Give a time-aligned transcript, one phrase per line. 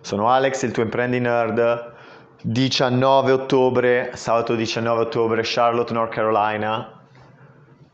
[0.00, 1.96] Sono Alex, il tuo imprendi nerd.
[2.40, 7.02] 19 ottobre, sabato 19 ottobre, Charlotte, North Carolina.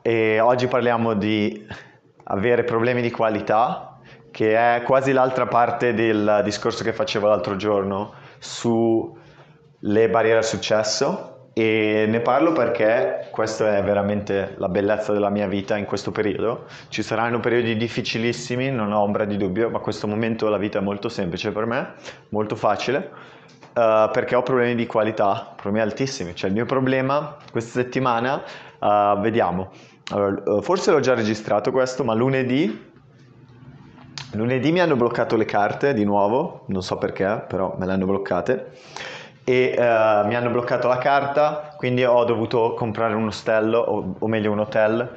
[0.03, 1.67] E oggi parliamo di
[2.25, 3.99] avere problemi di qualità,
[4.31, 11.34] che è quasi l'altra parte del discorso che facevo l'altro giorno sulle barriere al successo
[11.57, 16.65] e ne parlo perché questa è veramente la bellezza della mia vita in questo periodo.
[16.89, 20.81] Ci saranno periodi difficilissimi, non ho ombra di dubbio, ma in questo momento la vita
[20.81, 21.93] è molto semplice per me,
[22.31, 23.09] molto facile,
[23.73, 26.35] uh, perché ho problemi di qualità, problemi altissimi.
[26.35, 28.43] Cioè il mio problema questa settimana,
[28.81, 29.71] uh, vediamo,
[30.11, 32.93] allora, uh, forse l'ho già registrato questo, ma lunedì
[34.33, 38.07] Lunedì mi hanno bloccato le carte di nuovo, non so perché, però me le hanno
[38.07, 38.73] bloccate
[39.45, 44.27] e uh, mi hanno bloccato la carta, quindi ho dovuto comprare un ostello, o, o
[44.27, 45.09] meglio un hotel,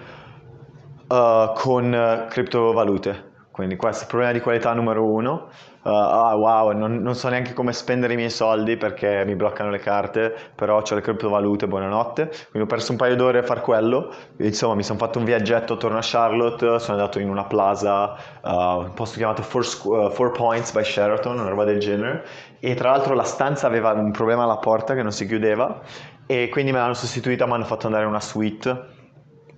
[1.07, 3.35] uh, con criptovalute.
[3.57, 5.47] Quindi questo è il problema di qualità numero uno.
[5.81, 9.71] Uh, ah wow, non, non, so neanche come spendere i miei soldi perché mi bloccano
[9.71, 12.27] le carte, però ho le criptovalute, buonanotte.
[12.51, 14.13] Quindi ho perso un paio d'ore a far quello.
[14.37, 18.49] Insomma, mi sono fatto un viaggetto attorno a Charlotte, sono andato in una plaza, uh,
[18.79, 22.25] un posto chiamato Four, uh, Four Points by Sheraton, una roba del genere.
[22.59, 25.81] E tra l'altro la stanza aveva un problema alla porta che non si chiudeva
[26.25, 28.95] e quindi me l'hanno sostituita, mi hanno fatto andare una suite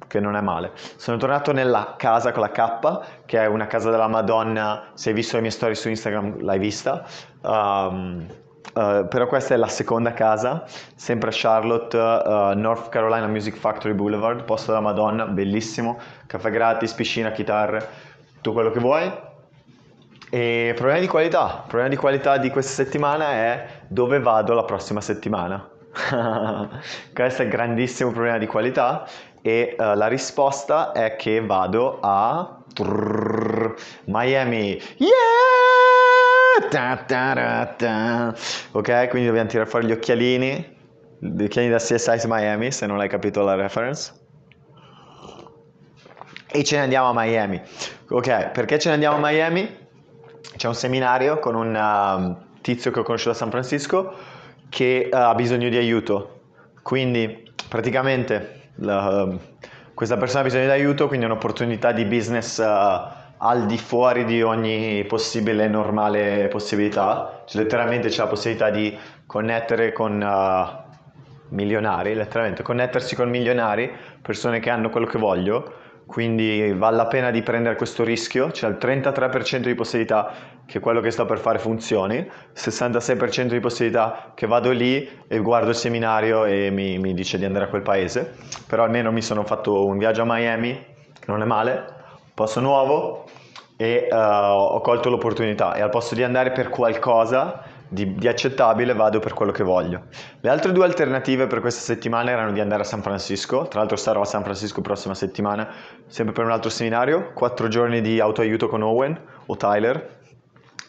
[0.10, 0.72] che non è male.
[0.98, 5.16] Sono tornato nella casa con la K, che è una casa della Madonna, se hai
[5.16, 7.06] visto le mie storie su Instagram l'hai vista,
[7.42, 8.26] um,
[8.74, 13.94] uh, però questa è la seconda casa, sempre a Charlotte, uh, North Carolina Music Factory
[13.94, 17.88] Boulevard, posto della Madonna, bellissimo, caffè gratis, piscina, chitarre,
[18.36, 19.28] tutto quello che vuoi.
[20.32, 25.02] E problema di qualità, problema di qualità di questa settimana è dove vado la prossima
[25.02, 25.68] settimana.
[27.14, 29.08] Questo è il grandissimo problema di qualità
[29.42, 33.74] e uh, la risposta è che vado a trrr,
[34.06, 34.80] Miami.
[34.98, 35.10] Yeah!
[36.70, 38.36] Ta, ta, ta,
[38.72, 40.78] ok, quindi dobbiamo tirare fuori gli occhialini,
[41.18, 44.14] gli occhialini da CSI Miami, se non hai capito la reference.
[46.52, 47.60] E ce ne andiamo a Miami.
[48.10, 49.88] Ok, perché ce ne andiamo a Miami?
[50.56, 54.14] C'è un seminario con un uh, tizio che ho conosciuto a San Francisco
[54.70, 56.42] che uh, ha bisogno di aiuto.
[56.82, 59.28] Quindi praticamente la,
[59.94, 64.26] questa persona ha bisogno di aiuto, quindi è un'opportunità di business uh, al di fuori
[64.26, 67.44] di ogni possibile normale possibilità.
[67.46, 73.92] Cioè, letteralmente c'è la possibilità di connettere con uh, milionari, letteralmente connettersi con milionari,
[74.22, 75.74] persone che hanno quello che voglio
[76.10, 80.34] quindi vale la pena di prendere questo rischio, c'è il 33% di possibilità
[80.66, 85.70] che quello che sto per fare funzioni, 66% di possibilità che vado lì e guardo
[85.70, 88.34] il seminario e mi, mi dice di andare a quel paese,
[88.66, 90.74] però almeno mi sono fatto un viaggio a Miami,
[91.14, 91.86] che non è male,
[92.34, 93.26] posto nuovo
[93.78, 95.76] e uh, ho colto l'opportunità.
[95.76, 100.04] E al posto di andare per qualcosa di, di, accettabile vado per quello che voglio.
[100.40, 103.98] Le altre due alternative per questa settimana erano di andare a San Francisco, tra l'altro
[103.98, 105.68] sarò a San Francisco prossima settimana,
[106.08, 110.18] sempre per un altro seminario, quattro giorni di autoaiuto con Owen o Tyler.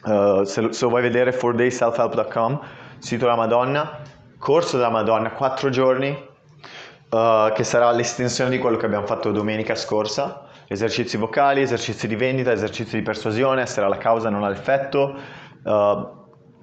[0.05, 2.61] Uh, se, se, lo vuoi vedere 4dayselfhelp.com,
[2.99, 3.99] sito della Madonna,
[4.39, 9.75] corso della Madonna, quattro giorni, uh, che sarà l'estensione di quello che abbiamo fatto domenica
[9.75, 15.19] scorsa, esercizi vocali, esercizi di vendita, esercizi di persuasione, essere alla causa non all'effetto.
[15.63, 16.19] Uh,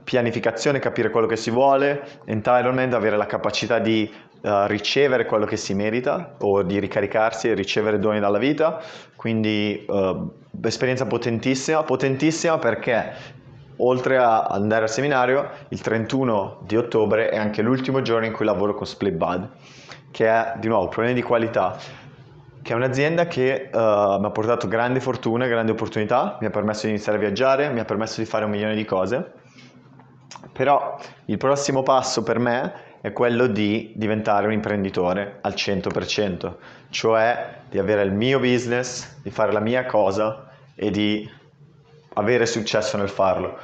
[0.07, 4.09] pianificazione, capire quello che si vuole, entitlement, avere la capacità di
[4.41, 8.81] uh, ricevere quello che si merita o di ricaricarsi e ricevere doni dalla vita,
[9.17, 10.31] quindi uh,
[10.63, 13.35] esperienza potentissima, potentissima perché
[13.79, 18.45] oltre a andare al seminario, il 31 di ottobre è anche l'ultimo giorno in cui
[18.45, 19.49] lavoro con Split Bud,
[20.11, 21.77] che è di nuovo problemi di qualità,
[22.61, 26.85] che è un'azienda che uh, mi ha portato grande fortuna, grande opportunità, mi ha permesso
[26.85, 29.43] di iniziare a viaggiare, mi ha permesso di fare un milione di cose
[30.51, 36.55] però il prossimo passo per me è quello di diventare un imprenditore al 100%,
[36.89, 41.29] cioè di avere il mio business, di fare la mia cosa e di
[42.13, 43.57] avere successo nel farlo.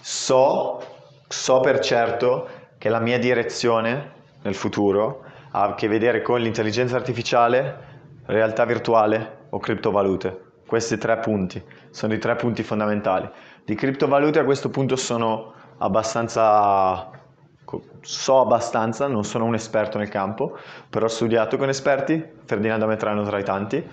[0.00, 0.82] So,
[1.28, 6.96] so per certo che la mia direzione nel futuro ha a che vedere con l'intelligenza
[6.96, 7.90] artificiale,
[8.26, 10.50] realtà virtuale o criptovalute.
[10.66, 13.28] Questi tre punti sono i tre punti fondamentali.
[13.64, 15.52] Di criptovalute a questo punto sono
[15.82, 17.20] abbastanza
[18.02, 20.58] so abbastanza, non sono un esperto nel campo,
[20.90, 23.88] però ho studiato con esperti, Ferdinando Metrano tra i tanti,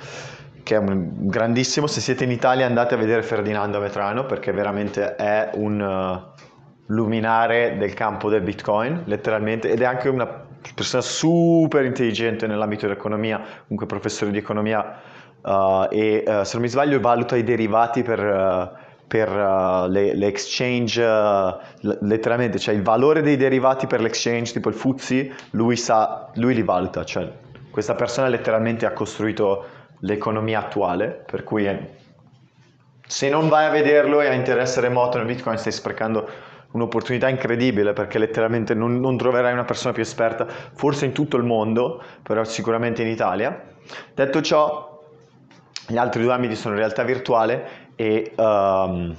[0.63, 5.15] che è un grandissimo, se siete in Italia andate a vedere Ferdinando Metrano perché veramente
[5.15, 6.41] è un uh,
[6.87, 10.27] luminare del campo del Bitcoin, letteralmente, ed è anche una
[10.75, 14.99] persona super intelligente nell'ambito dell'economia, comunque professore di economia
[15.41, 20.27] uh, e uh, se non mi sbaglio valuta i derivati per per uh, le, le,
[20.27, 21.57] exchange, uh,
[22.01, 26.61] letteralmente, cioè il valore dei derivati per l'exchange, tipo il Fuzzi, lui, sa, lui li
[26.61, 27.27] valuta, cioè
[27.71, 29.65] questa persona letteralmente ha costruito
[30.01, 31.89] l'economia attuale, per cui è,
[33.07, 36.29] se non vai a vederlo e hai interesse remoto nel Bitcoin stai sprecando
[36.71, 41.43] un'opportunità incredibile perché letteralmente non, non, troverai una persona più esperta, forse in tutto il
[41.43, 43.59] mondo, però sicuramente in Italia.
[44.13, 45.01] Detto ciò,
[45.87, 49.13] gli altri due ambiti sono realtà virtuale e, um,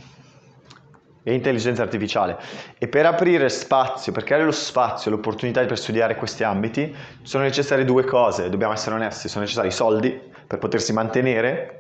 [1.23, 2.39] e intelligenza artificiale.
[2.79, 7.85] E per aprire spazio, per creare lo spazio, l'opportunità per studiare questi ambiti, sono necessarie
[7.85, 11.75] due cose, dobbiamo essere onesti, sono necessari soldi per potersi mantenere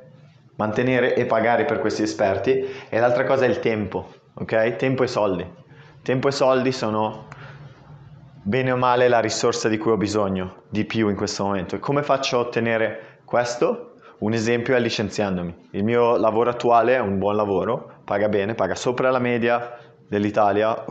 [0.56, 4.76] mantenere e pagare per questi esperti e l'altra cosa è il tempo, ok?
[4.76, 5.50] Tempo e soldi.
[6.02, 7.28] Tempo e soldi sono
[8.42, 11.76] bene o male la risorsa di cui ho bisogno di più in questo momento.
[11.76, 13.89] E come faccio a ottenere questo?
[14.20, 15.68] Un esempio è licenziandomi.
[15.70, 20.84] Il mio lavoro attuale è un buon lavoro, paga bene, paga sopra la media dell'Italia,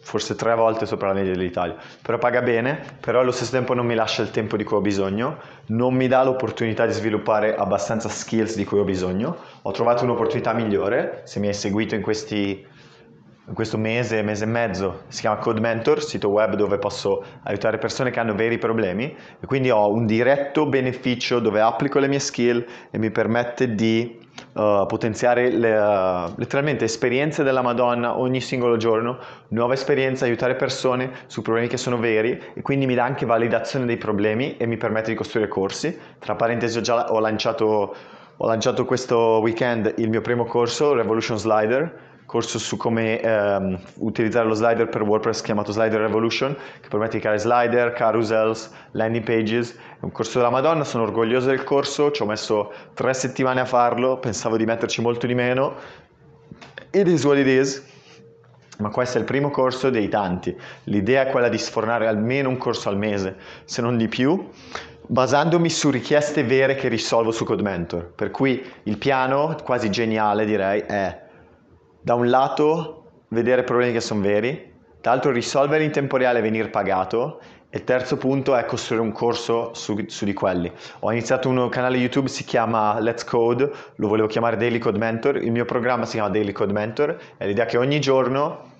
[0.00, 3.84] forse tre volte sopra la media dell'Italia, però paga bene, però allo stesso tempo non
[3.84, 8.08] mi lascia il tempo di cui ho bisogno, non mi dà l'opportunità di sviluppare abbastanza
[8.08, 9.36] skills di cui ho bisogno.
[9.60, 12.66] Ho trovato un'opportunità migliore, se mi hai seguito in questi
[13.52, 18.10] questo mese, mese e mezzo, si chiama Code Mentor, sito web dove posso aiutare persone
[18.10, 22.64] che hanno veri problemi e quindi ho un diretto beneficio dove applico le mie skill
[22.90, 24.18] e mi permette di
[24.54, 29.18] uh, potenziare le, uh, letteralmente esperienze della Madonna ogni singolo giorno,
[29.48, 33.84] nuova esperienza, aiutare persone su problemi che sono veri e quindi mi dà anche validazione
[33.84, 35.96] dei problemi e mi permette di costruire corsi.
[36.18, 37.94] Tra parentesi ho già ho lanciato,
[38.38, 44.48] ho lanciato questo weekend il mio primo corso, Revolution Slider, corso su come ehm, utilizzare
[44.48, 49.72] lo slider per WordPress chiamato Slider Revolution, che permette di creare slider, carousels, landing pages.
[49.72, 53.64] È un corso della Madonna, sono orgoglioso del corso, ci ho messo tre settimane a
[53.64, 55.74] farlo, pensavo di metterci molto di meno.
[56.90, 57.80] It is what it is.
[58.78, 60.56] Ma questo è il primo corso dei tanti.
[60.84, 64.50] L'idea è quella di sfornare almeno un corso al mese, se non di più,
[65.06, 68.10] basandomi su richieste vere che risolvo su CodeMentor.
[68.12, 71.22] Per cui il piano, quasi geniale direi, è
[72.04, 76.68] da un lato vedere problemi che sono veri, dall'altro risolvere in tempo reale e venire
[76.68, 77.40] pagato
[77.70, 80.70] e il terzo punto è costruire un corso su, su, di quelli.
[81.00, 85.36] Ho iniziato un canale YouTube, si chiama Let's Code, lo volevo chiamare Daily Code Mentor,
[85.36, 88.72] il mio programma si chiama Daily Code Mentor, è l'idea che ogni giorno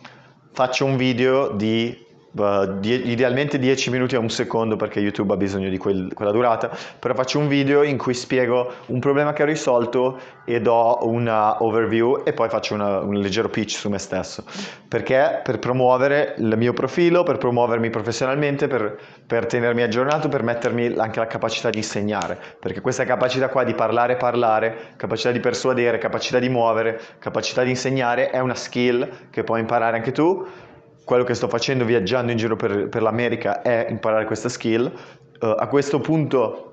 [0.53, 2.04] faccio un video di
[2.35, 6.69] Die- idealmente 10 minuti a un secondo perché YouTube ha bisogno di quel- quella durata,
[6.99, 11.63] però faccio un video in cui spiego un problema che ho risolto e do una
[11.63, 14.43] overview e poi faccio una, un leggero pitch su me stesso,
[14.89, 15.43] perché?
[15.45, 21.21] Per promuovere il mio profilo, per promuovermi professionalmente, per, per tenermi aggiornato, per mettermi anche
[21.21, 26.41] la capacità di insegnare, perché questa capacità qua di parlare parlare, capacità di persuadere, capacità
[26.41, 30.45] di muovere, capacità di insegnare è una skill che puoi imparare anche tu
[31.05, 34.91] quello che sto facendo viaggiando in giro per, per l'America è imparare questa skill.
[35.41, 36.73] Uh, a questo punto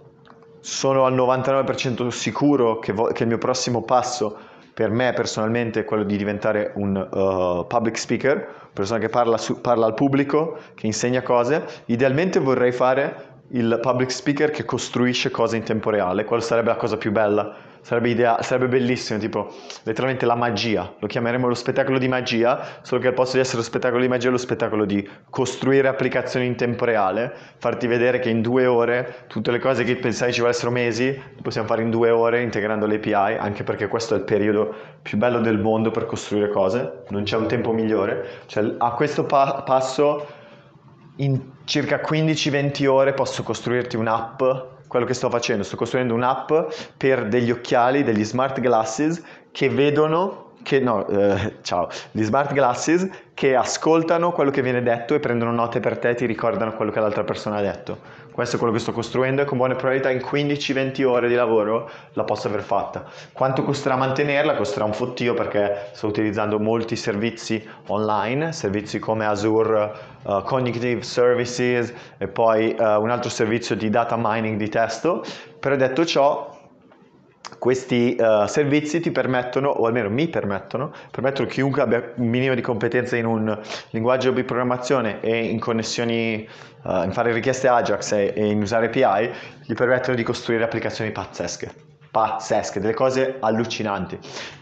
[0.62, 4.38] sono al 99% sicuro che, vo- che, il mio prossimo passo
[4.74, 9.60] per me personalmente è quello di diventare un uh, public speaker, persona che parla, su-
[9.60, 11.66] parla al pubblico, che insegna cose.
[11.86, 16.78] Idealmente vorrei fare il public speaker che costruisce cose in tempo reale, quella sarebbe la
[16.78, 19.52] cosa più bella Sarebbe, idea- sarebbe bellissimo, tipo
[19.84, 23.58] letteralmente la magia, lo chiameremo lo spettacolo di magia, solo che al posto di essere
[23.58, 28.20] lo spettacolo di magia è lo spettacolo di costruire applicazioni in tempo reale, farti vedere
[28.20, 31.82] che in due ore tutte le cose che pensavi ci volessero mesi, le possiamo fare
[31.82, 35.60] in due ore integrando le API, anche perché questo è il periodo più bello del
[35.60, 38.42] mondo per costruire cose, non c'è un tempo migliore.
[38.46, 40.28] Cioè, a questo pa- passo
[41.18, 44.42] in circa 15-20 ore posso costruirti un'app
[44.92, 46.52] quello che sto facendo, sto costruendo un'app
[46.98, 53.08] per degli occhiali, degli smart glasses che vedono, che, no, eh, ciao, gli smart glasses
[53.34, 56.92] che ascoltano quello che viene detto e prendono note per te e ti ricordano quello
[56.92, 58.00] che l'altra persona ha detto.
[58.32, 61.90] Questo è quello che sto costruendo e con buone probabilità in 15-20 ore di lavoro
[62.14, 63.04] la posso aver fatta.
[63.34, 64.56] Quanto costerà mantenerla?
[64.56, 69.92] Costerà un fottio perché sto utilizzando molti servizi online, servizi come Azure
[70.24, 75.24] uh, Cognitive Services e poi uh, un altro servizio di data mining di testo.
[75.60, 76.51] Però detto ciò,
[77.62, 82.56] questi uh, servizi ti permettono, o almeno mi permettono, permettono a chiunque abbia un minimo
[82.56, 83.56] di competenza in un
[83.92, 86.50] linguaggio di programmazione e in connessioni,
[86.82, 89.32] uh, in fare richieste Ajax e, e in usare API,
[89.68, 91.72] gli permettono di costruire applicazioni pazzesche.
[92.10, 94.16] pazzesche, delle cose allucinanti.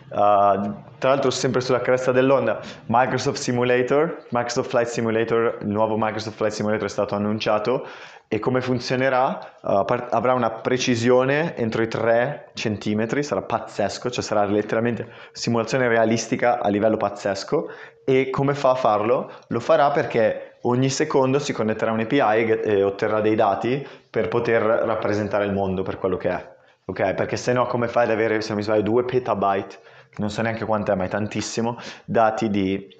[0.10, 6.36] Uh, tra l'altro sempre sulla cresta dell'onda Microsoft Simulator, Microsoft Flight Simulator, il nuovo Microsoft
[6.36, 7.88] Flight Simulator è stato annunciato
[8.32, 9.58] e come funzionerà?
[9.62, 16.60] Uh, avrà una precisione entro i 3 cm, sarà pazzesco, cioè sarà letteralmente simulazione realistica
[16.62, 17.72] a livello pazzesco
[18.06, 19.32] e come fa a farlo?
[19.48, 24.28] Lo farà perché ogni secondo si connetterà a un API e otterrà dei dati per
[24.28, 26.58] poter rappresentare il mondo per quello che è.
[26.86, 29.80] Ok, perché se no come fai ad avere, se non mi sbaglio, 2 petabyte
[30.18, 32.96] non so neanche quant'è, ma è tantissimo, dati di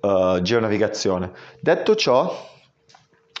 [0.00, 1.30] uh, geonavigazione.
[1.60, 2.50] Detto ciò,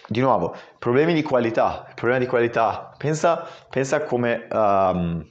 [0.06, 5.26] di nuovo, problemi di qualità, problema di qualità, pensa, pensa come, um,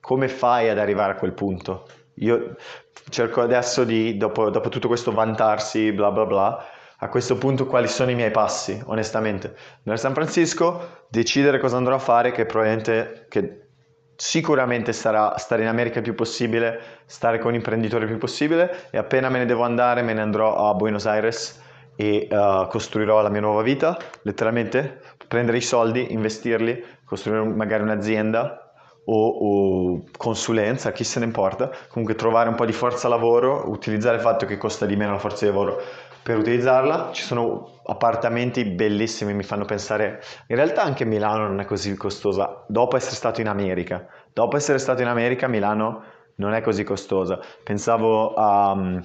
[0.00, 1.86] come fai ad arrivare a quel punto.
[2.16, 2.56] Io
[3.08, 6.64] cerco adesso di, dopo, dopo tutto questo vantarsi, bla bla bla,
[6.98, 9.54] a questo punto quali sono i miei passi, onestamente.
[9.82, 13.66] Nel San Francisco decidere cosa andrò a fare, che probabilmente, che
[14.16, 18.96] sicuramente sarà stare in America il più possibile, stare con imprenditori il più possibile e
[18.96, 21.60] appena me ne devo andare me ne andrò a Buenos Aires
[21.96, 28.66] e uh, costruirò la mia nuova vita, letteralmente prendere i soldi, investirli, costruire magari un'azienda
[29.06, 34.16] o, o, consulenza, chi se ne importa, comunque trovare un po' di forza lavoro, utilizzare
[34.16, 35.80] il fatto che costa di meno la forza di lavoro
[36.22, 37.10] per utilizzarla.
[37.12, 42.64] Ci sono appartamenti bellissimi, mi fanno pensare, in realtà anche Milano non è così costosa,
[42.66, 44.06] dopo essere stato in America.
[44.32, 46.02] Dopo essere stato in America, Milano
[46.36, 47.38] non è così costosa.
[47.62, 49.00] Pensavo a...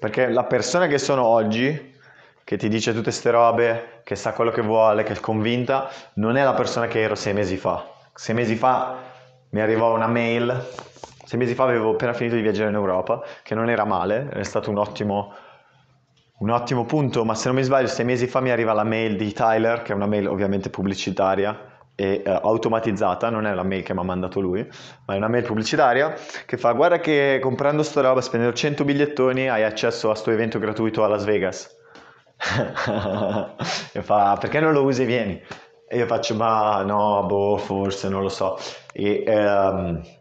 [0.00, 1.94] perché la persona che sono oggi,
[2.42, 6.38] che ti dice tutte queste robe, che sa quello che vuole, che è convinta, non
[6.38, 7.86] è la persona che ero sei mesi fa.
[8.14, 8.96] Sei mesi fa
[9.50, 10.68] mi arrivò una mail,
[11.26, 14.42] sei mesi fa avevo appena finito di viaggiare in Europa, che non era male, è
[14.42, 15.34] stato un ottimo
[16.38, 19.14] un ottimo punto, ma se non mi sbaglio, sei mesi fa mi arriva la mail
[19.16, 23.82] di Tyler, che è una mail ovviamente pubblicitaria e uh, automatizzata, non è la mail
[23.82, 24.66] che mi ha mandato lui,
[25.06, 26.14] ma è una mail pubblicitaria
[26.46, 30.58] che fa guarda che comprando sta roba, spendendo 100 bigliettoni, hai accesso a questo evento
[30.58, 31.78] gratuito a Las Vegas.
[33.92, 35.42] e fa perché non lo usi vieni?
[35.86, 38.58] E io faccio ma no, boh, forse, non lo so.
[38.92, 39.24] E...
[39.26, 40.19] Um, e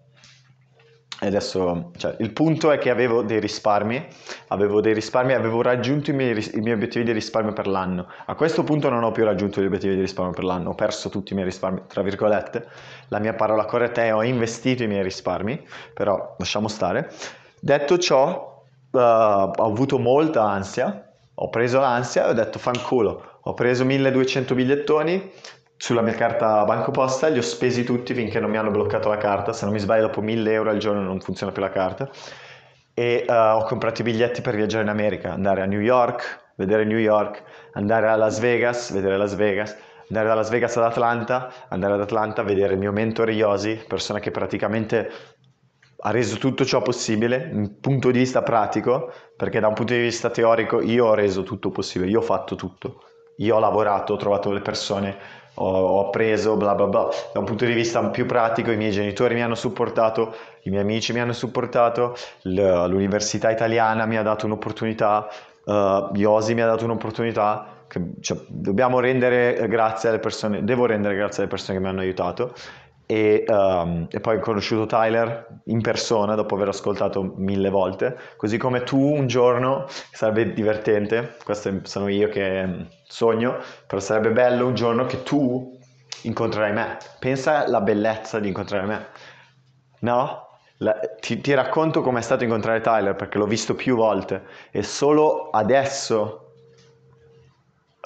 [1.28, 4.08] adesso, cioè, il punto è che avevo dei risparmi,
[4.48, 8.08] avevo dei risparmi, avevo raggiunto i miei, i miei, obiettivi di risparmio per l'anno.
[8.26, 11.10] A questo punto non ho più raggiunto gli obiettivi di risparmio per l'anno, ho perso
[11.10, 12.68] tutti i miei risparmi, tra virgolette.
[13.10, 15.62] La mia parola corretta è ho investito i miei risparmi,
[15.94, 17.12] però lasciamo stare.
[17.60, 23.54] Detto ciò, uh, ho avuto molta ansia, ho preso l'ansia e ho detto fanculo, ho
[23.54, 25.32] preso 1200 bigliettoni,
[25.82, 29.16] sulla mia carta Banco Posta, li ho spesi tutti finché non mi hanno bloccato la
[29.16, 32.10] carta, se non mi sbaglio dopo 1000 euro al giorno non funziona più la carta.
[32.94, 36.84] E uh, ho comprato i biglietti per viaggiare in America, andare a New York, vedere
[36.84, 37.44] New York,
[37.74, 39.78] andare a Las Vegas, vedere Las Vegas,
[40.10, 44.20] andare da Las Vegas ad Atlanta, andare ad Atlanta, vedere il mio mentore Yosi, persona
[44.20, 45.10] che praticamente
[46.02, 50.02] ha reso tutto ciò possibile, un punto di vista pratico, perché da un punto di
[50.02, 53.04] vista teorico io ho reso tutto possibile, io ho fatto tutto,
[53.38, 55.18] io ho lavorato, ho trovato le persone,
[55.60, 57.08] ho, ho appreso, bla bla bla.
[57.34, 60.82] Da un punto di vista più pratico, i miei genitori mi hanno supportato, i miei
[60.82, 65.28] amici mi hanno supportato, l'università italiana mi ha dato un'opportunità,
[65.66, 67.78] uh, Iosi mi ha dato un'opportunità.
[67.88, 72.02] Che, cioè, dobbiamo rendere grazie alle persone, devo rendere grazie alle persone che mi hanno
[72.02, 72.54] aiutato
[73.12, 78.60] e, um, e, poi ho conosciuto Tyler in persona dopo aver ascoltato mille volte, così
[78.60, 84.76] come tu un giorno, sarebbe divertente, questo sono io che sogno, però sarebbe bello un
[84.76, 85.76] giorno che tu
[86.22, 89.08] incontrerai me, pensa alla bellezza di incontrare me,
[90.02, 90.48] no?
[90.78, 94.44] La, ti, ti racconto com'è stato incontrare Tyler perché l'ho visto più volte.
[94.70, 96.52] E solo adesso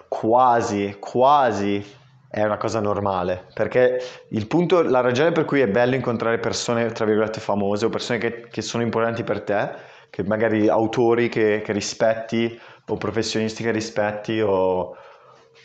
[0.07, 1.86] quasi, quasi
[2.34, 4.00] è una cosa normale, perché
[4.30, 8.18] il punto, la ragione per cui è bello incontrare persone, tra virgolette, famose o persone
[8.18, 9.70] che, che sono importanti per te,
[10.10, 14.50] che magari autori che, che rispetti o professionisti che rispetti o,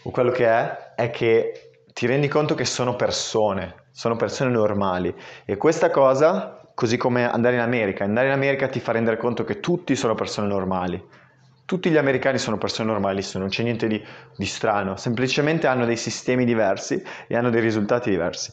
[0.03, 5.15] o quello che è, è che ti rendi conto che sono persone, sono persone normali.
[5.47, 9.43] E questa cosa, così come andare in America, andare in America ti fa rendere conto
[9.43, 11.03] che tutti sono persone normali
[11.69, 14.03] tutti gli americani sono persone normalissime, non c'è niente di,
[14.35, 18.51] di, strano, semplicemente hanno dei sistemi diversi e hanno dei risultati diversi.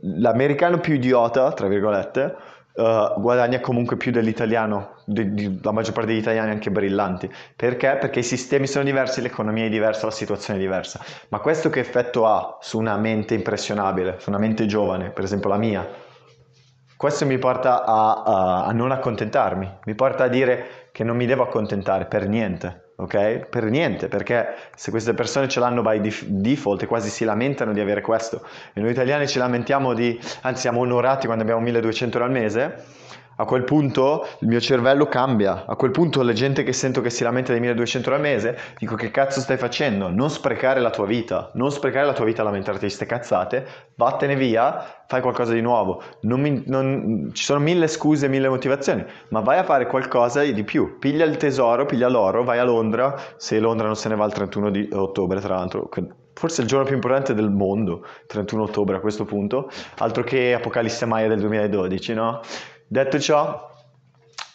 [0.00, 2.36] L'americano più idiota, tra virgolette,
[2.72, 7.30] uh, guadagna comunque più dell'italiano, di, di, la maggior parte degli italiani anche brillanti.
[7.54, 7.98] Perché?
[8.00, 11.04] Perché i sistemi sono diversi, l'economia è diversa, la situazione è diversa.
[11.28, 15.50] Ma questo che effetto ha su una mente impressionabile, su una mente giovane, per esempio
[15.50, 15.86] la mia?
[16.96, 21.26] Questo mi porta a, a, a non accontentarmi, mi porta a dire che non mi
[21.26, 22.92] devo accontentare per niente.
[22.96, 23.46] ok?
[23.48, 27.80] Per niente, perché se queste persone ce l'hanno by default e quasi si lamentano di
[27.80, 32.28] avere questo e noi italiani ci lamentiamo di, anzi siamo onorati quando abbiamo 1200 euro
[32.28, 32.84] al mese,
[33.40, 37.10] a quel punto il mio cervello cambia, a quel punto la gente che sento che
[37.10, 40.08] si lamenta dei 1200 euro al mese, dico che cazzo stai facendo?
[40.08, 43.66] Non sprecare la tua vita, non sprecare la tua vita a lamentarti di queste cazzate,
[43.94, 46.02] vattene via, fai qualcosa di nuovo.
[46.22, 50.64] Non mi, non, ci sono mille scuse, mille motivazioni, ma vai a fare qualcosa di
[50.64, 50.98] più.
[50.98, 54.32] Piglia il tesoro, piglia l'oro, vai a Londra, se Londra non se ne va il
[54.32, 55.88] 31 di ottobre tra l'altro,
[56.34, 61.04] forse il giorno più importante del mondo, 31 ottobre a questo punto, altro che Apocalisse
[61.04, 62.40] Maya del 2012, no?
[62.90, 63.70] Detto ciò,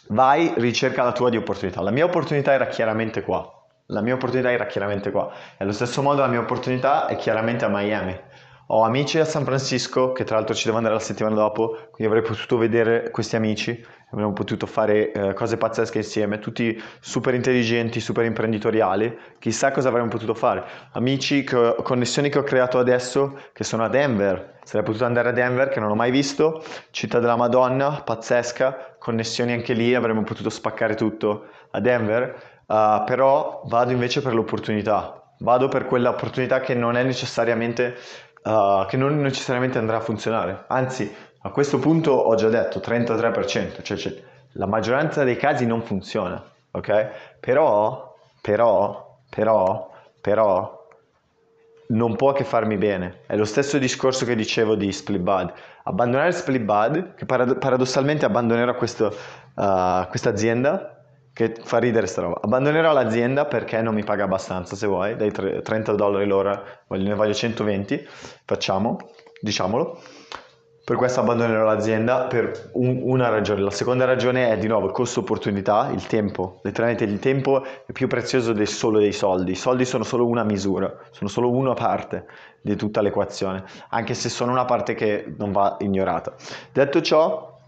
[0.08, 1.80] vai, ricerca la tua di opportunità.
[1.82, 3.48] La mia opportunità era chiaramente qua.
[3.86, 5.30] La mia opportunità era chiaramente qua.
[5.52, 8.18] E allo stesso modo la mia opportunità è chiaramente a Miami.
[8.68, 12.06] Ho amici a San Francisco, che tra l'altro ci devo andare la settimana dopo, quindi
[12.06, 18.00] avrei potuto vedere questi amici, avremmo potuto fare eh, cose pazzesche insieme, tutti super intelligenti,
[18.00, 20.64] super imprenditoriali, chissà cosa avremmo potuto fare.
[20.92, 25.32] Amici, che, connessioni che ho creato adesso, che sono a Denver, sarei potuto andare a
[25.32, 30.48] Denver, che non ho mai visto, città della Madonna, pazzesca, connessioni anche lì, avremmo potuto
[30.48, 36.72] spaccare tutto a Denver, uh, però vado invece per l'opportunità, vado per quella opportunità che
[36.72, 37.96] non è necessariamente
[38.44, 40.64] uh, che non necessariamente andrà a funzionare.
[40.68, 44.22] Anzi, a questo punto ho già detto 33%, cioè, cioè
[44.52, 47.10] la maggioranza dei casi non funziona, ok?
[47.40, 50.86] Però, però, però, però
[51.88, 53.20] non può che farmi bene.
[53.26, 55.52] È lo stesso discorso che dicevo di split bud.
[55.84, 59.06] Abbandonare split bud, che parad- paradossalmente abbandonerò questo,
[59.54, 60.93] uh, questa azienda,
[61.34, 62.40] che fa ridere sta roba.
[62.40, 67.34] Abbandonerò l'azienda perché non mi paga abbastanza, se vuoi, dai 30 dollari l'ora, ne voglio
[67.34, 68.06] 120,
[68.44, 68.96] facciamo,
[69.40, 70.00] diciamolo.
[70.84, 73.62] Per questo abbandonerò l'azienda per un, una ragione.
[73.62, 76.60] La seconda ragione è di nuovo il costo opportunità, il tempo.
[76.62, 79.52] Letteralmente il tempo è più prezioso del solo dei soldi.
[79.52, 82.26] I soldi sono solo una misura, sono solo una parte
[82.60, 86.34] di tutta l'equazione, anche se sono una parte che non va ignorata.
[86.70, 87.58] Detto ciò,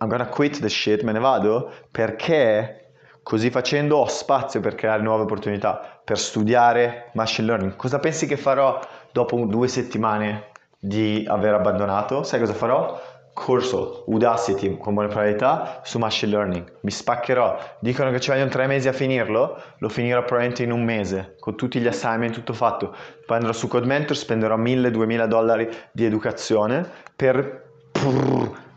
[0.00, 2.81] I'm gonna quit the shit, me ne vado perché
[3.22, 7.76] Così facendo ho spazio per creare nuove opportunità, per studiare machine learning.
[7.76, 8.80] Cosa pensi che farò
[9.12, 10.48] dopo due settimane
[10.78, 12.24] di aver abbandonato?
[12.24, 13.00] Sai cosa farò?
[13.34, 16.78] Corso Udacity con buone probabilità su machine learning.
[16.80, 17.56] Mi spaccherò.
[17.78, 21.56] Dicono che ci vogliono tre mesi a finirlo, lo finirò probabilmente in un mese, con
[21.56, 22.94] tutti gli assignment, tutto fatto.
[23.24, 27.70] Poi andrò su CodeMentor, spenderò 1000-2000 dollari di educazione per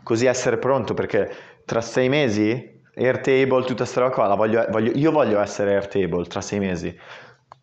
[0.02, 1.30] così essere pronto, perché
[1.66, 6.40] tra sei mesi Airtable, tutta questa roba qua, voglio, voglio, io voglio essere Airtable tra
[6.40, 6.98] sei mesi.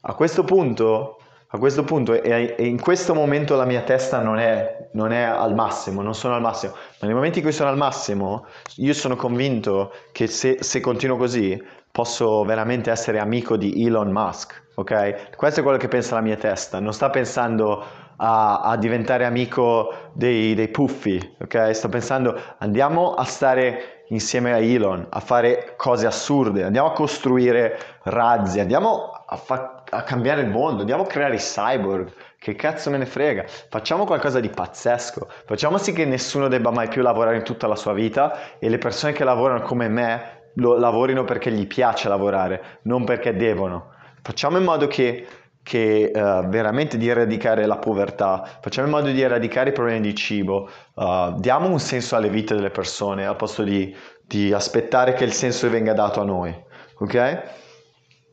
[0.02, 1.18] A questo punto,
[1.48, 5.22] a questo punto e, e in questo momento la mia testa non è, non è,
[5.24, 8.46] al massimo, non sono al massimo, ma nei momenti in cui sono al massimo,
[8.78, 14.70] io sono convinto che se, se continuo così posso veramente essere amico di Elon Musk,
[14.76, 15.36] ok?
[15.36, 17.84] Questo è quello che pensa la mia testa, non sta pensando
[18.18, 21.76] a, a diventare amico dei, dei puffi, ok?
[21.76, 27.78] Sto pensando andiamo a stare insieme a Elon a fare cose assurde, andiamo a costruire
[28.04, 32.90] razzi, andiamo a, fa- a cambiare il mondo, andiamo a creare i cyborg, che cazzo
[32.90, 37.38] me ne frega, facciamo qualcosa di pazzesco, facciamo sì che nessuno debba mai più lavorare
[37.38, 41.52] in tutta la sua vita e le persone che lavorano come me lo lavorino perché
[41.52, 43.92] gli piace lavorare, non perché devono.
[44.22, 45.28] Facciamo in modo che
[45.64, 50.14] che uh, veramente di eradicare la povertà, facciamo in modo di eradicare i problemi di
[50.14, 55.24] cibo, uh, diamo un senso alle vite delle persone al posto di, di, aspettare che
[55.24, 56.54] il senso venga dato a noi,
[57.00, 57.42] ok?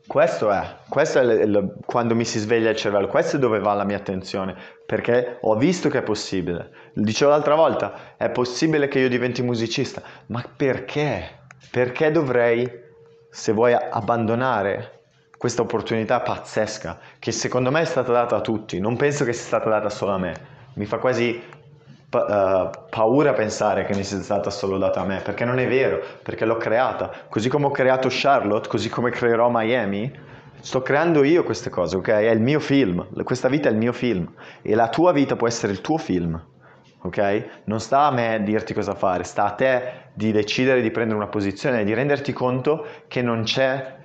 [0.05, 3.59] Questo è, questo è l- l- quando mi si sveglia il cervello, questo è dove
[3.59, 4.53] va la mia attenzione,
[4.85, 6.69] perché ho visto che è possibile.
[6.93, 11.39] Dicevo l'altra volta, è possibile che io diventi musicista, ma perché?
[11.71, 12.69] Perché dovrei,
[13.29, 15.00] se vuoi, abbandonare
[15.41, 19.47] questa opportunità pazzesca che secondo me è stata data a tutti, non penso che sia
[19.47, 20.33] stata data solo a me,
[20.75, 21.41] mi fa quasi
[22.07, 25.67] pa- uh, paura pensare che mi sia stata solo data a me, perché non è
[25.67, 30.13] vero, perché l'ho creata, così come ho creato Charlotte, così come creerò Miami,
[30.59, 32.09] sto creando io queste cose, ok?
[32.09, 35.47] È il mio film, questa vita è il mio film e la tua vita può
[35.47, 36.39] essere il tuo film.
[37.03, 37.45] Ok?
[37.63, 41.29] Non sta a me dirti cosa fare, sta a te di decidere di prendere una
[41.29, 43.97] posizione, di renderti conto che non c'è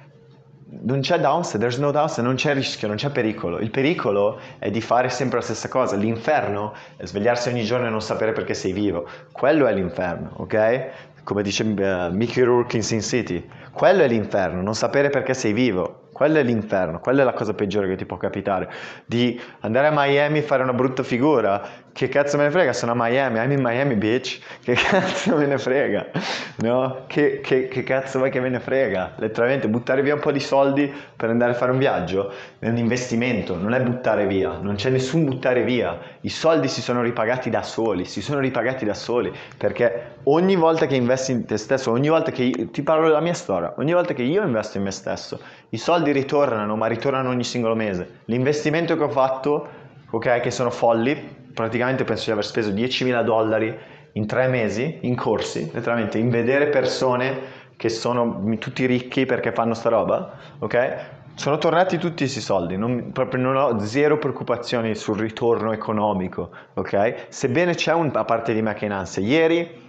[0.68, 3.59] non c'è downside, there's no downside, non c'è rischio, non c'è pericolo.
[3.61, 5.94] Il pericolo è di fare sempre la stessa cosa.
[5.94, 9.09] L'inferno è svegliarsi ogni giorno e non sapere perché sei vivo.
[9.31, 10.88] Quello è l'inferno, ok?
[11.22, 13.48] Come dice uh, Mickey Rourke in Sin City.
[13.72, 16.09] Quello è l'inferno, non sapere perché sei vivo.
[16.12, 18.70] Quello è l'inferno, quella è la cosa peggiore che ti può capitare.
[19.05, 22.92] Di andare a Miami e fare una brutta figura che cazzo me ne frega, sono
[22.92, 26.09] a Miami, I'm in Miami bitch, che cazzo me ne frega,
[26.56, 27.04] no?
[27.06, 29.14] Che, che, che cazzo vuoi che me ne frega?
[29.16, 32.76] Letteralmente buttare via un po' di soldi per andare a fare un viaggio è un
[32.76, 37.48] investimento, non è buttare via, non c'è nessun buttare via, i soldi si sono ripagati
[37.48, 41.92] da soli, si sono ripagati da soli, perché ogni volta che investi in te stesso,
[41.92, 44.82] ogni volta che io, ti parlo della mia storia, ogni volta che io investo in
[44.82, 48.18] me stesso, i soldi ritornano, ma ritornano ogni singolo mese.
[48.26, 49.68] L'investimento che ho fatto,
[50.11, 53.75] ok, che sono folli, praticamente penso di aver speso 10.000 dollari
[54.12, 59.73] in tre mesi in corsi, letteralmente in vedere persone che sono tutti ricchi perché fanno
[59.73, 60.97] sta roba, ok?
[61.35, 67.27] Sono tornati tutti questi soldi, non, proprio non ho zero preoccupazioni sul ritorno economico, ok?
[67.29, 69.23] Sebbene c'è una parte di me che in ansia.
[69.23, 69.85] Ieri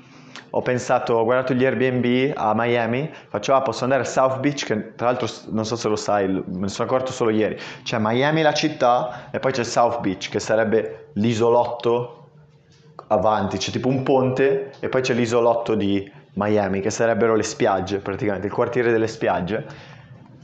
[0.50, 4.66] ho pensato, ho guardato gli Airbnb a Miami, faccio ah posso andare a South Beach,
[4.66, 7.98] che tra l'altro non so se lo sai, me ne sono accorto solo ieri, c'è
[8.00, 12.30] Miami la città e poi c'è South Beach che sarebbe l'isolotto
[13.08, 18.00] avanti, c'è tipo un ponte e poi c'è l'isolotto di Miami che sarebbero le spiagge
[18.00, 19.66] praticamente, il quartiere delle spiagge.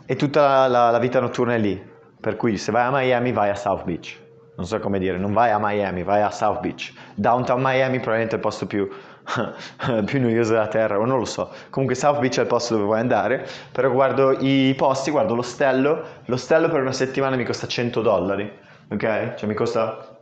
[0.06, 1.82] E tutta la, la, la vita notturna è lì,
[2.20, 4.20] per cui se vai a Miami vai a South Beach,
[4.56, 8.36] non so come dire, non vai a Miami, vai a South Beach, downtown Miami probabilmente
[8.36, 8.90] è il posto più
[10.06, 11.50] più noioso della terra, o non lo so.
[11.70, 16.04] Comunque South Beach è il posto dove vuoi andare, però guardo i posti, guardo l'ostello,
[16.26, 18.52] l'ostello per una settimana mi costa 100 dollari,
[18.90, 19.36] ok?
[19.36, 20.18] Cioè mi costa,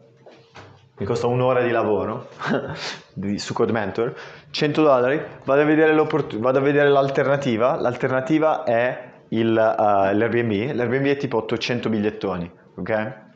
[0.98, 2.30] mi costa un'ora di lavoro
[3.38, 4.16] su CodeMentor,
[4.52, 11.06] 100 dollari, vado a vedere, vado a vedere l'alternativa, l'alternativa è il, uh, l'Airbnb, l'Airbnb
[11.08, 13.30] è tipo 800 bigliettoni, ok?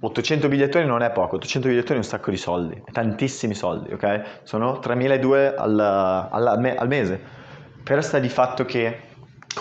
[0.00, 4.40] 800 bigliettoni non è poco, 800 bigliettoni è un sacco di soldi, tantissimi soldi, ok?
[4.44, 5.78] Sono 3.200 al,
[6.30, 7.20] al, al mese.
[7.82, 9.00] Però sta di fatto che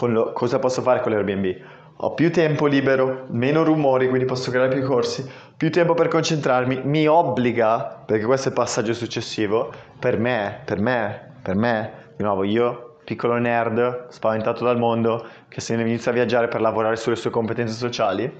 [0.02, 1.56] lo, cosa posso fare con l'Airbnb?
[2.02, 6.82] Ho più tempo libero, meno rumori, quindi posso creare più corsi, più tempo per concentrarmi,
[6.84, 12.24] mi obbliga, perché questo è il passaggio successivo, per me, per me, per me, di
[12.24, 16.98] nuovo io, piccolo nerd, spaventato dal mondo, che se ne inizia a viaggiare per lavorare
[16.98, 18.32] sulle sue competenze sociali,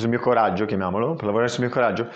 [0.00, 2.08] sul mio coraggio, chiamiamolo, per lavorare sul mio coraggio,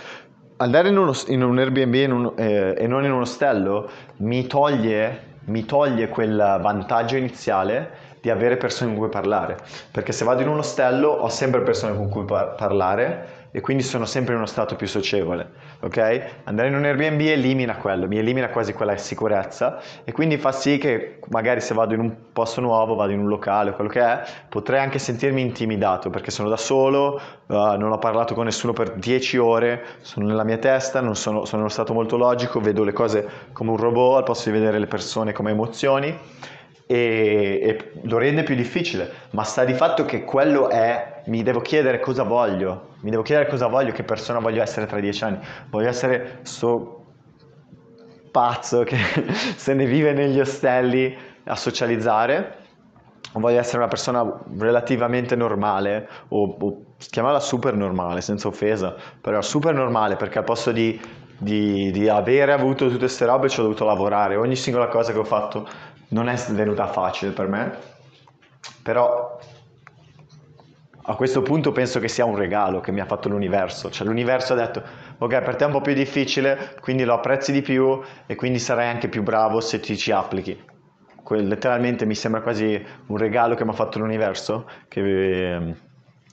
[0.59, 4.47] andare in, uno, in un Airbnb in un, eh, e non in un ostello mi
[4.47, 9.57] toglie, mi toglie quel vantaggio iniziale di avere persone con cui parlare.
[9.91, 13.83] Perché se vado in un ostello ho sempre persone con cui par- parlare e quindi
[13.83, 15.49] sono sempre in uno stato più socievole,
[15.81, 16.43] ok?
[16.45, 20.77] Andare in un Airbnb elimina quello, mi elimina quasi quella sicurezza e quindi fa sì
[20.77, 24.23] che magari se vado in un posto nuovo, vado in un locale, quello che è,
[24.51, 28.93] potrei anche sentirmi intimidato perché sono da solo, uh, non ho parlato con nessuno per
[28.93, 32.85] 10 ore, sono nella mia testa, non sono, sono in uno stato molto logico, vedo
[32.85, 36.15] le cose come un robot al posto di vedere le persone come emozioni
[36.87, 41.61] e, e, lo rende più difficile, ma sta di fatto che quello è, mi devo
[41.61, 45.39] chiedere cosa voglio, mi devo chiedere cosa voglio, che persona voglio essere tra dieci anni,
[45.69, 47.05] voglio essere sto
[48.31, 48.97] pazzo che
[49.57, 52.65] se ne vive negli ostelli a socializzare,
[53.33, 59.43] o voglio essere una persona relativamente normale, o, o chiamarla super normale, senza offesa, però
[59.43, 63.65] super normale perché al posto di di, di, avere avuto tutte queste robe ci ho
[63.65, 64.37] dovuto lavorare.
[64.37, 65.69] Ogni singola cosa che ho fatto
[66.09, 67.77] non è venuta facile per me,
[68.83, 69.39] però
[71.09, 74.55] a questo punto penso che sia un regalo che mi ha fatto l'universo, cioè l'universo
[74.55, 74.83] ha detto
[75.19, 78.59] ok per te è un po' più difficile, quindi lo apprezzi di più e quindi
[78.59, 80.61] sarai anche più bravo se ti ci applichi.
[81.23, 85.77] Que- letteralmente mi sembra quasi un regalo che mi ha fatto l'universo, che ehm,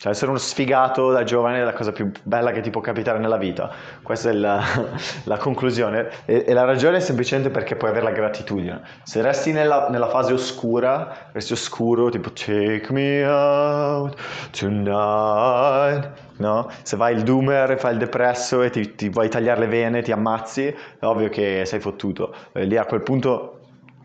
[0.04, 3.20] cioè essere uno sfigato da giovane è la cosa più bella che ti può capitare
[3.20, 3.72] nella vita.
[4.02, 4.62] Questa è la,
[5.24, 6.10] la conclusione.
[6.26, 8.82] E, e, la ragione è semplicemente perché puoi avere la gratitudine.
[9.04, 14.18] Se resti nella, nella, fase oscura, resti oscuro, tipo take me out
[14.52, 16.70] tonight, no?
[16.82, 20.02] Se vai il doomer e fai il depresso e ti, ti vuoi tagliare le vene,
[20.02, 22.36] ti ammazzi, è ovvio che sei fottuto.
[22.52, 23.60] E lì a quel punto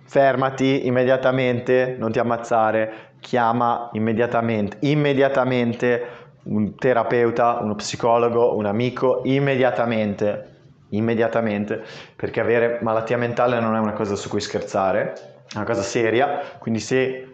[0.08, 10.56] fermati immediatamente, non ti ammazzare, chiama immediatamente, immediatamente un terapeuta, uno psicologo, un amico, immediatamente,
[10.90, 11.82] immediatamente,
[12.16, 15.12] perché avere malattia mentale non è una cosa su cui scherzare,
[15.52, 17.28] è una cosa seria, quindi se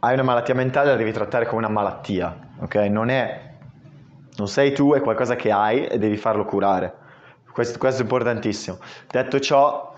[0.00, 2.74] hai una malattia mentale la devi trattare come una malattia, ok?
[2.74, 3.52] Non è,
[4.36, 7.04] non sei tu, è qualcosa che hai e devi farlo curare.
[7.52, 8.78] Questo, questo è importantissimo.
[9.10, 9.94] Detto ciò,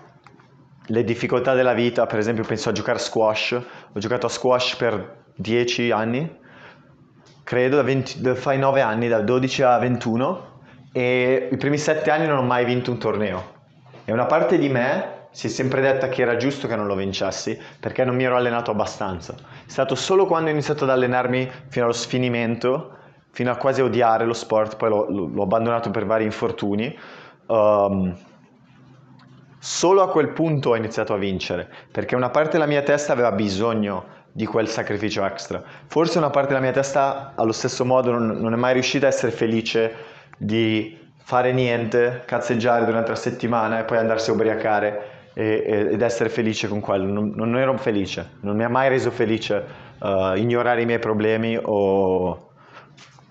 [0.85, 4.75] le difficoltà della vita, per esempio penso a giocare a squash, ho giocato a squash
[4.75, 6.37] per 10 anni,
[7.43, 10.47] credo, da, 20, da fai 9 anni, da 12 a 21
[10.91, 13.57] e i primi 7 anni non ho mai vinto un torneo.
[14.03, 16.95] E una parte di me si è sempre detta che era giusto che non lo
[16.95, 19.33] vincessi perché non mi ero allenato abbastanza.
[19.33, 22.97] È stato solo quando ho iniziato ad allenarmi fino allo sfinimento,
[23.31, 26.93] fino a quasi odiare lo sport, poi l'ho, l'ho abbandonato per vari infortuni,
[27.45, 28.13] um,
[29.57, 33.31] solo a quel punto ho iniziato a vincere, perché una parte della mia testa aveva
[33.31, 35.61] bisogno di quel sacrificio extra.
[35.87, 39.09] Forse una parte della mia testa allo stesso modo non, non è mai riuscita a
[39.09, 39.93] essere felice
[40.37, 46.01] di fare niente, cazzeggiare durante la settimana e poi andarsi a ubriacare e, e, ed
[46.01, 47.11] essere felice con quello.
[47.11, 49.63] Non, non, ero felice, non mi ha mai reso felice
[49.99, 52.49] uh, ignorare i miei problemi o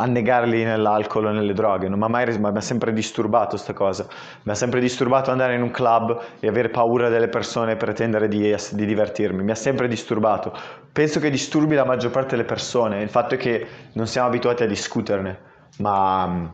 [0.00, 3.50] annegarli nell'alcol o nelle droghe, non mi ha mai reso, ma mi ha sempre disturbato
[3.50, 4.06] questa cosa,
[4.42, 8.28] mi ha sempre disturbato andare in un club e avere paura delle persone e pretendere
[8.28, 10.52] di, di, divertirmi, mi ha sempre disturbato.
[10.98, 14.64] Penso che disturbi la maggior parte delle persone, il fatto è che non siamo abituati
[14.64, 15.38] a discuterne,
[15.76, 16.44] ma mm,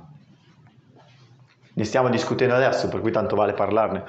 [1.73, 4.05] ne stiamo discutendo adesso, per cui tanto vale parlarne.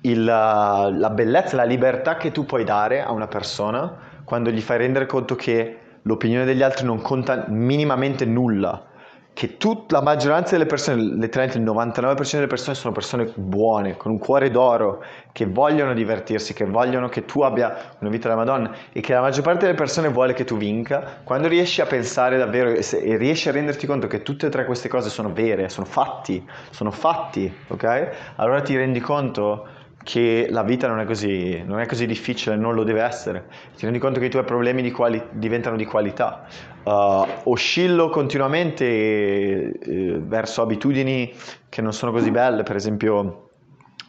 [0.00, 3.94] Il, la bellezza, la libertà che tu puoi dare a una persona
[4.24, 8.86] quando gli fai rendere conto che l'opinione degli altri non conta minimamente nulla,
[9.34, 14.12] che tutta la maggioranza delle persone, letteralmente il 99% delle persone sono persone buone, con
[14.12, 18.72] un cuore d'oro, che vogliono divertirsi, che vogliono che tu abbia una vita da Madonna
[18.92, 22.38] e che la maggior parte delle persone vuole che tu vinca, quando riesci a pensare
[22.38, 25.32] davvero e, se, e riesci a renderti conto che tutte e tre queste cose sono
[25.32, 28.08] vere, sono fatti, sono fatti, ok?
[28.36, 29.66] Allora ti rendi conto
[30.04, 33.46] che la vita non è, così, non è così difficile, non lo deve essere.
[33.74, 36.46] Ti rendi conto che i tuoi problemi di quali, diventano di qualità.
[36.84, 41.32] Uh, oscillo continuamente eh, verso abitudini
[41.70, 43.43] che non sono così belle, per esempio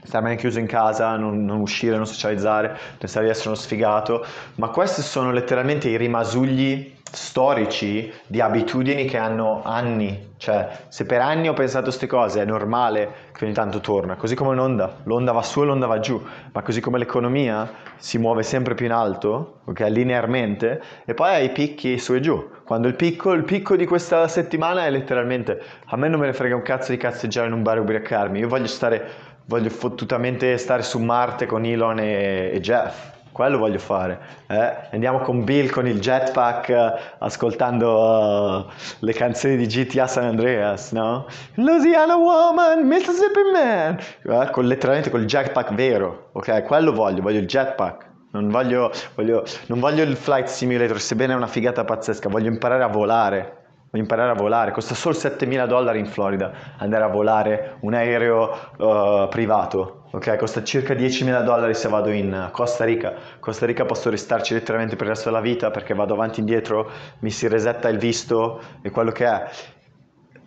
[0.05, 4.69] starmene chiuso in casa, non, non, uscire, non socializzare, pensare di essere uno sfigato, ma
[4.69, 11.47] questi sono letteralmente i rimasugli storici di abitudini che hanno anni, cioè se per anni
[11.47, 15.41] ho pensato queste cose è normale che ogni tanto torna, così come un'onda, l'onda va
[15.41, 19.61] su e l'onda va giù, ma così come l'economia si muove sempre più in alto,
[19.65, 22.49] ok, linearmente, e poi hai i picchi su e giù.
[22.65, 26.33] Quando il picco, il picco di questa settimana è letteralmente, a me non me ne
[26.33, 29.07] frega un cazzo di cazzeggiare in un bar e ubriacarmi, io voglio stare,
[29.45, 34.19] voglio fottutamente stare su Marte con Elon e, e Jeff, quello voglio fare.
[34.47, 34.75] Eh?
[34.91, 40.93] Andiamo con Bill con il jetpack eh, ascoltando uh, le canzoni di GTA San Andreas,
[40.93, 41.25] no?
[41.55, 44.49] Louisiana Woman, Mississippi Man, eh?
[44.51, 46.63] con, letteralmente col jetpack vero, ok?
[46.63, 48.13] Quello voglio, voglio il jetpack.
[48.31, 52.83] Non voglio, voglio, non voglio il flight simulator, sebbene è una figata pazzesca, voglio imparare
[52.83, 53.64] a volare
[53.97, 59.27] imparare a volare, costa solo 7.000 dollari in Florida andare a volare un aereo uh,
[59.29, 60.35] privato, ok?
[60.37, 63.13] Costa circa 10.000 dollari se vado in Costa Rica.
[63.39, 66.89] Costa Rica posso restarci letteralmente per il resto della vita perché vado avanti e indietro,
[67.19, 69.49] mi si resetta il visto e quello che è.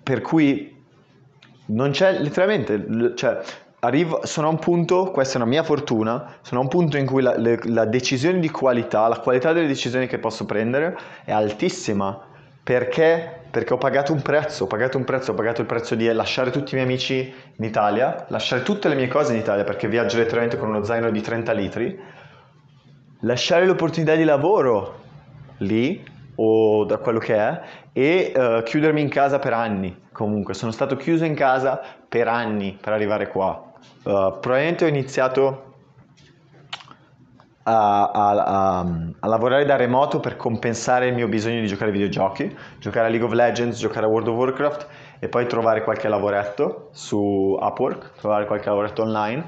[0.02, 0.76] Per cui
[1.66, 3.40] non c'è letteralmente, cioè
[3.80, 7.06] Arrivo, sono a un punto, questa è una mia fortuna, sono a un punto in
[7.06, 11.30] cui la, le, la decisione di qualità, la qualità delle decisioni che posso prendere è
[11.30, 12.26] altissima
[12.68, 13.37] perché?
[13.50, 16.50] Perché ho pagato un prezzo, ho pagato un prezzo, ho pagato il prezzo di lasciare
[16.50, 20.18] tutti i miei amici in Italia, lasciare tutte le mie cose in Italia perché viaggio
[20.18, 21.98] letteralmente con uno zaino di 30 litri,
[23.20, 25.00] lasciare l'opportunità di lavoro
[25.58, 26.04] lì
[26.36, 27.60] o da quello che è
[27.92, 30.06] e uh, chiudermi in casa per anni.
[30.12, 33.72] Comunque sono stato chiuso in casa per anni per arrivare qua.
[34.04, 35.67] Uh, probabilmente ho iniziato
[37.68, 38.78] a, a,
[39.20, 43.10] a, lavorare da remoto per compensare il mio bisogno di giocare ai videogiochi, giocare a
[43.10, 44.86] League of Legends, giocare a World of Warcraft
[45.18, 49.44] e poi trovare qualche lavoretto su Upwork, trovare qualche lavoretto online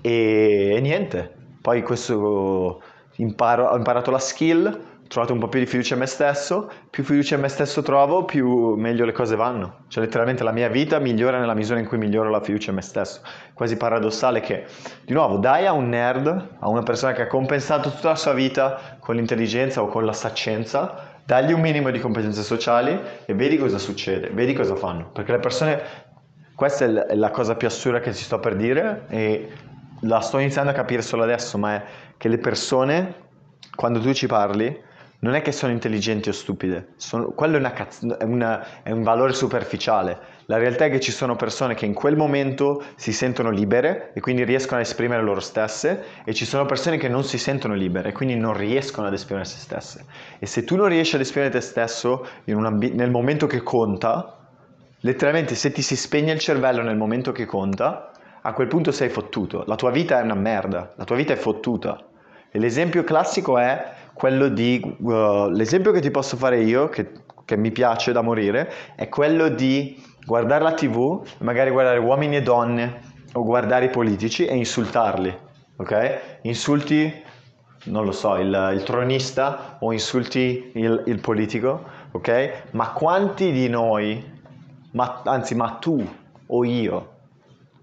[0.00, 1.34] e, e niente.
[1.60, 2.80] Poi questo
[3.16, 7.02] imparo, ho imparato la skill, trovato un po' più di fiducia in me stesso, più
[7.02, 9.78] fiducia in me stesso trovo, più meglio le cose vanno.
[9.88, 12.82] Cioè letteralmente la mia vita migliora nella misura in cui miglioro la fiducia in me
[12.82, 13.20] stesso.
[13.52, 14.66] Quasi paradossale che,
[15.04, 16.28] di nuovo, dai a un nerd,
[16.60, 20.12] a una persona che ha compensato tutta la sua vita con l'intelligenza o con la
[20.12, 25.10] saccenza, dagli un minimo di competenze sociali e vedi cosa succede, vedi cosa fanno.
[25.12, 25.82] Perché le persone,
[26.54, 29.50] questa è la cosa più assurda che ti sto per dire e
[30.02, 31.82] la sto iniziando a capire solo adesso, ma è
[32.16, 33.14] che le persone,
[33.74, 34.88] quando tu ci parli,
[35.22, 39.02] non è che sono intelligenti o stupide, sono, quello è, una è, una, è, un
[39.02, 40.18] valore superficiale.
[40.46, 44.20] La realtà è che ci sono persone che in quel momento si sentono libere e
[44.20, 48.08] quindi riescono a esprimere loro stesse e ci sono persone che non si sentono libere
[48.08, 50.06] e quindi non riescono ad esprimere se stesse.
[50.38, 54.38] E se tu non riesci ad esprimere te stesso ambi- nel momento che conta,
[55.00, 59.10] letteralmente se ti si spegne il cervello nel momento che conta, a quel punto sei
[59.10, 59.64] fottuto.
[59.66, 62.06] La tua vita è una merda, la tua vita è fottuta.
[62.50, 64.78] E l'esempio classico è quello di...
[64.98, 67.10] Uh, l'esempio che ti posso fare io, che,
[67.46, 72.42] che mi piace da morire, è quello di guardare la tv, magari guardare uomini e
[72.42, 73.00] donne
[73.32, 75.34] o guardare i politici e insultarli,
[75.76, 76.20] ok?
[76.42, 77.10] Insulti,
[77.84, 82.64] non lo so, il, il tronista o insulti il, il, politico, ok?
[82.72, 84.22] Ma quanti di noi,
[84.92, 86.06] ma, anzi ma tu
[86.46, 87.12] o io,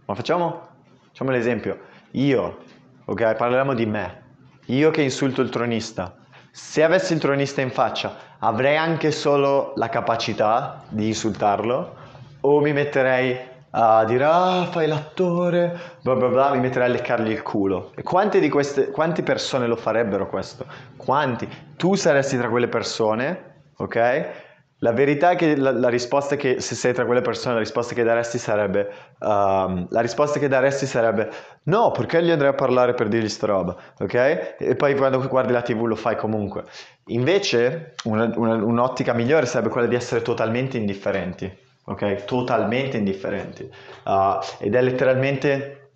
[0.06, 0.67] Ma facciamo,
[1.08, 1.80] facciamo l'esempio.
[2.12, 2.60] Io,
[3.06, 4.26] ok, parliamo di me.
[4.67, 6.16] Io che insulto il tronista.
[6.60, 11.96] Se avessi il tronista in faccia, avrei anche solo la capacità di insultarlo
[12.41, 13.38] o mi metterei
[13.70, 17.91] a dire ah fai l'attore, bla bla bla, mi metterei a leccargli il culo.
[17.93, 20.65] E quante di queste, quante persone lo farebbero questo?
[20.96, 21.48] Quanti?
[21.78, 24.46] Tu saresti tra quelle persone, ok?
[24.79, 27.95] La verità è che la, la, risposta che, se sei tra quelle persone, la risposta
[27.95, 28.87] che daresti sarebbe,
[29.19, 31.31] um, la risposta che daresti sarebbe,
[31.63, 34.55] no, perché gli andrei a parlare per dirgli sta roba, ok?
[34.59, 36.65] E poi quando guardi la tv lo fai comunque.
[37.07, 41.51] Invece, una, una, un'ottica migliore sarebbe quella di essere totalmente indifferenti,
[41.85, 42.25] ok?
[42.25, 43.67] Totalmente indifferenti.
[44.03, 45.87] Uh, ed è letteralmente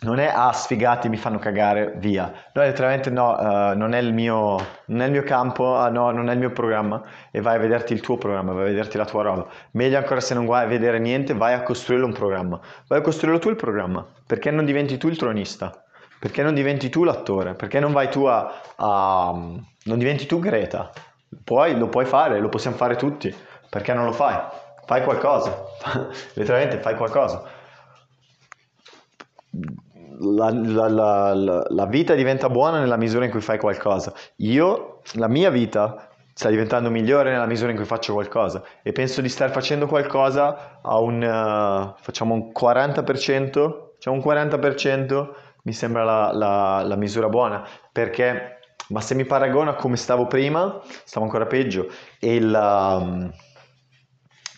[0.00, 2.32] non è ah sfigati mi fanno cagare via.
[2.52, 4.56] No letteralmente no uh, non, è il mio,
[4.86, 7.58] non è il mio campo uh, no non è il mio programma e vai a
[7.58, 9.46] vederti il tuo programma vai a vederti la tua roba.
[9.72, 12.60] Meglio ancora se non vai a vedere niente vai a costruirlo un programma.
[12.86, 14.06] Vai a costruirlo tu il programma.
[14.26, 15.82] Perché non diventi tu il tronista?
[16.20, 17.54] Perché non diventi tu l'attore?
[17.54, 20.90] Perché non vai tu a, a non diventi tu Greta?
[21.44, 23.34] Puoi, lo puoi fare lo possiamo fare tutti.
[23.68, 24.36] Perché non lo fai?
[24.86, 25.64] Fai qualcosa.
[26.34, 27.56] Letteralmente fai qualcosa
[30.20, 30.88] la, la,
[31.34, 34.12] la, la, vita diventa buona nella misura in cui fai qualcosa.
[34.36, 38.62] Io, la mia vita sta diventando migliore nella misura in cui faccio qualcosa.
[38.82, 45.28] E penso di star facendo qualcosa a un, uh, facciamo un 40%, facciamo un 40%,
[45.64, 47.66] mi sembra la, misura buona.
[47.92, 48.56] Perché
[48.90, 51.88] ma se mi paragono a come stavo prima, stavo ancora peggio.
[52.18, 53.30] E il, um,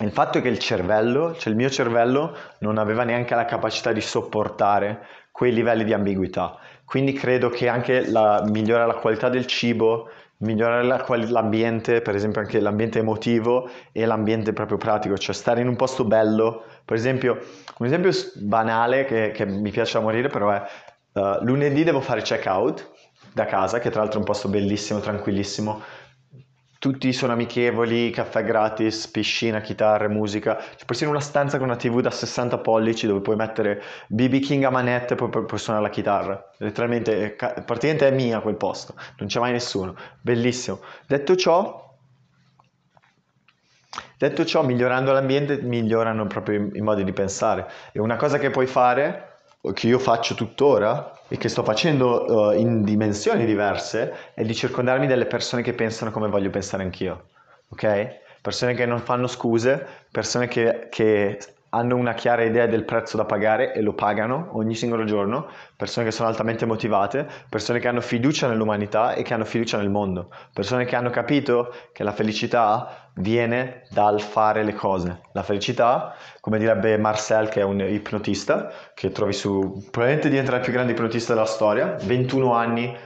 [0.00, 3.92] il fatto è che il cervello, cioè il mio cervello non aveva neanche la capacità
[3.92, 5.06] di sopportare
[5.40, 6.58] quei livelli di ambiguità.
[6.84, 12.42] Quindi credo che anche la, migliorare la qualità del cibo, migliorare la, l'ambiente, per esempio
[12.42, 16.64] anche l'ambiente emotivo e l'ambiente proprio pratico, cioè stare in un posto bello.
[16.84, 17.38] Per esempio,
[17.78, 20.62] un esempio banale che, che mi piace da morire però è
[21.12, 22.90] uh, lunedì devo fare check out
[23.32, 25.80] da casa, che tra l'altro è un posto bellissimo, tranquillissimo,
[26.80, 30.54] tutti sono amichevoli, caffè gratis, piscina, chitarre, musica.
[30.56, 34.64] C'è persino una stanza con una TV da 60 pollici dove puoi mettere BB King
[34.64, 36.42] a manette e poi puoi suonare la chitarra.
[36.56, 39.94] Letteralmente, praticamente è mia quel posto, non c'è mai nessuno.
[40.22, 40.80] Bellissimo.
[41.06, 41.98] Detto ciò,
[44.16, 47.68] detto ciò, migliorando l'ambiente, migliorano proprio i modi di pensare.
[47.92, 49.29] E una cosa che puoi fare
[49.74, 55.06] che io faccio tuttora e che sto facendo uh, in dimensioni diverse è di circondarmi
[55.06, 57.26] delle persone che pensano come voglio pensare anch'io,
[57.68, 58.18] ok?
[58.40, 61.38] Persone che non fanno scuse, persone che, che
[61.70, 66.06] hanno una chiara idea del prezzo da pagare e lo pagano ogni singolo giorno, persone
[66.06, 70.30] che sono altamente motivate, persone che hanno fiducia nell'umanità e che hanno fiducia nel mondo,
[70.52, 75.20] persone che hanno capito che la felicità viene dal fare le cose.
[75.32, 80.62] La felicità, come direbbe Marcel che è un ipnotista, che trovi su, probabilmente diventerà il
[80.62, 82.96] più grande ipnotista della storia, 21 anni,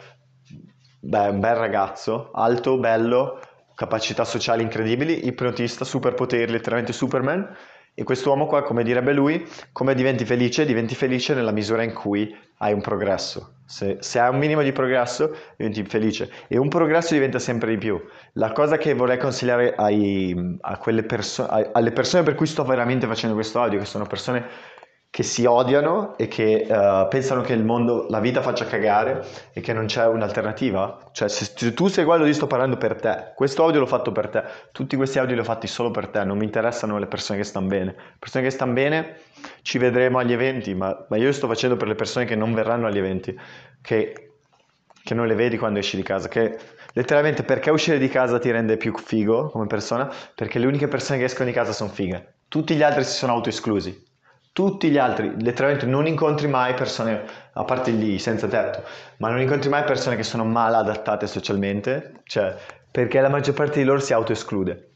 [1.01, 3.41] beh, un bel ragazzo, alto, bello,
[3.75, 7.55] capacità sociali incredibili, ipnotista, superpoteri, letteralmente Superman,
[7.95, 10.65] e quest'uomo qua, come direbbe lui, come diventi felice?
[10.65, 13.53] Diventi felice nella misura in cui hai un progresso.
[13.67, 16.31] Se, se hai un minimo di progresso, diventi felice.
[16.49, 18.03] E un progresso diventa sempre di più.
[18.33, 20.59] La cosa che vorrei consigliare ai,
[21.07, 24.45] perso- alle persone per cui sto veramente facendo questo audio, che sono persone
[25.15, 29.61] che si odiano e che uh, pensano che il mondo, la vita faccia cagare e
[29.61, 30.99] che non c'è un'alternativa.
[31.13, 33.31] Cioè, se, se tu sei quello, io sto parlando per te.
[33.37, 34.43] Questo audio l'ho fatto per te.
[34.73, 36.25] Tutti questi audio li ho fatti solo per te.
[36.25, 37.95] Non mi interessano le persone che stanno bene.
[37.95, 39.19] Le persone che stanno bene
[39.63, 42.89] ci vedremo agli eventi, ma, ma io sto facendo per le persone che non verranno
[42.89, 43.39] agli eventi,
[43.83, 44.33] che,
[45.01, 46.59] che non le vedi quando esci di casa, che
[46.93, 50.13] letteralmente perché uscire di casa ti rende più figo come persona?
[50.35, 52.39] Perché le uniche persone che escono di casa sono fighe.
[52.49, 54.13] Tutti gli altri si sono autoesclusi
[54.55, 58.85] tutti gli altri, letteralmente non incontri mai persone, a parte gli senza tetto,
[59.17, 62.55] ma non incontri mai persone che sono mal adattate socialmente, cioè
[62.89, 64.93] perché la maggior parte di loro si autoesclude.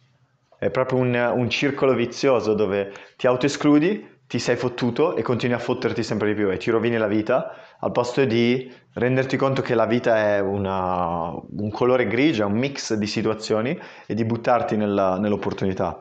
[0.56, 5.58] È proprio un, un circolo vizioso dove ti autoescludi, ti sei fottuto e continui a
[5.58, 9.74] fotterti sempre di più e ti rovini la vita al posto di renderti conto che
[9.74, 14.76] la vita è una, un colore grigio, è un mix di situazioni e di buttarti
[14.76, 16.00] nella, nell'opportunità.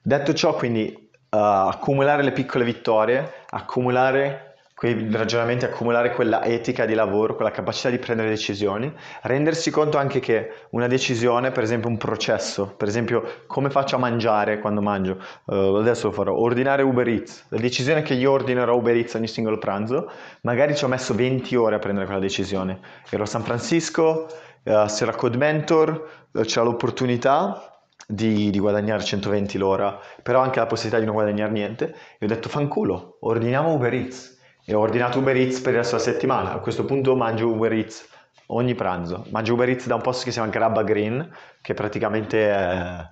[0.00, 7.34] Detto ciò, quindi accumulare le piccole vittorie, accumulare quei ragionamenti, accumulare quella etica di lavoro,
[7.34, 8.90] quella capacità di prendere decisioni,
[9.22, 13.98] rendersi conto anche che una decisione, per esempio un processo, per esempio come faccio a
[13.98, 18.76] mangiare quando mangio, uh, adesso lo farò, ordinare Uber Eats, la decisione che io ordinerò
[18.76, 20.08] Uber Eats ogni singolo pranzo,
[20.42, 22.78] magari ci ho messo 20 ore a prendere quella decisione,
[23.10, 24.28] ero a San Francisco,
[24.62, 26.08] uh, c'era Code Mentor,
[26.44, 27.77] c'era l'opportunità
[28.10, 32.28] di, di, guadagnare 120 l'ora, però anche la possibilità di non guadagnare niente, e ho
[32.28, 34.38] detto fanculo, ordiniamo Uber Eats.
[34.64, 36.52] E ho ordinato Uber Eats per resto della settimana.
[36.52, 38.08] A questo punto mangio Uber Eats
[38.46, 39.26] ogni pranzo.
[39.30, 41.30] Mangio Uber Eats da un posto che si chiama Grabba Green,
[41.60, 43.08] che praticamente è...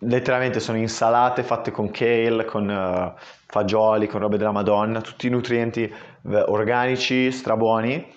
[0.00, 5.30] letteralmente sono insalate fatte con kale, con uh, fagioli, con robe della Madonna, tutti i
[5.30, 5.90] nutrienti
[6.22, 8.12] uh, organici, strabuoni.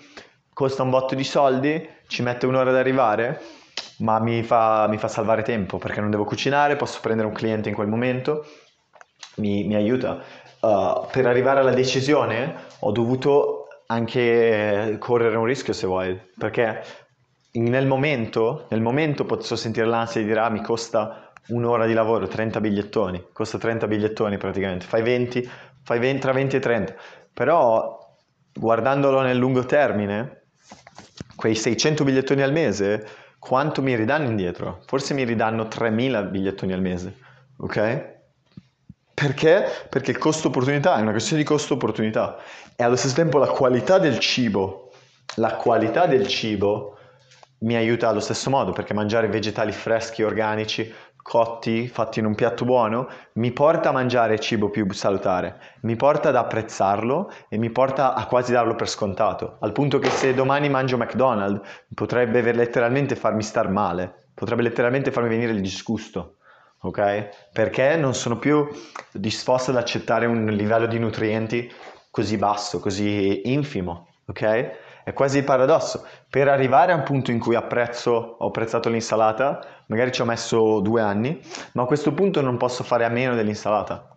[0.52, 3.42] Costa un botto di soldi, ci mette un'ora ad arrivare,
[3.98, 7.70] ma mi fa, mi fa salvare tempo perché non devo cucinare, posso prendere un cliente
[7.70, 8.46] in quel momento,
[9.36, 10.22] mi, mi aiuta.
[10.60, 16.82] Uh, per arrivare alla decisione ho dovuto anche correre un rischio se vuoi, perché
[17.54, 22.28] nel momento, nel momento posso sentire l'ansia di dire ah mi costa un'ora di lavoro,
[22.28, 25.50] 30 bigliettoni, costa 30 bigliettoni praticamente, fai 20,
[25.84, 26.96] fai 20 tra 20 e 30,
[27.34, 28.00] però
[28.54, 30.44] guardandolo nel lungo termine,
[31.36, 33.06] quei 600 bigliettoni al mese,
[33.44, 34.80] quanto mi ridanno indietro?
[34.86, 37.18] Forse mi ridanno 3000 bigliettoni al mese,
[37.58, 38.12] ok?
[39.14, 39.66] Perché?
[39.90, 42.38] Perché il costo opportunità è una questione di costo opportunità
[42.74, 44.94] e allo stesso tempo la qualità del cibo,
[45.36, 46.98] la qualità del cibo
[47.60, 50.90] mi aiuta allo stesso modo perché mangiare vegetali freschi, organici,
[51.24, 56.30] cotti, fatti in un piatto buono, mi porta a mangiare cibo più salutare, mi porta
[56.30, 60.70] ad apprezzarlo e mi porta a quasi darlo per scontato, al punto che se domani
[60.70, 66.36] mangio McDonald's potrebbe letteralmente farmi star male, potrebbe letteralmente farmi venire il disgusto
[66.84, 67.50] ok?
[67.52, 68.68] Perché non sono più
[69.12, 71.72] disposto ad accettare un livello di nutrienti
[72.10, 75.02] così basso, così infimo, ok?
[75.04, 76.06] È quasi il paradosso.
[76.30, 80.80] Per arrivare a un punto in cui apprezzo, ho apprezzato l'insalata, magari ci ho messo
[80.80, 81.40] due anni,
[81.74, 84.10] ma a questo punto non posso fare a meno dell'insalata.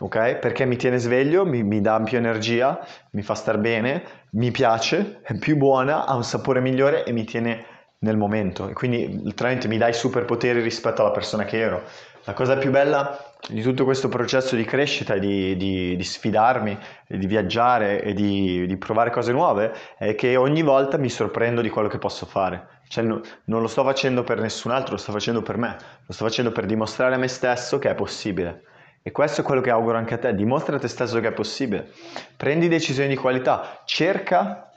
[0.00, 0.34] Ok?
[0.36, 5.20] Perché mi tiene sveglio, mi, mi dà più energia, mi fa star bene, mi piace,
[5.22, 7.66] è più buona, ha un sapore migliore e mi tiene
[8.02, 11.82] nel momento e quindi letteralmente mi dai superpoteri rispetto alla persona che ero.
[12.24, 16.76] La cosa più bella di tutto questo processo di crescita di, di, di, sfidarmi,
[17.06, 21.70] di viaggiare e di, di, provare cose nuove è che ogni volta mi sorprendo di
[21.70, 22.79] quello che posso fare.
[22.90, 26.12] Cioè, no, non lo sto facendo per nessun altro, lo sto facendo per me, lo
[26.12, 28.64] sto facendo per dimostrare a me stesso che è possibile.
[29.00, 31.32] E questo è quello che auguro anche a te, dimostra a te stesso che è
[31.32, 31.92] possibile.
[32.36, 34.72] Prendi decisioni di qualità, cerca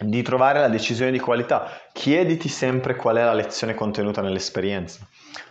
[0.00, 1.70] di trovare la decisione di qualità.
[1.92, 5.06] Chiediti sempre qual è la lezione contenuta nell'esperienza.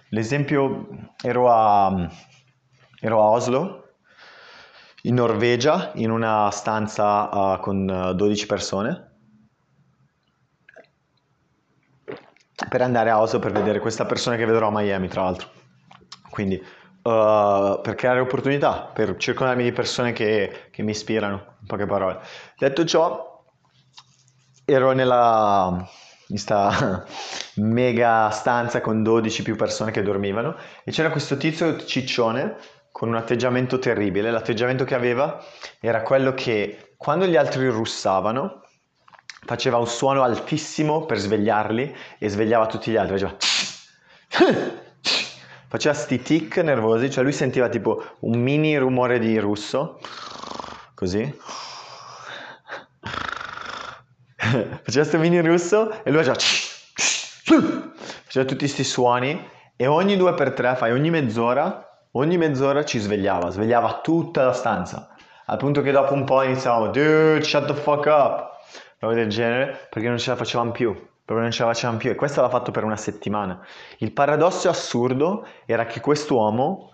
[0.09, 0.89] L'esempio,
[1.23, 2.11] ero a,
[2.99, 3.93] ero a Oslo,
[5.03, 9.14] in Norvegia, in una stanza uh, con 12 persone,
[12.76, 15.47] per andare a Oslo per vedere questa persona che vedrò a Miami, tra l'altro.
[16.30, 21.86] Quindi, uh, per creare opportunità, per circondarmi di persone che, che mi ispirano, in poche
[21.86, 22.19] parole.
[22.57, 23.45] Detto ciò,
[24.65, 25.88] ero nella
[26.28, 27.05] in sta
[27.63, 32.57] mega stanza con 12 più persone che dormivano e c'era questo tizio ciccione
[32.91, 34.32] con un atteggiamento terribile.
[34.32, 35.41] L'atteggiamento che aveva
[35.80, 38.64] era quello che quando gli altri russavano
[39.45, 43.19] faceva un suono altissimo per svegliarli e svegliava tutti gli altri.
[43.19, 43.37] Faceva,
[45.67, 49.99] faceva sti tic nervosi, cioè lui sentiva tipo un mini rumore di russo,
[50.95, 51.21] così
[54.35, 56.37] faceva questo mini russo e lui faceva
[58.23, 62.99] faceva tutti questi suoni e ogni due per tre, fai ogni mezz'ora, ogni mezz'ora ci
[62.99, 65.09] svegliava, svegliava tutta la stanza.
[65.47, 68.54] Al punto che dopo un po' iniziavamo, dude, shut the fuck up,
[69.05, 72.09] roba del genere, perché non ce la facevamo più, proprio non ce la facevamo più.
[72.09, 73.59] E questo l'ha fatto per una settimana.
[73.99, 76.91] Il paradosso assurdo era che quest'uomo,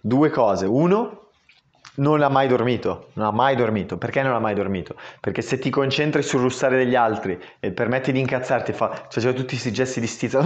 [0.00, 0.66] due cose.
[0.66, 1.22] Uno,
[1.94, 3.98] non ha mai dormito, non ha mai dormito.
[3.98, 4.96] Perché non ha mai dormito?
[5.20, 9.48] Perché se ti concentri sul russare degli altri e permetti di incazzarti, fa, faceva tutti
[9.48, 10.42] questi gesti di stizza,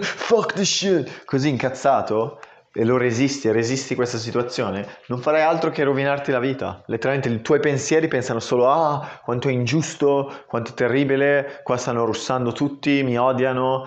[0.00, 2.40] fuck this shit, così incazzato,
[2.72, 6.82] e lo resisti e resisti questa situazione, non farai altro che rovinarti la vita.
[6.86, 12.04] Letteralmente i tuoi pensieri pensano solo ah, quanto è ingiusto, quanto è terribile, qua stanno
[12.04, 13.86] russando tutti, mi odiano,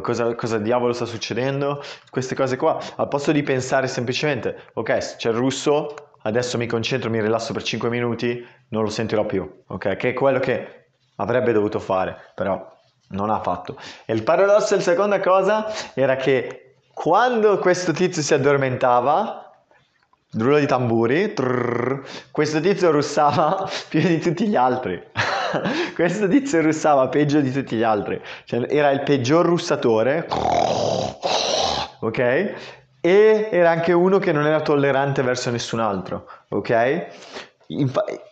[0.00, 2.78] cosa, cosa diavolo sta succedendo, queste cose qua.
[2.96, 7.62] Al posto di pensare semplicemente, ok, c'è il russo, adesso mi concentro, mi rilasso per
[7.62, 9.96] 5 minuti, non lo sentirò più, ok?
[9.96, 12.70] Che è quello che avrebbe dovuto fare, però
[13.08, 13.76] non ha fatto.
[14.06, 19.50] E il paradosso, la seconda cosa, era che quando questo tizio si addormentava,
[20.34, 25.02] rullo di tamburi, trrr, questo tizio russava più di tutti gli altri.
[25.94, 28.20] questo tizio russava peggio di tutti gli altri.
[28.44, 30.26] Cioè, era il peggior russatore.
[32.04, 32.18] Ok?
[33.00, 36.26] E era anche uno che non era tollerante verso nessun altro.
[36.48, 37.06] Ok?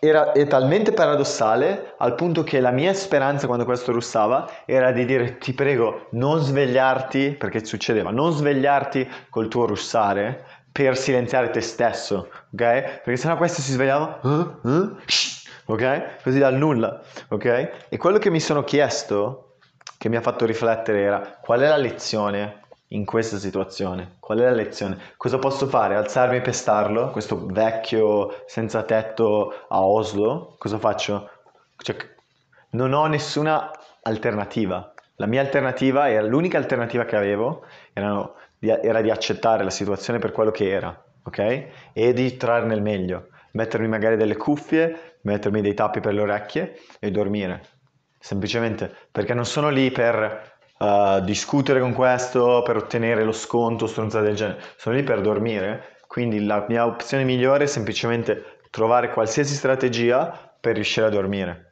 [0.01, 5.05] Era, è talmente paradossale al punto che la mia speranza quando questo russava era di
[5.05, 11.61] dire ti prego non svegliarti, perché succedeva, non svegliarti col tuo russare per silenziare te
[11.61, 12.57] stesso, ok?
[12.57, 14.29] Perché sennò questo si svegliava, uh,
[14.63, 14.97] uh,
[15.67, 16.23] ok?
[16.23, 17.87] Così dal nulla, ok?
[17.89, 19.57] E quello che mi sono chiesto,
[19.99, 22.60] che mi ha fatto riflettere era qual è la lezione
[22.93, 24.17] in questa situazione?
[24.19, 24.99] Qual è la lezione?
[25.17, 25.95] Cosa posso fare?
[25.95, 27.11] Alzarmi e pestarlo?
[27.11, 30.55] Questo vecchio senza tetto a Oslo?
[30.59, 31.29] Cosa faccio?
[31.77, 31.97] Cioè,
[32.71, 33.71] non ho nessuna
[34.03, 34.93] alternativa.
[35.17, 40.33] La mia alternativa era l'unica alternativa che avevo erano, era di accettare la situazione per
[40.33, 41.67] quello che era, ok?
[41.93, 43.29] E di trarne il meglio.
[43.53, 47.63] Mettermi magari delle cuffie, mettermi dei tappi per le orecchie e dormire.
[48.19, 54.25] Semplicemente perché non sono lì per uh, discutere con questo per ottenere lo sconto, stronzate
[54.25, 54.63] del genere.
[54.77, 60.75] Sono lì per dormire, quindi la mia opzione migliore è semplicemente trovare qualsiasi strategia per
[60.75, 61.67] riuscire a dormire.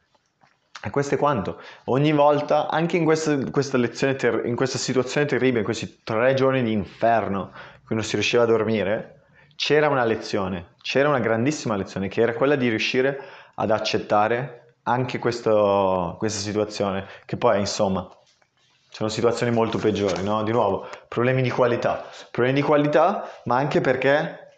[0.81, 1.59] E questo è quanto.
[1.85, 6.33] Ogni volta, anche in questa, questa lezione, ter- in questa situazione terribile, in questi tre
[6.35, 9.23] giorni di inferno, in cui non si riusciva a dormire,
[9.55, 13.19] c'era una lezione, c'era una grandissima lezione, che era quella di riuscire
[13.55, 18.09] ad accettare anche questo, questa situazione, che poi, insomma,
[18.89, 20.43] sono situazioni molto peggiori, no?
[20.43, 22.05] Di nuovo, problemi di qualità.
[22.31, 24.53] Problemi di qualità, ma anche perché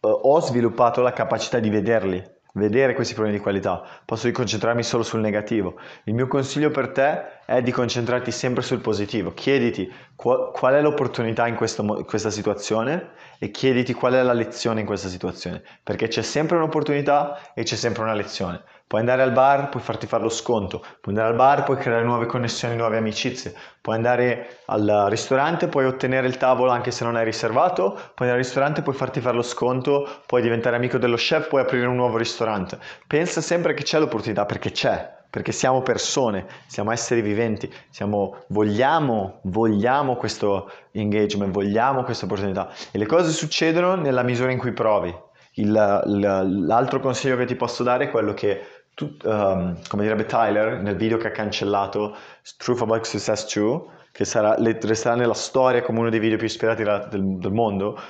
[0.00, 3.82] uh, ho sviluppato la capacità di vederli, vedere questi problemi di qualità.
[4.04, 5.76] Posso concentrarmi solo sul negativo.
[6.04, 9.32] Il mio consiglio per te è di concentrarti sempre sul positivo.
[9.32, 14.86] Chiediti qual, è l'opportunità in, questo, questa situazione e chiediti qual è la lezione in
[14.86, 15.62] questa situazione.
[15.82, 18.62] Perché c'è sempre un'opportunità e c'è sempre una lezione.
[18.88, 22.04] Puoi andare al bar, puoi farti fare lo sconto, puoi andare al bar, puoi creare
[22.04, 27.16] nuove connessioni, nuove amicizie, puoi andare al ristorante, puoi ottenere il tavolo anche se non
[27.16, 31.16] è riservato, puoi andare al ristorante, puoi farti fare lo sconto, puoi diventare amico dello
[31.16, 32.78] chef, puoi aprire un nuovo ristorante.
[33.08, 39.40] Pensa sempre che c'è l'opportunità perché c'è, perché siamo persone, siamo esseri viventi, siamo, vogliamo,
[39.42, 45.12] vogliamo questo engagement, vogliamo questa opportunità e le cose succedono nella misura in cui provi.
[45.58, 50.80] Il, l'altro consiglio che ti posso dare è quello che tu, um, come direbbe Tyler
[50.80, 52.16] nel video che ha cancellato
[52.56, 56.82] Truth About Success 2 che sarà, resterà nella storia come uno dei video più ispirati
[56.82, 58.00] del, del mondo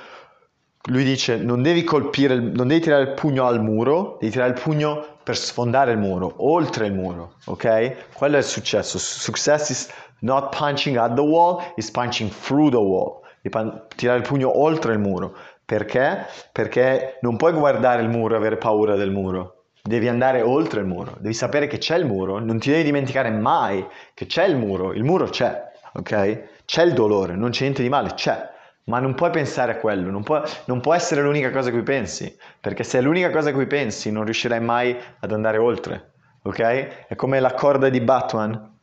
[0.85, 4.59] lui dice non devi colpire, non devi tirare il pugno al muro, devi tirare il
[4.61, 8.13] pugno per sfondare il muro, oltre il muro, ok?
[8.13, 8.97] Quello è il successo.
[8.97, 13.19] Success is not punching at the wall, is punching through the wall.
[13.41, 15.35] Devi tirare il pugno oltre il muro.
[15.65, 16.25] Perché?
[16.53, 19.56] Perché non puoi guardare il muro e avere paura del muro
[19.87, 23.29] devi andare oltre il muro, devi sapere che c'è il muro, non ti devi dimenticare
[23.31, 26.43] mai che c'è il muro, il muro c'è, ok?
[26.65, 28.49] C'è il dolore, non c'è niente di male, c'è,
[28.85, 31.83] ma non puoi pensare a quello, non può, non può essere l'unica cosa a cui
[31.83, 36.11] pensi, perché se è l'unica cosa a cui pensi non riuscirai mai ad andare oltre,
[36.43, 37.07] ok?
[37.07, 38.75] È come la corda di Batman,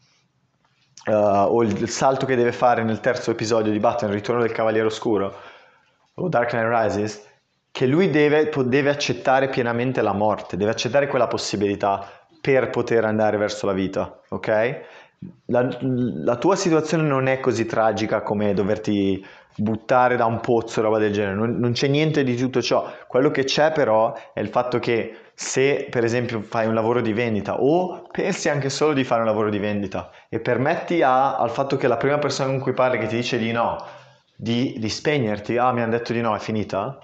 [1.06, 4.52] uh, o il salto che deve fare nel terzo episodio di Batman, il ritorno del
[4.52, 5.34] Cavaliere Oscuro,
[6.14, 7.32] o Dark Knight Rises,
[7.74, 12.08] che lui deve, deve accettare pienamente la morte, deve accettare quella possibilità
[12.40, 14.80] per poter andare verso la vita, ok?
[15.46, 20.98] La, la, tua situazione non è così tragica come doverti buttare da un pozzo roba
[20.98, 22.88] del genere, non, non, c'è niente di tutto ciò.
[23.08, 27.12] Quello che c'è però è il fatto che se per esempio fai un lavoro di
[27.12, 31.50] vendita o pensi anche solo di fare un lavoro di vendita e permetti a, al
[31.50, 33.84] fatto che la prima persona con cui parli che ti dice di no,
[34.36, 37.00] di, di spegnerti, ah mi hanno detto di no, è finita,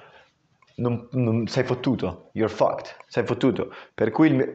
[0.81, 3.73] non, non, sei fottuto, you're fucked, sei fottuto.
[3.95, 4.51] Per cui, il,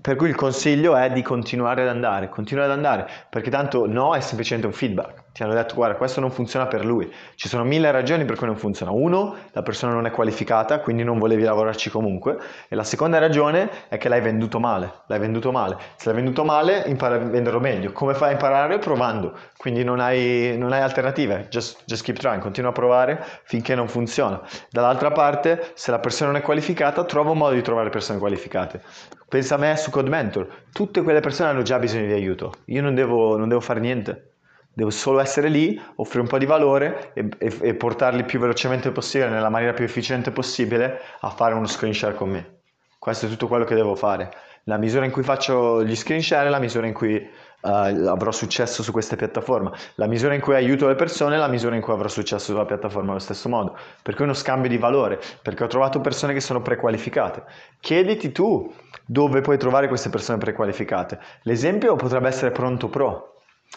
[0.00, 4.14] per cui il consiglio è di continuare ad andare, continuare ad andare, perché tanto no
[4.14, 7.12] è semplicemente un feedback ti hanno detto guarda questo non funziona per lui.
[7.34, 8.92] Ci sono mille ragioni per cui non funziona.
[8.92, 12.38] Uno, la persona non è qualificata, quindi non volevi lavorarci comunque.
[12.68, 14.92] E la seconda ragione è che l'hai venduto male.
[15.08, 15.76] L'hai venduto male.
[15.96, 17.90] Se l'hai venduto male, impara a venderlo meglio.
[17.90, 18.78] Come fai a imparare?
[18.78, 19.36] Provando.
[19.56, 21.48] Quindi non hai, non hai alternative.
[21.50, 22.40] Just, just keep trying.
[22.40, 24.40] Continua a provare finché non funziona.
[24.70, 28.82] Dall'altra parte, se la persona non è qualificata, trova un modo di trovare persone qualificate.
[29.28, 30.46] Pensa a me su Code Mentor.
[30.72, 32.52] Tutte quelle persone hanno già bisogno di aiuto.
[32.66, 34.28] Io non devo, non devo fare niente.
[34.74, 38.90] Devo solo essere lì, offrire un po' di valore e, e, e portarli più velocemente
[38.90, 42.58] possibile, nella maniera più efficiente possibile, a fare uno screen share con me.
[42.98, 44.30] Questo è tutto quello che devo fare.
[44.64, 48.82] La misura in cui faccio gli screen share la misura in cui uh, avrò successo
[48.82, 49.70] su queste piattaforme.
[49.96, 52.64] La misura in cui aiuto le persone è la misura in cui avrò successo sulla
[52.64, 53.76] piattaforma allo stesso modo.
[54.02, 57.44] Perché è uno scambio di valore, perché ho trovato persone che sono prequalificate.
[57.78, 58.72] Chiediti tu
[59.06, 61.20] dove puoi trovare queste persone prequalificate.
[61.42, 63.33] L'esempio potrebbe essere Pronto Pro.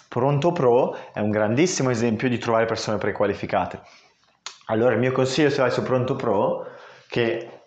[0.08, 3.82] Pronto Pro è un grandissimo esempio di trovare persone prequalificate.
[4.68, 6.68] Allora il mio consiglio se vai su Pronto Pro,
[7.08, 7.62] che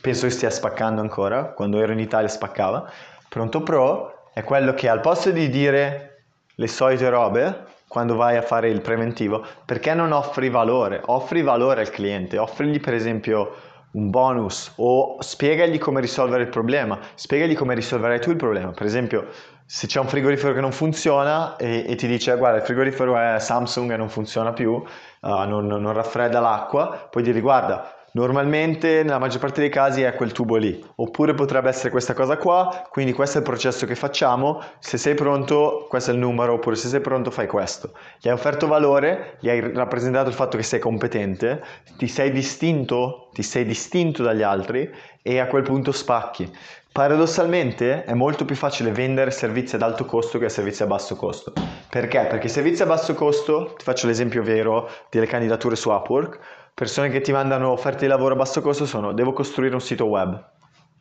[0.00, 2.90] penso che stia spaccando ancora, quando ero in Italia spaccava.
[3.28, 6.24] Pronto Pro è quello che al posto di dire
[6.54, 11.00] le solite robe, quando vai a fare il preventivo, perché non offri valore?
[11.06, 13.54] Offri valore al cliente, offrigli per esempio
[13.92, 18.70] un bonus o spiegagli come risolvere il problema, spiegagli come risolverai tu il problema.
[18.70, 19.26] Per esempio,
[19.72, 23.38] se c'è un frigorifero che non funziona e, e ti dice guarda il frigorifero è
[23.38, 24.84] Samsung e non funziona più, uh,
[25.20, 30.32] non, non raffredda l'acqua, puoi dire guarda Normalmente nella maggior parte dei casi è quel
[30.32, 34.60] tubo lì, oppure potrebbe essere questa cosa qua, quindi questo è il processo che facciamo,
[34.80, 37.92] se sei pronto questo è il numero, oppure se sei pronto fai questo.
[38.20, 41.62] Gli hai offerto valore, gli hai rappresentato il fatto che sei competente,
[41.96, 44.90] ti sei distinto, ti sei distinto dagli altri
[45.22, 46.50] e a quel punto spacchi.
[46.92, 51.52] Paradossalmente è molto più facile vendere servizi ad alto costo che servizi a basso costo.
[51.88, 52.26] Perché?
[52.28, 56.40] Perché i servizi a basso costo, ti faccio l'esempio vero delle candidature su Upwork,
[56.74, 60.06] persone che ti mandano offerte di lavoro a basso costo sono devo costruire un sito
[60.06, 60.44] web,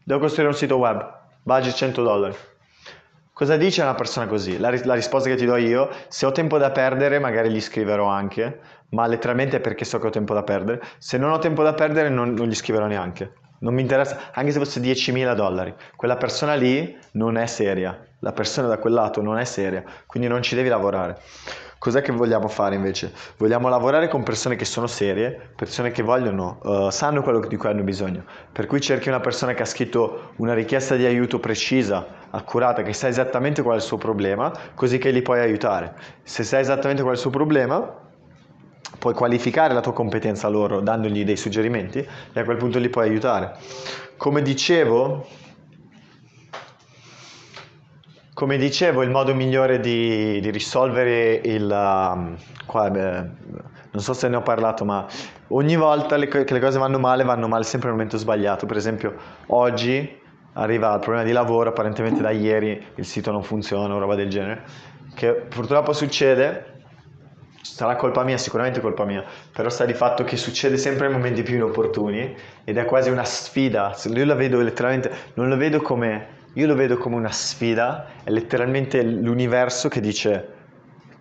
[0.04, 1.04] devo costruire un sito web,
[1.42, 2.36] budget 100 dollari.
[3.34, 4.60] Cosa dice una persona così?
[4.60, 8.06] La, la, risposta che ti do io, se ho tempo da perdere magari gli scriverò
[8.06, 8.60] anche,
[8.90, 11.74] ma letteralmente è perché so che ho tempo da perdere, se non ho tempo da
[11.74, 13.34] perdere non, non gli scriverò neanche.
[13.60, 18.32] Non mi interessa, anche se fosse 10.000 dollari, quella persona lì non è seria, la
[18.32, 21.22] persona da quel lato non è seria, quindi non ci devi lavorare.
[21.80, 23.14] Cos'è che vogliamo fare invece?
[23.38, 27.70] Vogliamo lavorare con persone che sono serie, persone che vogliono, uh, sanno quello di cui
[27.70, 28.26] hanno bisogno.
[28.52, 32.92] Per cui cerchi una persona che ha scritto una richiesta di aiuto precisa, accurata, che
[32.92, 35.94] sa esattamente qual è il suo problema, così che li puoi aiutare.
[36.24, 37.99] Se sai esattamente qual è il suo problema,
[38.98, 43.08] puoi qualificare la tua competenza loro dandogli dei suggerimenti e a quel punto li puoi
[43.08, 43.58] aiutare.
[44.18, 45.28] Come dicevo,
[48.34, 51.70] come dicevo, il modo migliore di, di risolvere il...
[51.70, 53.30] Um, qua, beh,
[53.92, 55.06] non so se ne ho parlato, ma
[55.48, 58.66] ogni volta le, che le cose vanno male, vanno male sempre nel momento sbagliato.
[58.66, 59.16] Per esempio,
[59.48, 60.18] oggi
[60.54, 64.30] arriva il problema di lavoro, apparentemente da ieri il sito non funziona o roba del
[64.30, 64.64] genere,
[65.16, 66.69] che purtroppo succede,
[67.80, 69.24] sarà colpa mia, sicuramente colpa mia,
[69.54, 73.24] però sta di fatto che succede sempre nei momenti più inopportuni ed è quasi una
[73.24, 73.96] sfida.
[74.04, 78.32] Io la vedo letteralmente, non lo vedo come io lo vedo come una sfida, è
[78.32, 80.58] letteralmente l'universo che dice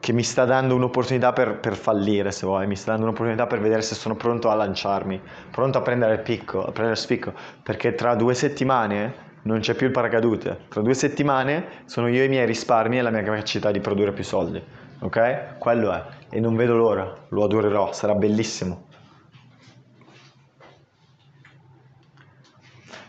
[0.00, 3.60] che mi sta dando un'opportunità per, per, fallire, se vuoi, mi sta dando un'opportunità per
[3.60, 5.20] vedere se sono pronto a lanciarmi,
[5.52, 7.32] pronto a prendere il picco, a prendere spicco,
[7.62, 12.28] perché tra due settimane non c'è più il paracadute, tra due settimane sono io i
[12.28, 14.60] miei risparmi e la mia capacità di produrre più soldi,
[15.00, 15.58] ok?
[15.58, 18.86] Quello è, e non vedo l'ora, lo adorerò, sarà bellissimo.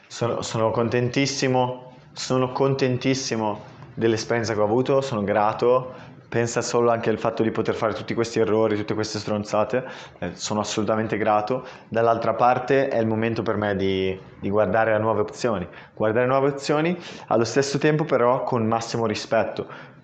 [0.08, 3.62] Sono, sono contentissimo sono contentissimo
[3.94, 5.94] dell'esperienza che ho avuto, sono grato,
[6.28, 9.86] pensa solo anche al fatto di poter fare tutti questi errori, tutte queste stronzate,
[10.20, 11.66] eh, sono assolutamente grato.
[11.88, 16.50] Dall'altra parte è il momento per me di, di, guardare a nuove opzioni, guardare nuove
[16.50, 19.98] opzioni allo stesso tempo però con massimo rispetto.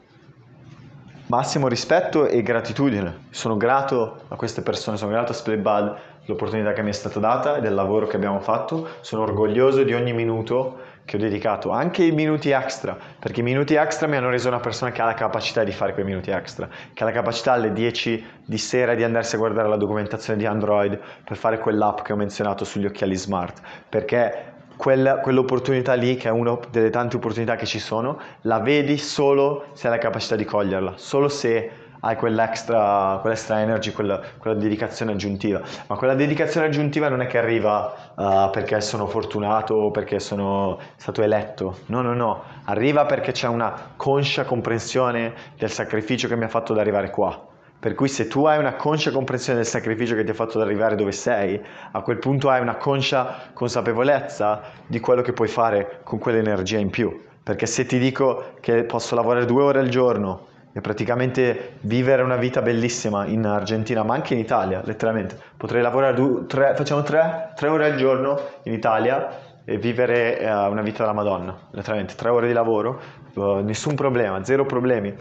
[1.28, 3.26] Massimo rispetto e gratitudine.
[3.32, 5.96] Sono grato a queste persone, sono grato a Splitbud
[6.26, 8.88] l'opportunità che mi è stata data e del lavoro che abbiamo fatto.
[9.02, 13.74] Sono orgoglioso di ogni minuto che ho dedicato, anche i minuti extra, perché i minuti
[13.74, 16.70] extra mi hanno reso una persona che ha la capacità di fare quei minuti extra,
[16.94, 20.46] che ha la capacità alle 10 di sera di andarsi a guardare la documentazione di
[20.46, 26.28] Android per fare quell'app che ho menzionato sugli occhiali smart, perché quella, quell'opportunità lì, che
[26.28, 30.36] è una delle tante opportunità che ci sono, la vedi solo se hai la capacità
[30.36, 35.62] di coglierla, solo se hai quell'extra, quell'extra energy, quella, quella, dedicazione aggiuntiva.
[35.88, 40.80] Ma quella dedicazione aggiuntiva non è che arriva uh, perché sono fortunato o perché sono
[40.98, 41.78] stato eletto.
[41.88, 42.44] No, no, no.
[42.66, 47.54] Arriva perché c'è una conscia comprensione del sacrificio che mi ha fatto ad arrivare qua.
[47.86, 50.96] Per cui se tu hai una conscia comprensione del sacrificio che ti ha fatto arrivare
[50.96, 51.62] dove sei,
[51.92, 56.90] a quel punto hai una conscia consapevolezza di quello che puoi fare con quell'energia in
[56.90, 57.22] più.
[57.44, 62.38] Perché se ti dico che posso lavorare due ore al giorno e praticamente vivere una
[62.38, 65.38] vita bellissima in Argentina, ma anche in Italia, letteralmente.
[65.56, 70.50] Potrei lavorare, due, tre, facciamo tre, tre, ore al giorno in Italia e vivere eh,
[70.52, 73.02] una vita della Madonna, letteralmente, tre ore di lavoro,
[73.34, 75.14] uh, nessun problema, zero problemi.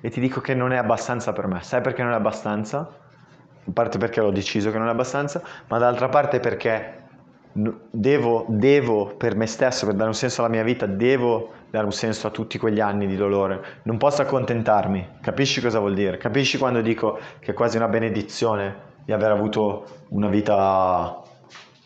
[0.00, 1.62] E ti dico che non è abbastanza per me.
[1.62, 2.98] Sai perché non è abbastanza?
[3.64, 7.00] In parte perché l'ho deciso che non è abbastanza, ma dall'altra parte perché
[7.52, 11.92] devo, devo per me stesso, per dare un senso alla mia vita, devo dare un
[11.92, 13.60] senso a tutti quegli anni di dolore.
[13.84, 15.18] Non posso accontentarmi.
[15.20, 16.16] Capisci cosa vuol dire?
[16.16, 21.21] Capisci quando dico che è quasi una benedizione di aver avuto una vita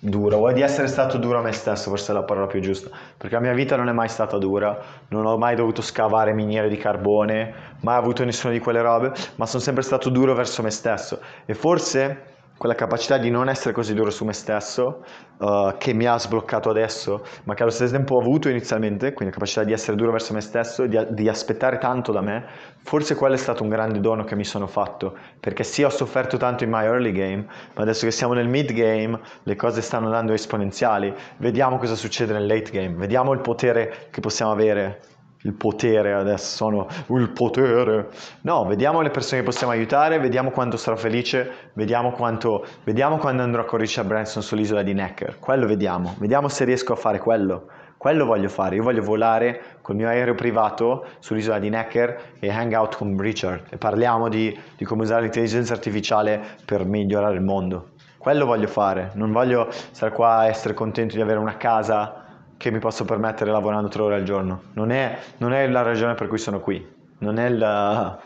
[0.09, 2.91] dura o di essere stato duro a me stesso, forse è la parola più giusta,
[3.17, 4.79] perché la mia vita non è mai stata dura,
[5.09, 9.47] non ho mai dovuto scavare miniere di carbone, mai avuto nessuna di quelle robe, ma
[9.47, 11.21] sono sempre stato duro verso me stesso.
[11.45, 15.03] E forse quella capacità di non essere così duro su me stesso,
[15.39, 19.27] uh, che mi ha sbloccato adesso, ma che allo stesso tempo ho avuto inizialmente, quindi
[19.27, 22.47] la capacità di essere duro verso me stesso, di, di, aspettare tanto da me,
[22.83, 26.37] forse quello è stato un grande dono che mi sono fatto, perché sì ho sofferto
[26.39, 30.07] tanto in my early game, ma adesso che siamo nel mid game le cose stanno
[30.07, 35.01] andando esponenziali, vediamo cosa succede nel late game, vediamo il potere che possiamo avere
[35.43, 38.09] il potere adesso sono il potere.
[38.43, 43.43] No vediamo le persone che possiamo aiutare vediamo quanto sarò felice vediamo quanto vediamo quando
[43.43, 45.39] andrò con Richard Branson sull'isola di Necker.
[45.39, 47.69] Quello vediamo vediamo se riesco a fare quello.
[47.99, 48.77] Quello voglio fare.
[48.77, 53.65] Io voglio volare col mio aereo privato sull'isola di Necker e hang out con Richard
[53.71, 57.91] e parliamo di, di come usare l'intelligenza artificiale per migliorare il mondo.
[58.19, 59.13] Quello voglio fare.
[59.15, 62.26] Non voglio stare qua a essere contento di avere una casa
[62.57, 64.63] che mi posso permettere lavorando tre ore al giorno.
[64.75, 66.95] Non è, non è la ragione per cui sono qui.
[67.19, 68.19] Non, il,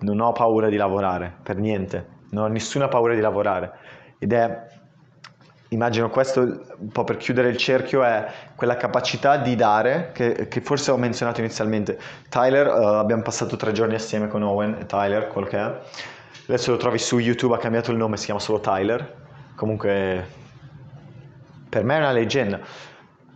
[0.00, 2.06] non ho paura di lavorare, per niente.
[2.30, 3.72] Non ho nessuna paura di lavorare.
[4.18, 4.66] Ed è,
[5.68, 6.40] immagino questo,
[6.78, 10.96] un po' per chiudere il cerchio, è quella capacità di dare, che, che forse ho
[10.96, 11.98] menzionato inizialmente.
[12.28, 15.80] Tyler, uh, abbiamo passato tre giorni assieme con Owen e Tyler, quel che è.
[16.48, 19.16] Adesso lo trovi su YouTube, ha cambiato il nome, si chiama solo Tyler.
[19.54, 20.26] Comunque,
[21.68, 22.60] per me è una leggenda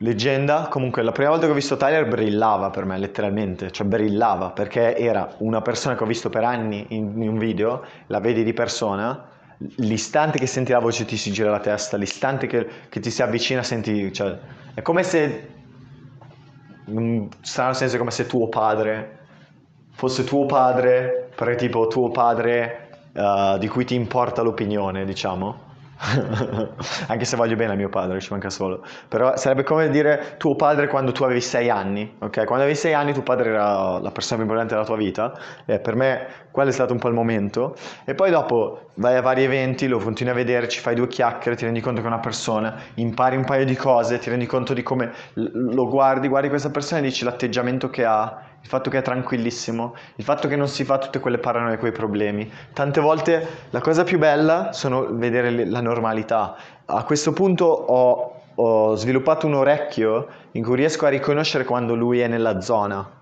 [0.03, 4.51] leggenda, comunque la prima volta che ho visto Tyler brillava per me letteralmente, cioè brillava
[4.51, 8.43] perché era una persona che ho visto per anni in, in un video, la vedi
[8.43, 9.29] di persona,
[9.77, 13.23] l'istante che senti la voce ti si gira la testa, l'istante che, che ti si
[13.23, 14.37] avvicina senti, cioè
[14.75, 15.49] è come se,
[16.87, 19.21] in strano senso è come se tuo padre
[19.93, 25.71] fosse tuo padre, però è tipo tuo padre uh, di cui ti importa l'opinione, diciamo
[27.07, 28.85] anche se voglio bene a mio padre, ci manca solo.
[29.09, 32.45] Però sarebbe come dire tuo padre quando tu avevi sei anni, ok?
[32.45, 35.33] Quando avevi sei anni tuo padre era la persona più importante della tua vita
[35.65, 37.77] e per me quello è stato un po' il momento.
[38.05, 41.57] E poi dopo vai a vari eventi, lo continui a vedere, ci fai due chiacchiere,
[41.57, 44.75] ti rendi conto che è una persona, impari un paio di cose, ti rendi conto
[44.75, 48.99] di come lo guardi, guardi questa persona e dici l'atteggiamento che ha, il fatto che
[48.99, 52.51] è tranquillissimo, il fatto che non si fa tutte quelle paranoie, quei problemi.
[52.73, 56.57] Tante volte la cosa più bella sono vedere la normalità.
[56.87, 62.21] A questo punto ho, ho sviluppato un orecchio in cui riesco a riconoscere quando lui
[62.21, 63.21] è nella zona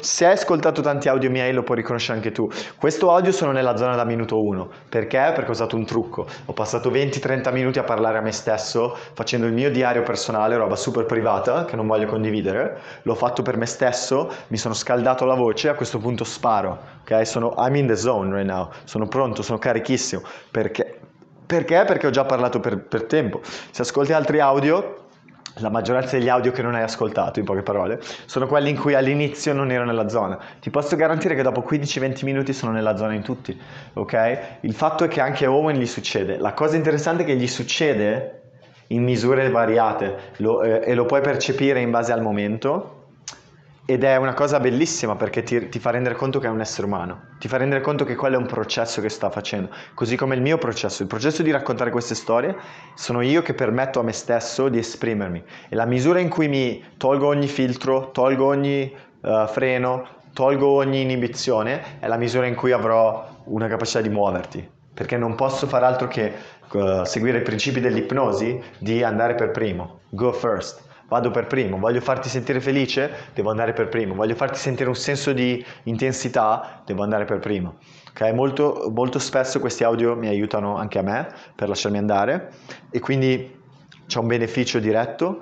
[0.00, 2.48] se hai ascoltato tanti audio miei lo puoi riconoscere anche tu.
[2.78, 4.68] Questo audio sono nella zona da minuto 1.
[4.88, 5.32] Perché?
[5.34, 6.26] Perché ho usato un trucco.
[6.46, 10.76] Ho passato 20-30 minuti a parlare a me stesso facendo il mio diario personale, roba
[10.76, 12.80] super privata che non voglio condividere.
[13.02, 16.78] L'ho fatto per me stesso, mi sono scaldato la voce, a questo punto sparo.
[17.02, 17.26] Ok?
[17.26, 18.70] Sono I'm in the zone right now.
[18.84, 20.22] Sono pronto, sono carichissimo.
[20.50, 21.00] Perché?
[21.46, 21.84] Perché?
[21.86, 23.40] Perché ho già parlato per, per tempo.
[23.70, 25.04] Se ascolti altri audio
[25.60, 28.94] la maggioranza degli audio che non hai ascoltato, in poche parole, sono quelli in cui
[28.94, 30.38] all'inizio non ero nella zona.
[30.60, 33.58] Ti posso garantire che dopo 15-20 minuti sono nella zona in tutti,
[33.94, 34.38] ok?
[34.60, 36.36] Il fatto è che anche a Owen gli succede.
[36.38, 38.42] La cosa interessante è che gli succede
[38.88, 42.95] in misure variate lo, eh, e lo puoi percepire in base al momento
[43.88, 46.88] ed è una cosa bellissima perché ti, ti, fa rendere conto che è un essere
[46.88, 50.34] umano, ti fa rendere conto che quello è un processo che sta facendo, così come
[50.34, 52.56] il mio processo, il processo di raccontare queste storie,
[52.94, 55.42] sono io che permetto a me stesso di esprimermi.
[55.68, 61.00] E la misura in cui mi tolgo ogni filtro, tolgo ogni uh, freno, tolgo ogni
[61.00, 65.84] inibizione, è la misura in cui avrò una capacità di muoverti, perché non posso fare
[65.84, 66.32] altro che
[66.72, 72.00] uh, seguire i principi dell'ipnosi di andare per primo, go first vado per primo, voglio
[72.00, 77.02] farti sentire felice, devo andare per primo, voglio farti sentire un senso di intensità, devo
[77.02, 77.76] andare per primo.
[78.10, 78.32] Okay?
[78.32, 82.50] Molto, molto spesso questi audio mi aiutano anche a me per lasciarmi andare
[82.90, 83.54] e quindi
[84.06, 85.40] c'è un beneficio diretto.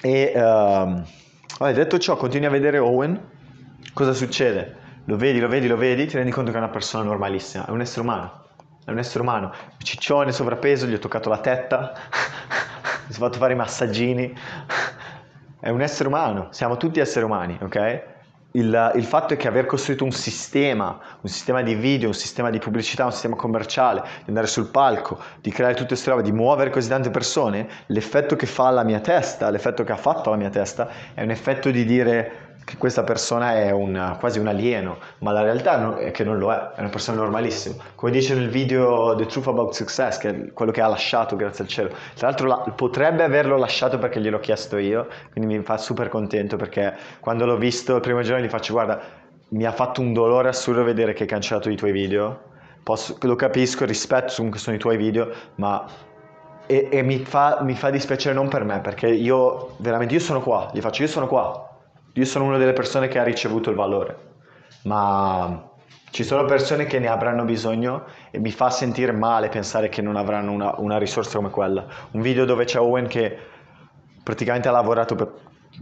[0.00, 3.20] E uh, vabbè, detto ciò, continui a vedere Owen,
[3.92, 4.80] cosa succede?
[5.06, 7.70] Lo vedi, lo vedi, lo vedi, ti rendi conto che è una persona normalissima, è
[7.70, 8.40] un essere umano.
[8.84, 11.92] È un essere umano, ciccione, sovrappeso, gli ho toccato la tetta,
[13.06, 14.34] mi sono fatto fare i massaggini.
[15.58, 18.02] È un essere umano, siamo tutti esseri umani, ok?
[18.54, 22.50] Il, il, fatto è che aver costruito un sistema, un sistema di video, un sistema
[22.50, 26.32] di pubblicità, un sistema commerciale, di andare sul palco, di creare tutte queste robe, di
[26.32, 30.38] muovere così tante persone, l'effetto che fa alla mia testa, l'effetto che ha fatto alla
[30.38, 34.98] mia testa, è un effetto di dire che questa persona è un, quasi un alieno,
[35.18, 37.76] ma la realtà è che non lo è, è una persona normalissima.
[37.94, 41.64] Come dice nel video The Truth About Success, che è quello che ha lasciato, grazie
[41.64, 41.88] al cielo.
[42.14, 46.56] Tra l'altro la, potrebbe averlo lasciato perché gliel'ho chiesto io, quindi mi fa super contento
[46.56, 49.00] perché quando l'ho visto il primo giorno gli faccio guarda,
[49.48, 52.50] mi ha fatto un dolore assurdo vedere che hai cancellato i tuoi video.
[52.82, 55.86] Posso, lo capisco, rispetto comunque sono i tuoi video, ma
[56.66, 60.40] e, e mi, fa, mi, fa, dispiacere non per me, perché io veramente io sono
[60.40, 61.71] qua, gli faccio io sono qua,
[62.12, 64.16] io sono una delle persone che ha ricevuto il valore,
[64.84, 65.70] ma
[66.12, 70.16] Ci sono persone che ne avranno bisogno e mi fa sentire male pensare che non
[70.16, 71.86] avranno una, una risorsa come quella.
[72.10, 73.34] Un video dove c'è Owen che
[74.22, 75.32] praticamente ha lavorato per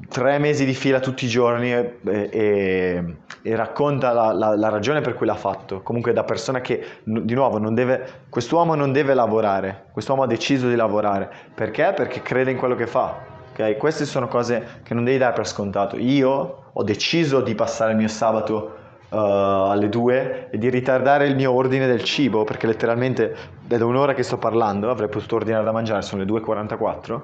[0.08, 5.00] tre mesi di fila tutti i giorni e, e, e racconta la, la, la, ragione
[5.00, 5.82] per cui l'ha fatto.
[5.82, 10.68] Comunque da persona che, di nuovo, non deve, quest'uomo non deve lavorare, quest'uomo ha deciso
[10.68, 11.28] di lavorare.
[11.52, 11.92] Perché?
[11.92, 13.39] Perché crede in quello che fa.
[13.76, 15.96] Queste sono cose che non devi dare per scontato.
[15.96, 18.76] Io ho deciso di passare il mio sabato
[19.10, 23.36] uh, alle 2 e di ritardare il mio ordine del cibo, perché letteralmente
[23.66, 27.20] è da un'ora che sto parlando, avrei potuto ordinare da mangiare, sono le 2.44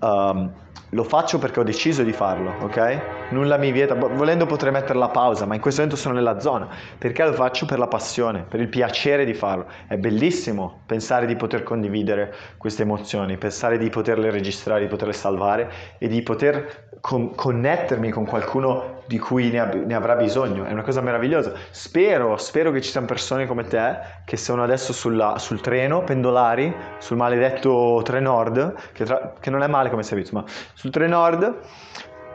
[0.00, 0.52] Um,
[0.90, 3.28] lo faccio perché ho deciso di farlo, ok?
[3.30, 6.68] Nulla mi vieta, volendo potrei mettere la pausa, ma in questo momento sono nella zona.
[6.96, 9.66] Perché lo faccio per la passione, per il piacere di farlo.
[9.88, 15.70] È bellissimo pensare di poter condividere queste emozioni, pensare di poterle registrare, di poterle salvare
[15.98, 20.64] e di poter con- connettermi con qualcuno di cui ne, ab- ne, avrà bisogno.
[20.64, 21.52] È una cosa meravigliosa.
[21.70, 26.74] Spero, spero che ci siano persone come te che sono adesso sulla, sul treno, pendolari,
[26.98, 31.60] sul maledetto Trenord, che, tra- che non è male come servizio, ma sul Trenord,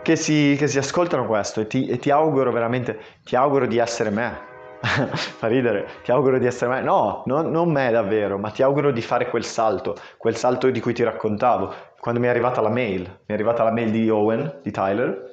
[0.02, 3.78] che si, che si ascoltano questo e ti, e ti auguro veramente, ti auguro di
[3.78, 4.50] essere me.
[4.82, 6.82] Fa ridere, ti auguro di essere me.
[6.82, 10.80] No, non, non me davvero, ma ti auguro di fare quel salto, quel salto di
[10.80, 11.74] cui ti raccontavo.
[12.00, 15.30] Quando mi è arrivata la mail, mi è arrivata la mail di Owen, di Tyler,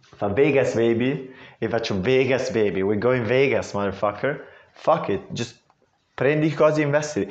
[0.00, 4.42] fa Vegas baby, e faccio Vegas baby, we're going Vegas motherfucker.
[4.72, 5.60] Fuck it, just
[6.14, 7.30] prendi cose e investi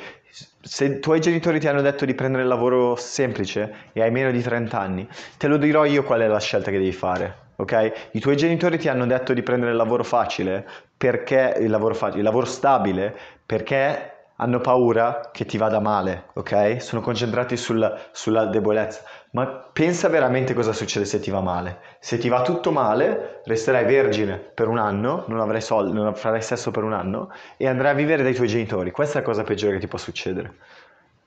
[0.60, 4.30] se i tuoi genitori ti hanno detto di prendere il lavoro semplice e hai meno
[4.30, 7.46] di 30 anni, te lo dirò io qual è la scelta che devi fare.
[7.56, 8.10] Ok?
[8.12, 10.64] I tuoi genitori ti hanno detto di prendere il lavoro facile
[10.96, 16.80] perché il lavoro facile, il lavoro stabile perché hanno paura che ti vada male, ok?
[16.80, 19.02] Sono concentrati sul, sulla debolezza.
[19.32, 21.80] Ma pensa veramente cosa succede se ti va male.
[21.98, 26.40] Se ti va tutto male, resterai vergine per un anno, non avrai soldi, non farai
[26.40, 28.92] sesso per un anno e andrai a vivere dai tuoi genitori.
[28.92, 30.54] Questa è la cosa peggiore che ti può succedere.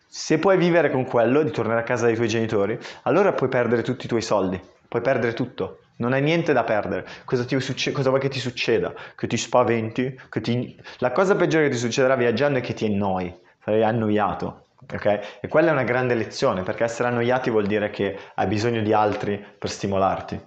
[0.08, 3.82] Se puoi vivere con quello, di tornare a casa dai tuoi genitori, allora puoi perdere
[3.82, 5.81] tutti i tuoi soldi, puoi perdere tutto.
[6.02, 7.06] Non hai niente da perdere.
[7.26, 8.92] Cosa, succe- cosa, vuoi che ti succeda?
[9.16, 10.20] Che ti spaventi?
[10.30, 10.76] Che ti...
[10.98, 13.32] La cosa peggiore che ti succederà viaggiando è che ti annoi,
[13.64, 14.66] sarai annoiato.
[14.92, 15.20] Okay?
[15.40, 18.92] E quella è una grande lezione, perché essere annoiati vuol dire che hai bisogno di
[18.94, 20.42] altri per stimolarti.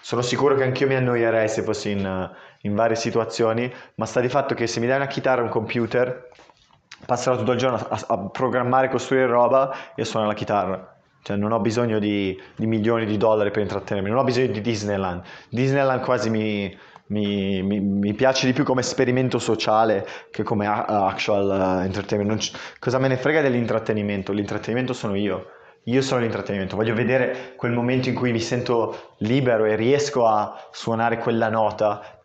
[0.00, 2.30] Sono sicuro che anch'io mi annoierei se fossi in,
[2.62, 5.50] in varie situazioni, ma sta di fatto che se mi dai una chitarra e un
[5.50, 6.30] computer,
[7.04, 10.91] passerò tutto il giorno a, a programmare, costruire roba e suonare la chitarra.
[11.22, 14.60] Cioè non ho bisogno di, di, milioni di dollari per intrattenermi, non ho bisogno di
[14.60, 15.22] Disneyland.
[15.50, 21.78] Disneyland quasi mi, mi, mi, mi piace di più come esperimento sociale che come actual
[21.80, 22.50] uh, entertainment.
[22.80, 24.32] cosa me ne frega dell'intrattenimento?
[24.32, 25.46] L'intrattenimento sono io.
[25.86, 30.68] Io sono l'intrattenimento, voglio vedere quel momento in cui mi sento libero e riesco a
[30.70, 32.20] suonare quella nota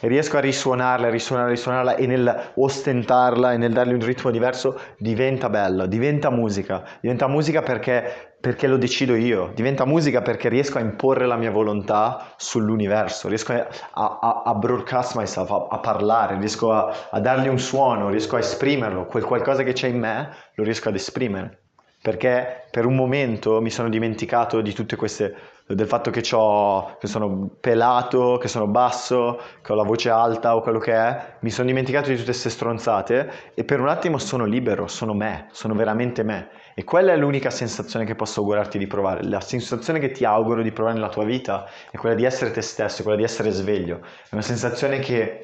[0.00, 4.78] e riesco a risuonarla, risuonarla, risuonarla e nel ostentarla e nel dargli un ritmo diverso
[4.98, 10.78] diventa bello, diventa musica, diventa musica perché perché lo decido io, diventa musica perché riesco
[10.78, 16.38] a imporre la mia volontà sull'universo, riesco a, a, a broadcast myself, a, a parlare,
[16.38, 20.30] riesco a, a, dargli un suono, riesco a esprimerlo, quel qualcosa che c'è in me
[20.56, 21.64] lo riesco ad esprimere,
[22.00, 25.34] perché per un momento mi sono dimenticato di tutte queste,
[25.66, 30.60] del fatto che, che sono pelato, che sono basso, che ho la voce alta o
[30.62, 34.46] quello che è, mi sono dimenticato di tutte queste stronzate e per un attimo sono
[34.46, 38.86] libero, sono me, sono veramente me e quella è l'unica sensazione che posso augurarti di
[38.86, 39.22] provare.
[39.24, 42.62] La sensazione che ti auguro di provare nella tua vita è quella di essere te
[42.62, 44.00] stesso, quella di essere sveglio.
[44.28, 45.40] È una sensazione che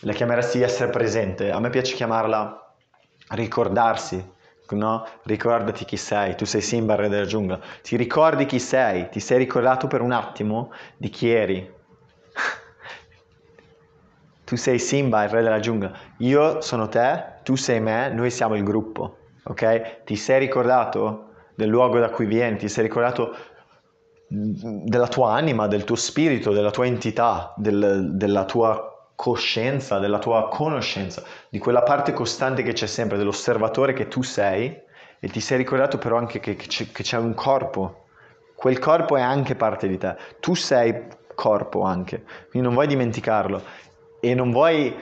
[0.00, 1.50] la chiameresti di essere presente.
[1.50, 2.61] A me piace chiamarla
[3.34, 4.30] ricordarsi,
[4.70, 5.06] no?
[5.24, 7.60] Ricordati chi sei, tu sei Simba, re della giungla.
[7.82, 11.70] Ti ricordi chi sei, ti sei ricordato per un attimo di chi eri.
[14.44, 15.92] tu sei Simba, il re della giungla.
[16.18, 20.04] Io sono te, tu sei me, noi siamo il gruppo ok?
[20.04, 23.34] Ti sei ricordato del luogo da cui vieni, ti sei ricordato
[24.26, 28.91] della tua anima, del tuo spirito, della tua entità, del, della tua
[29.22, 34.76] coscienza, della tua conoscenza, di quella parte costante che c'è sempre, dell'osservatore che tu sei
[35.20, 38.06] e ti sei ricordato però anche che, che, c'è, un corpo.
[38.56, 40.16] Quel corpo è anche parte di te.
[40.40, 41.06] Tu sei
[41.36, 43.62] corpo anche, quindi non vuoi dimenticarlo
[44.18, 44.92] e non vuoi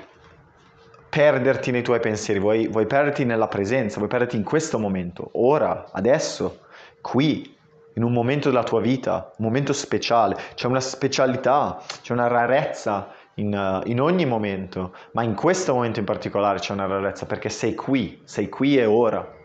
[1.08, 5.86] perderti nei tuoi pensieri, vuoi, vuoi perderti nella presenza, vuoi perderti in questo momento, ora,
[5.92, 6.66] adesso,
[7.00, 7.56] qui,
[7.94, 13.14] in un momento della tua vita, un momento speciale, c'è una specialità, c'è una rarezza
[13.34, 17.74] in, in, ogni momento, ma in questo momento in particolare c'è una rarezza perché sei
[17.74, 19.38] qui, sei qui e ora.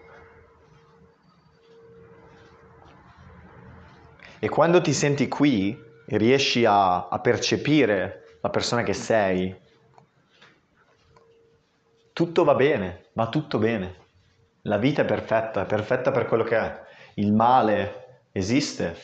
[4.40, 9.56] E quando ti senti qui e riesci a, a percepire la persona che sei,
[12.14, 14.04] tutto va bene, va tutto bene.
[14.64, 16.82] La vita è perfetta, è perfetta per quello che è.
[17.16, 18.96] Il male esiste,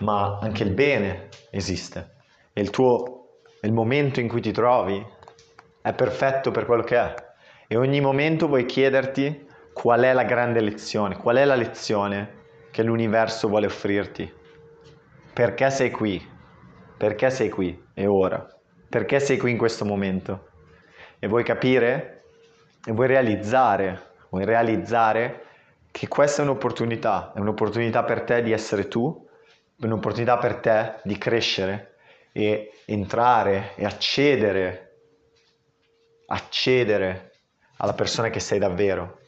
[0.00, 2.16] ma anche il bene esiste.
[2.52, 3.17] E il tuo,
[3.62, 5.04] il momento in cui ti trovi
[5.82, 7.14] è perfetto per quello che è.
[7.66, 12.36] E ogni momento vuoi chiederti qual è la grande lezione, qual è la lezione
[12.70, 14.32] che l'universo vuole offrirti.
[15.32, 16.24] Perché sei qui?
[16.96, 17.86] Perché sei qui?
[17.94, 18.46] E ora?
[18.88, 20.50] Perché sei qui in questo momento?
[21.18, 22.22] E vuoi capire?
[22.84, 24.12] E vuoi realizzare?
[24.30, 25.46] Vuoi realizzare
[25.90, 29.26] che questa è un'opportunità, è un'opportunità per te di essere tu,
[29.80, 31.87] un'opportunità per te di crescere
[32.38, 34.88] e entrare e accedere
[36.28, 37.32] accedere
[37.78, 39.18] alla persona che sei davvero.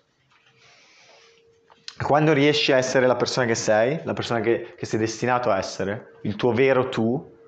[2.01, 5.59] Quando riesci a essere la persona che sei, la persona che, che sei destinato a
[5.59, 7.39] essere, il tuo vero tu,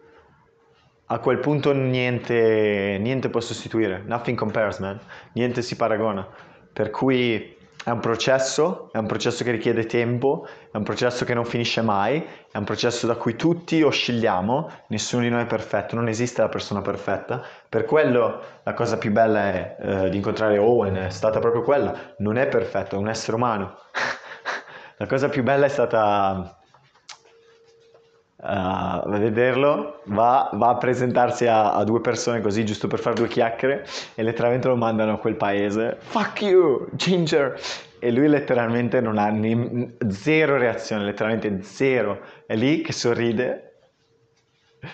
[1.06, 5.00] a quel punto niente, niente può sostituire, nothing compares man,
[5.32, 6.26] niente si paragona.
[6.72, 11.35] Per cui è un processo, è un processo che richiede tempo, è un processo che
[11.35, 15.97] non finisce mai, è un processo da cui tutti oscilliamo, nessuno di noi è perfetto,
[15.97, 17.43] non esiste la persona perfetta.
[17.68, 22.14] Per quello la cosa più bella è, eh, di incontrare Owen è stata proprio quella,
[22.18, 23.76] non è perfetto, è un essere umano.
[24.99, 26.61] la cosa più bella è stata
[28.43, 33.28] uh, vederlo, va, va, a presentarsi a, a, due persone così giusto per fare due
[33.28, 35.97] chiacchiere e letteralmente lo mandano a quel paese.
[36.01, 37.59] Fuck you, Ginger!
[37.99, 42.20] E lui letteralmente non ha ni, zero reazione, letteralmente zero.
[42.47, 43.72] È lì che sorride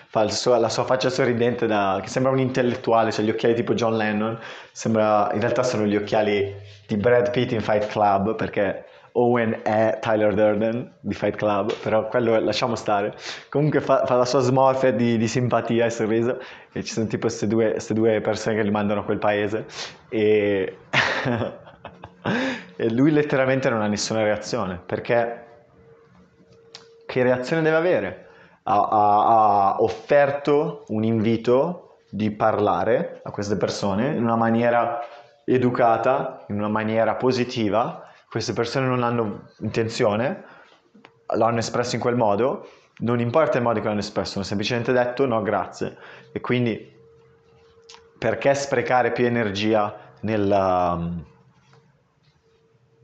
[0.07, 3.73] fa suo, la sua faccia sorridente da, che sembra un intellettuale, cioè gli occhiali tipo
[3.73, 4.37] John Lennon,
[4.71, 9.97] sembra, in realtà sono gli occhiali di Brad Pitt in Fight Club perché Owen è
[10.01, 13.15] Tyler Durden di Fight Club, però quello lasciamo stare.
[13.49, 16.39] Comunque fa, fa la sua smorfia di, di, simpatia e sorriso
[16.71, 19.65] e ci sono tipo queste due, due, persone che li mandano a quel paese
[20.09, 20.77] e...
[22.75, 25.45] e lui letteralmente non ha nessuna reazione perché
[27.05, 28.27] che reazione deve avere?
[28.63, 34.99] Ha, ha, ha offerto un invito di parlare a queste persone in una maniera
[35.45, 40.43] educata, in una maniera positiva queste persone non hanno intenzione,
[41.35, 42.69] l'hanno espresso in quel modo,
[42.99, 45.97] non importa il modo che l'hanno espresso, hanno semplicemente detto no grazie.
[46.31, 46.97] E quindi
[48.17, 50.49] perché sprecare più energia nel...
[50.49, 51.25] Um,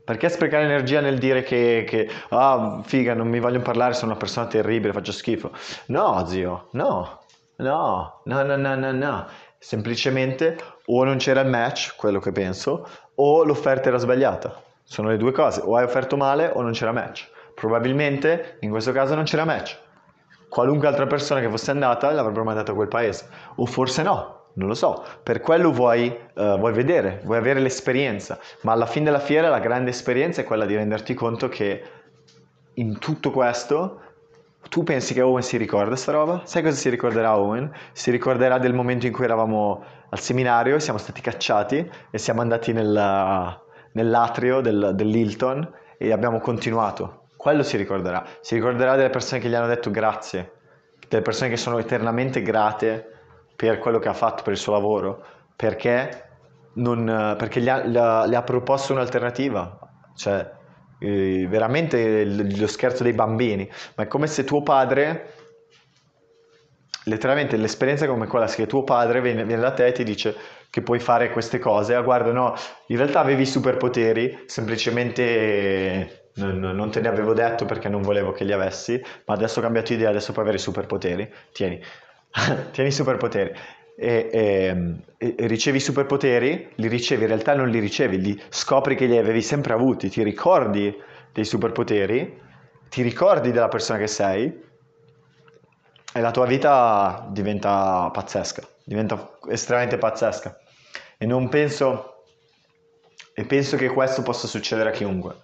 [0.04, 4.20] perché sprecare energia nel dire che, che ah, figa, non mi vogliono parlare, sono una
[4.20, 5.50] persona terribile, faccio schifo?
[5.86, 7.22] No, zio, no,
[7.56, 9.26] no, no, no, no, no, no.
[9.58, 14.62] Semplicemente o non c'era il match, quello che penso, o l'offerta era sbagliata.
[14.88, 17.28] Sono le due cose, o hai offerto male o non c'era match.
[17.54, 19.76] Probabilmente in questo caso non c'era match.
[20.48, 23.28] Qualunque altra persona che fosse andata l'avrebbero mandato a quel paese.
[23.56, 25.04] O forse no, non lo so.
[25.24, 28.38] Per quello vuoi, uh, vuoi vedere, vuoi avere l'esperienza.
[28.60, 31.82] Ma alla fine della fiera la grande esperienza è quella di renderti conto che
[32.74, 34.00] in tutto questo
[34.68, 36.42] tu pensi che Owen si ricorda sta roba?
[36.44, 37.72] Sai cosa si ricorderà Owen?
[37.92, 42.72] Si ricorderà del momento in cui eravamo al seminario, siamo stati cacciati e siamo andati
[42.72, 43.60] nella,
[43.96, 47.28] nell'atrio del, dell'Hilton e abbiamo continuato.
[47.36, 48.24] Quello si ricorderà.
[48.40, 50.52] Si ricorderà delle persone che gli hanno detto grazie,
[51.08, 53.10] delle persone che sono eternamente grate
[53.56, 55.24] per quello che ha fatto, per il suo lavoro,
[55.56, 56.28] perché,
[56.74, 59.78] non, perché gli, ha, le ha proposto un'alternativa.
[60.14, 60.50] Cioè,
[60.98, 65.32] eh, veramente lo scherzo dei bambini, ma è come se tuo padre
[67.06, 70.34] letteralmente l'esperienza è come quella che tuo padre viene, viene, da te e ti dice
[70.76, 72.54] che puoi fare queste cose, ah guarda no,
[72.88, 78.44] in realtà avevi superpoteri, semplicemente non, non, te ne avevo detto perché non volevo che
[78.44, 81.80] li avessi, ma adesso ho cambiato idea, adesso puoi avere i superpoteri, tieni,
[82.72, 83.54] tieni i superpoteri.
[83.96, 89.06] E, e, e, ricevi superpoteri, li ricevi, in realtà non li ricevi, li scopri che
[89.06, 90.94] li avevi sempre avuti, ti ricordi
[91.32, 92.38] dei superpoteri,
[92.90, 94.62] ti ricordi della persona che sei
[96.12, 100.60] e la tua vita diventa pazzesca, diventa estremamente pazzesca.
[101.18, 102.24] E non penso,
[103.34, 105.34] e penso che questo possa succedere a chiunque.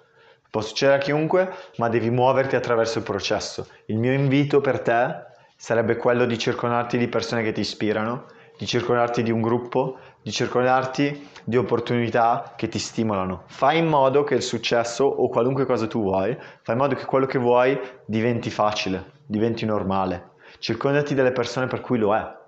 [0.50, 3.66] Può succedere a chiunque, ma devi muoverti attraverso il processo.
[3.86, 5.24] Il mio invito per te
[5.56, 8.26] sarebbe quello di circondarti di persone che ti ispirano,
[8.58, 13.44] di circondarti di un gruppo, di circondarti di opportunità che ti stimolano.
[13.46, 17.06] Fai in modo che il successo o qualunque cosa tu vuoi, fai in modo che
[17.06, 22.40] quello che vuoi diventi facile, diventi normale circondati delle persone per cui lo è.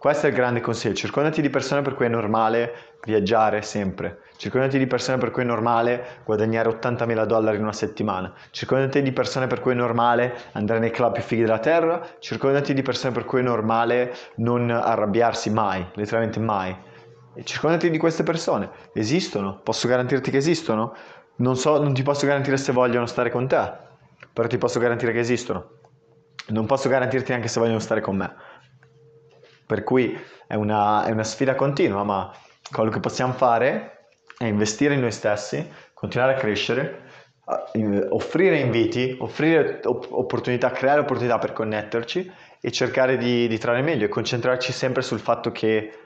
[0.00, 0.94] Questo è il grande consiglio.
[0.94, 4.20] Circondati di persone per cui è normale viaggiare sempre.
[4.38, 8.32] Circondati di persone per cui è normale guadagnare 80.000 dollari in una settimana.
[8.50, 12.00] Circondati di persone per cui è normale andare nei club più fighi della terra.
[12.18, 16.74] Circondati di persone per cui è normale non arrabbiarsi mai, letteralmente mai.
[17.34, 18.70] E circondati di queste persone.
[18.94, 20.94] Esistono, posso garantirti che esistono.
[21.36, 23.70] Non, so, non ti posso garantire se vogliono stare con te,
[24.32, 25.72] però ti posso garantire che esistono.
[26.46, 28.34] Non posso garantirti neanche se vogliono stare con me
[29.70, 30.18] per cui
[30.48, 32.34] è una, è una sfida continua, ma
[32.72, 35.64] quello che possiamo fare è investire in noi stessi,
[35.94, 37.02] continuare a crescere,
[38.08, 44.08] offrire inviti, offrire opportunità, creare opportunità per connetterci e cercare di, di trarre meglio e
[44.08, 45.96] concentrarci sempre sul fatto che,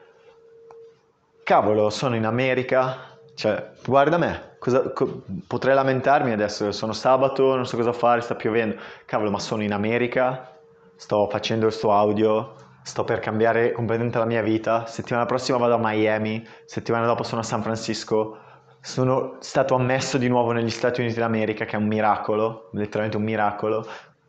[1.42, 7.64] cavolo, sono in America, cioè, guarda me, cosa, co- potrei lamentarmi adesso, sono sabato, non
[7.64, 10.54] so cosa fare, sta piovendo, cavolo, ma sono in America,
[10.96, 15.78] sto facendo questo audio, sto per cambiare completamente la mia vita, settimana prossima vado a
[15.80, 18.38] Miami, settimana dopo sono a San Francisco,
[18.78, 23.22] sono stato ammesso di nuovo negli Stati Uniti d'America, che è un miracolo, letteralmente un
[23.22, 23.88] miracolo,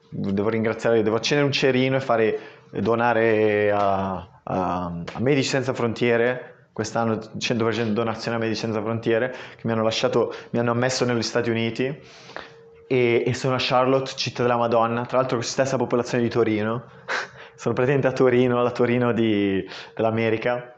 [0.10, 2.40] devo ringraziare, devo accendere un cerino e fare,
[2.72, 9.62] donare a, a, a Medici Senza Frontiere, quest'anno 100% donazione a Medici Senza Frontiere, che
[9.64, 11.84] mi hanno lasciato, mi hanno ammesso negli Stati Uniti,
[12.88, 16.86] e, e sono a Charlotte, città della Madonna, tra l'altro stessa popolazione di Torino,
[17.56, 20.76] sono praticamente a Torino, la Torino di, dell'America.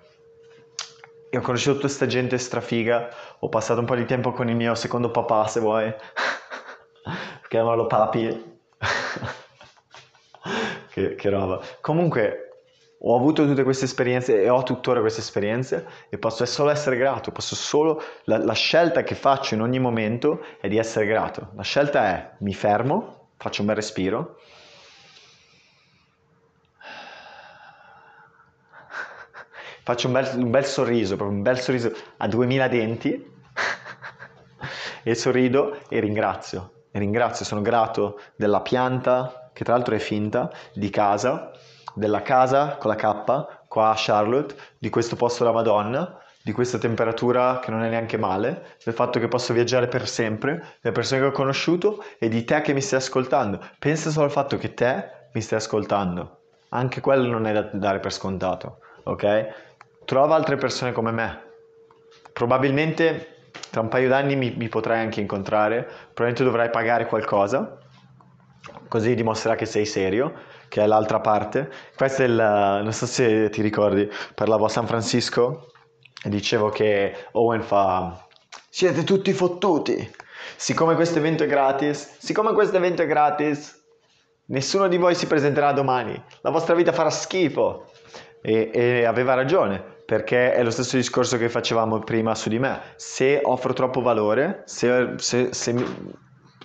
[1.30, 3.10] E ho conosciuto tutta questa gente strafiga,
[3.40, 5.94] ho passato un po' di tempo con il mio secondo papà se vuoi,
[7.50, 8.60] chiamarlo papi,
[10.90, 11.60] che, che roba.
[11.82, 12.44] Comunque
[13.00, 17.32] ho avuto tutte queste esperienze e ho tuttora queste esperienze e posso solo essere grato,
[17.32, 21.50] posso solo, la, la scelta che faccio in ogni momento è di essere grato.
[21.56, 24.38] La scelta è mi fermo, faccio un bel respiro
[29.88, 33.32] faccio un bel, un bel sorriso, proprio un bel sorriso a 2000 denti
[35.02, 36.88] e sorrido e ringrazio.
[36.92, 41.52] E ringrazio, sono grato della pianta, che tra l'altro è finta, di casa,
[41.94, 46.78] della casa con la K, qua a Charlotte, di questo posto della Madonna, di questa
[46.78, 51.22] temperatura che non è neanche male, del fatto che posso viaggiare per sempre, delle persone
[51.22, 53.62] che ho conosciuto e di te che mi stai ascoltando.
[53.80, 56.42] Pensa solo al fatto che te mi stai ascoltando.
[56.72, 59.67] Anche quello non è da dare per scontato, ok?
[60.08, 61.42] Trova altre persone come me.
[62.32, 67.78] Probabilmente tra un paio d'anni mi, mi potrai anche incontrare, probabilmente dovrai pagare qualcosa,
[68.88, 70.34] così dimostrerà che sei serio,
[70.70, 71.70] che è l'altra parte.
[71.94, 75.74] Questo è il, non so se ti ricordi, parlavo a San Francisco
[76.24, 78.26] e dicevo che Owen fa,
[78.70, 80.10] siete tutti fottuti,
[80.56, 83.84] siccome questo evento è gratis, siccome questo evento è gratis,
[84.46, 87.92] nessuno di voi si presenterà domani, la vostra vita farà schifo.
[88.40, 92.80] E, e aveva ragione, perché è lo stesso discorso che facevamo prima su di me.
[92.96, 95.76] Se offro troppo valore, se, se, se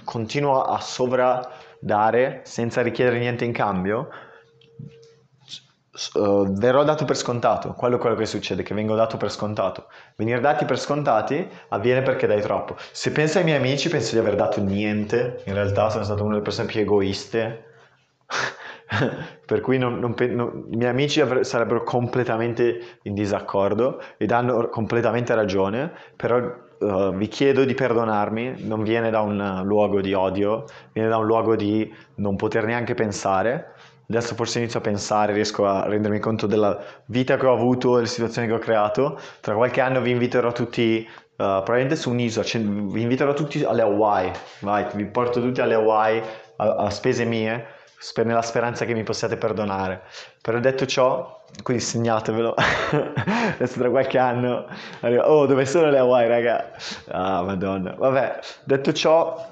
[0.05, 4.09] continuo a sovradare senza richiedere niente in cambio,
[6.14, 7.72] uh, verrò dato per scontato.
[7.72, 9.88] Quello è quello che succede, che vengo dato per scontato.
[10.14, 12.76] Venire dati per scontati avviene perché dai troppo.
[12.93, 15.43] Se penso ai miei amici, penso di aver dato niente.
[15.47, 17.64] In realtà sono stato una delle persone più egoiste
[19.47, 24.68] per cui non, non, non, i miei amici avre- sarebbero completamente in disaccordo ed hanno
[24.68, 26.38] completamente ragione, però
[26.78, 31.26] uh, vi chiedo di perdonarmi, non viene da un luogo di odio, viene da un
[31.26, 33.74] luogo di non poter neanche pensare.
[34.09, 38.07] Adesso forse inizio a pensare, riesco a rendermi conto della vita che ho avuto, delle
[38.07, 39.18] situazioni che ho creato.
[39.40, 43.80] Tra qualche anno vi inviterò tutti Uh, probabilmente su un'isola, cioè, vi inviterò tutti alle
[43.82, 44.30] Hawaii,
[44.61, 46.22] vai, vi porto tutti alle Hawaii
[46.59, 47.66] a, a spese mie
[48.25, 50.03] nella speranza che mi possiate perdonare.
[50.41, 52.55] Però detto ciò, quindi segnatevelo,
[53.55, 54.67] adesso tra qualche anno,
[55.01, 56.71] arrivo, oh dove sono le Hawaii raga?
[57.09, 59.51] Ah madonna, vabbè, detto ciò,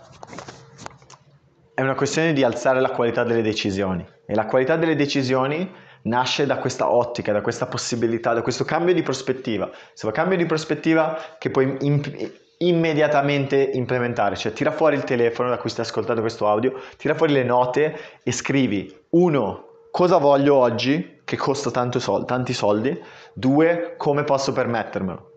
[1.74, 6.46] è una questione di alzare la qualità delle decisioni e la qualità delle decisioni nasce
[6.46, 9.70] da questa ottica, da questa possibilità, da questo cambio di prospettiva.
[9.92, 15.58] Se cambio di prospettiva che puoi imp- immediatamente implementare, cioè tira fuori il telefono da
[15.58, 21.20] cui stai ascoltando questo audio, tira fuori le note e scrivi uno cosa voglio oggi
[21.24, 23.00] che costa sol- tanti soldi,
[23.32, 25.28] due come posso permettermelo.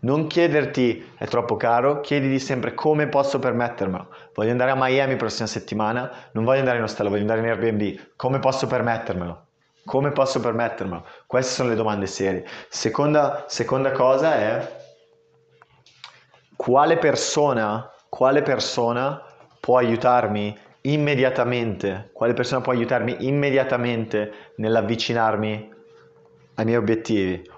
[0.00, 4.08] Non chiederti è troppo caro, chiediti sempre come posso permettermelo.
[4.34, 7.98] Voglio andare a Miami prossima settimana, non voglio andare in ostello, voglio andare in Airbnb.
[8.14, 9.46] Come posso permettermelo?
[9.84, 11.04] Come posso permettermelo?
[11.26, 12.44] Queste sono le domande serie.
[12.68, 14.77] Seconda, seconda cosa è
[16.58, 19.22] quale persona, quale persona
[19.60, 25.72] può aiutarmi immediatamente, quale persona può aiutarmi immediatamente nell'avvicinarmi
[26.56, 27.48] ai miei obiettivi,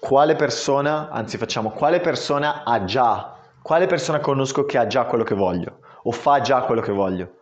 [0.00, 5.24] quale persona, anzi facciamo, quale persona ha già, quale persona conosco che ha già quello
[5.24, 7.32] che voglio o fa già quello che voglio.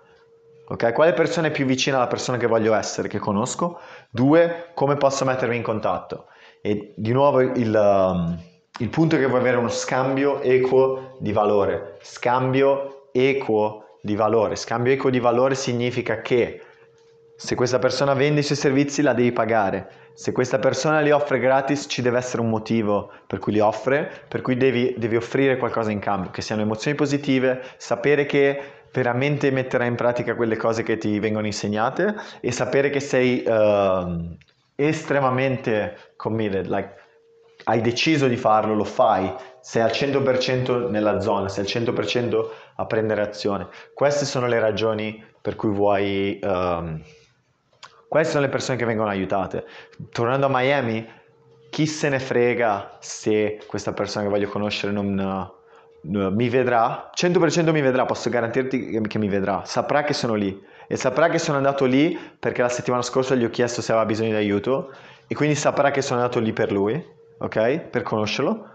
[0.67, 0.93] Ok?
[0.93, 3.79] Quale persona è più vicina alla persona che voglio essere, che conosco?
[4.11, 6.27] Due, come posso mettermi in contatto?
[6.61, 8.37] E di nuovo il, um,
[8.79, 11.99] il punto è che vuoi avere uno scambio equo di valore.
[12.01, 14.57] Scambio equo di valore.
[14.57, 16.61] Scambio equo di valore significa che
[17.37, 20.03] se questa persona vende i suoi servizi la devi pagare.
[20.15, 24.11] Se questa persona li offre gratis ci deve essere un motivo per cui li offre,
[24.27, 28.61] per cui devi, devi offrire qualcosa in cambio, che siano emozioni positive, sapere che
[28.93, 34.37] veramente metterai in pratica quelle cose che ti vengono insegnate e sapere che sei uh,
[34.75, 37.03] estremamente committed, like
[37.65, 42.87] hai deciso di farlo, lo fai, sei al 100% nella zona, sei al 100% a
[42.87, 43.69] prendere azione.
[43.93, 46.39] Queste sono le ragioni per cui vuoi...
[46.43, 47.03] Um,
[48.09, 49.65] queste sono le persone che vengono aiutate.
[50.11, 51.07] Tornando a Miami,
[51.71, 57.11] chi se ne frega se questa persona che voglio conoscere non, uh, mi vedrà?
[57.15, 59.63] 100% mi vedrà, posso garantirti che mi vedrà.
[59.65, 63.45] Saprà che sono lì e saprà che sono andato lì perché la settimana scorsa gli
[63.45, 64.93] ho chiesto se aveva bisogno di aiuto
[65.27, 67.03] e quindi saprà che sono andato lì per lui,
[67.39, 67.79] ok?
[67.79, 68.71] Per conoscerlo.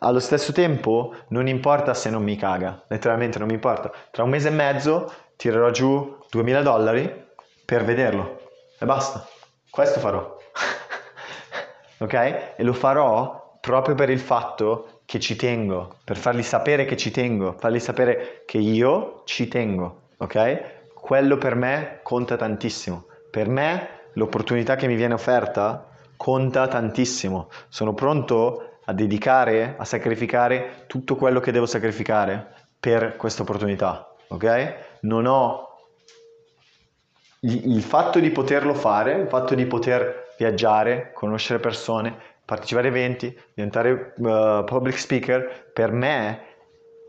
[0.00, 3.90] Allo stesso tempo non importa se non mi caga, letteralmente non mi importa.
[4.10, 7.26] Tra un mese e mezzo tirerò giù 2000 dollari
[7.64, 8.40] per vederlo
[8.78, 9.26] e basta.
[9.68, 10.36] Questo farò.
[11.98, 12.14] ok?
[12.56, 17.10] E lo farò proprio per il fatto che ci tengo, per fargli sapere che ci
[17.10, 20.78] tengo, fargli sapere che io ci tengo, ok?
[21.00, 23.06] quello per me conta tantissimo.
[23.30, 25.88] Per me l'opportunità che mi viene offerta
[26.20, 27.48] conta tantissimo.
[27.70, 34.74] Sono pronto a dedicare, a sacrificare tutto quello che devo sacrificare per questa opportunità, ok?
[35.00, 35.78] Non ho
[37.40, 42.14] il fatto di poterlo fare, il fatto di poter viaggiare, conoscere persone,
[42.44, 46.42] partecipare a eventi, diventare uh, public speaker, per me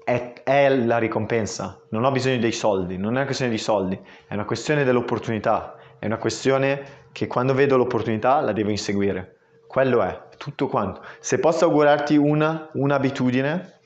[0.05, 1.81] è, è, la ricompensa.
[1.89, 5.75] Non ho bisogno dei soldi, non è una questione di soldi, è una questione dell'opportunità,
[5.99, 9.37] è una questione che quando vedo l'opportunità la devo inseguire.
[9.67, 11.01] Quello è, tutto quanto.
[11.19, 13.79] Se posso augurarti una, un'abitudine,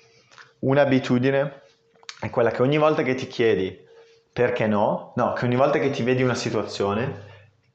[0.60, 1.62] un'abitudine
[2.20, 3.84] è quella che ogni volta che ti chiedi
[4.32, 7.24] perché no, no, che ogni volta che ti vedi una situazione,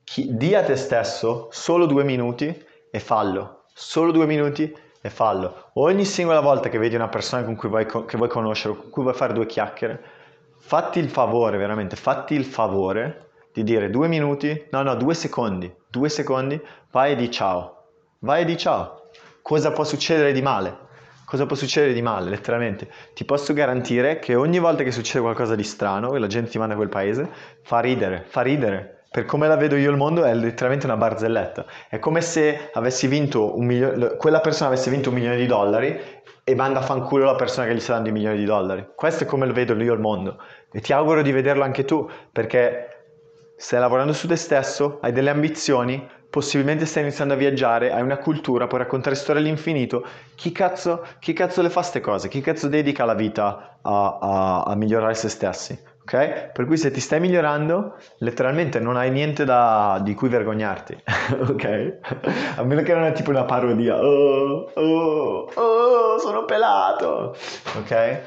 [0.05, 5.71] chi, di a te stesso solo due minuti e fallo, solo due minuti e fallo.
[5.75, 9.03] Ogni singola volta che vedi una persona con cui vuoi, che vuoi conoscere, con cui
[9.03, 10.03] vuoi fare due chiacchiere,
[10.59, 15.73] fatti il favore, veramente, fatti il favore di dire due minuti, no, no, due secondi,
[15.89, 16.61] due secondi,
[16.91, 17.85] vai e di ciao,
[18.21, 19.09] vai e di ciao.
[19.43, 20.89] Cosa può succedere di male?
[21.25, 22.89] Cosa può succedere di male, letteralmente?
[23.15, 26.59] Ti posso garantire che ogni volta che succede qualcosa di strano e la gente ti
[26.59, 27.29] manda a quel paese,
[27.63, 31.67] fa ridere, fa ridere per come la vedo io il mondo è letteralmente una barzelletta.
[31.89, 36.01] È come se avessi vinto un milione, quella persona avesse vinto un milione di dollari
[36.45, 38.87] e manda a fanculo la persona che gli sta dando i milioni di dollari.
[38.95, 40.41] Questo è come lo vedo io il mondo.
[40.71, 42.90] E ti auguro di vederlo anche tu, perché
[43.61, 48.17] stai lavorando su te stesso, hai delle ambizioni, possibilmente stai iniziando a viaggiare, hai una
[48.17, 50.03] cultura, puoi raccontare storie all'infinito.
[50.35, 52.29] Chi cazzo, chi cazzo le fa queste cose?
[52.29, 55.79] Chi cazzo dedica la vita a, a, a migliorare se stessi?
[56.03, 56.53] ok?
[56.53, 61.03] Per cui se ti stai migliorando, letteralmente non hai niente da, di cui vergognarti,
[61.51, 61.99] ok?
[62.57, 67.37] A meno che non è tipo una parodia, oh, oh, oh, sono pelato,
[67.77, 68.21] ok?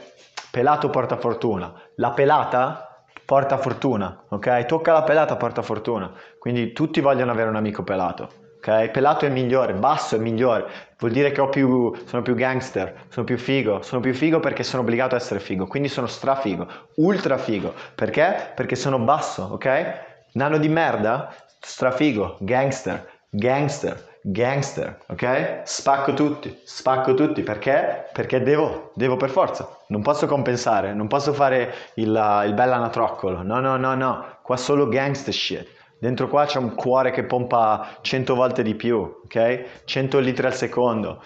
[0.51, 2.92] Pelato porta fortuna, la pelata
[3.25, 4.65] porta fortuna, ok?
[4.65, 8.89] Tocca la pelata porta fortuna, quindi tutti vogliono avere un amico pelato ok?
[8.91, 10.65] Pelato è migliore, basso è migliore,
[10.97, 14.83] vuol dire che più, sono più gangster, sono più figo, sono più figo perché sono
[14.83, 18.51] obbligato a essere figo, quindi sono strafigo, ultra figo, perché?
[18.55, 20.01] Perché sono basso, ok?
[20.33, 25.61] Nano di merda, strafigo, gangster, gangster, gangster, ok?
[25.63, 28.05] Spacco tutti, spacco tutti, perché?
[28.13, 33.59] Perché devo, devo per forza, non posso compensare, non posso fare il, il bell'anatroccolo, no,
[33.59, 35.67] no, no, no, qua solo gangster shit.
[35.99, 39.83] Dentro qua c'è un cuore che pompa 100 volte di più, ok?
[39.85, 41.21] 100 litri al secondo.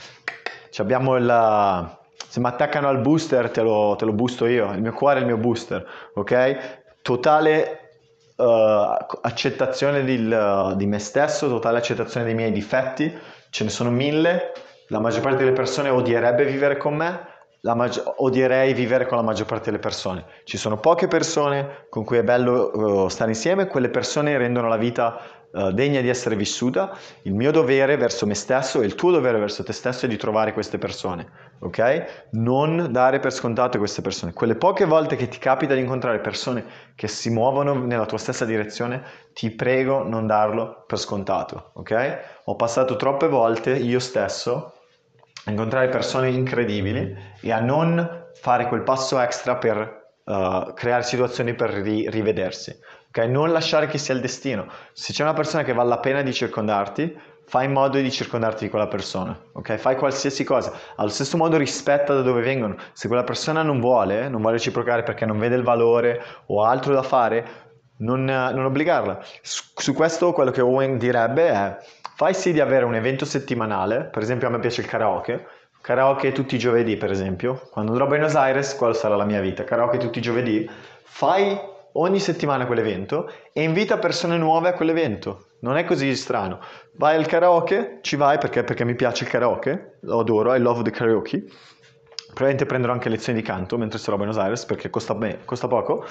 [0.70, 1.96] Ci abbiamo il...
[2.30, 5.22] Se mi attaccano al booster te lo, te lo boosto io, il mio cuore è
[5.22, 5.84] il mio booster,
[6.14, 7.02] ok?
[7.02, 7.87] Totale
[8.38, 10.18] uh, accettazione di,
[10.76, 13.16] di me stesso, totale accettazione dei miei difetti,
[13.50, 14.54] ce ne sono mille,
[14.88, 19.46] la maggior parte delle persone odierebbe vivere con me, maggi- odierei vivere con la maggior
[19.46, 20.26] parte delle persone.
[20.44, 24.78] Ci sono poche persone con cui è bello uh, stare insieme, quelle persone rendono la
[24.78, 25.20] vita
[25.58, 29.40] uh, degna di essere vissuta, il mio dovere verso me stesso e il tuo dovere
[29.40, 31.28] verso te stesso è di trovare queste persone,
[31.60, 32.28] ok?
[32.32, 34.34] Non dare per scontate queste persone.
[34.34, 36.64] Quelle poche volte che ti capita di incontrare persone
[36.96, 39.04] che si muovono nella tua stessa direzione,
[39.34, 42.20] ti prego non darlo per scontato, ok?
[42.46, 44.74] Ho passato troppe volte io stesso
[45.46, 51.54] a incontrare persone incredibili e a non fare quel passo extra per uh, creare situazioni
[51.56, 52.78] per ri- rivedersi.
[53.10, 53.30] Okay?
[53.30, 54.68] Non lasciare che sia il destino.
[54.94, 57.18] Se c'è una persona che vale la pena di circondarti,
[57.48, 59.78] fai in modo di circondarti di quella persona, ok?
[59.78, 60.74] Fai qualsiasi cosa.
[60.98, 62.76] Allo stesso modo rispetta da dove vengono.
[62.92, 66.70] Se quella persona non vuole, non vuole reciprocare perché non vede il valore o ha
[66.70, 67.68] altro da fare,
[68.00, 69.24] non, non obbligarla.
[69.42, 71.78] Su, su, questo quello che Owen direbbe è
[72.16, 75.48] fai sì di avere un evento settimanale, per esempio a me piace il karaoke,
[75.88, 79.40] karaoke tutti i giovedì per esempio, quando andrò a Buenos Aires quella sarà la mia
[79.40, 80.70] vita, karaoke tutti i giovedì,
[81.04, 81.58] fai
[81.94, 86.60] ogni settimana quell'evento e invita persone nuove a quell'evento, non è così strano,
[86.98, 90.84] vai al karaoke, ci vai perché, perché mi piace il karaoke, lo adoro, I love
[90.84, 91.46] the karaoke,
[92.26, 95.70] probabilmente prenderò anche lezioni di canto mentre sarò a Buenos Aires perché costa, beh, costa
[95.70, 96.04] poco,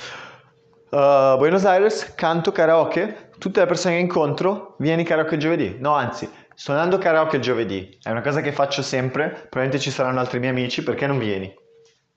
[0.88, 6.26] uh, Buenos Aires, canto karaoke, tutte le persone che incontro, vieni karaoke giovedì, no anzi,
[6.58, 10.52] Suonando karaoke il giovedì è una cosa che faccio sempre, probabilmente ci saranno altri miei
[10.52, 11.54] amici, perché non vieni?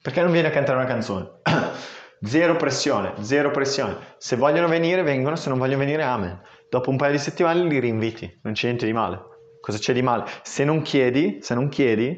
[0.02, 1.30] Perché non vieni a cantare una canzone?
[2.24, 3.98] zero pressione, zero pressione.
[4.18, 6.40] Se vogliono venire, vengono, se non vogliono venire, amen.
[6.70, 9.20] Dopo un paio di settimane li rinviti, non c'è niente di male.
[9.60, 10.24] Cosa c'è di male?
[10.44, 12.18] Se non chiedi, se non chiedi,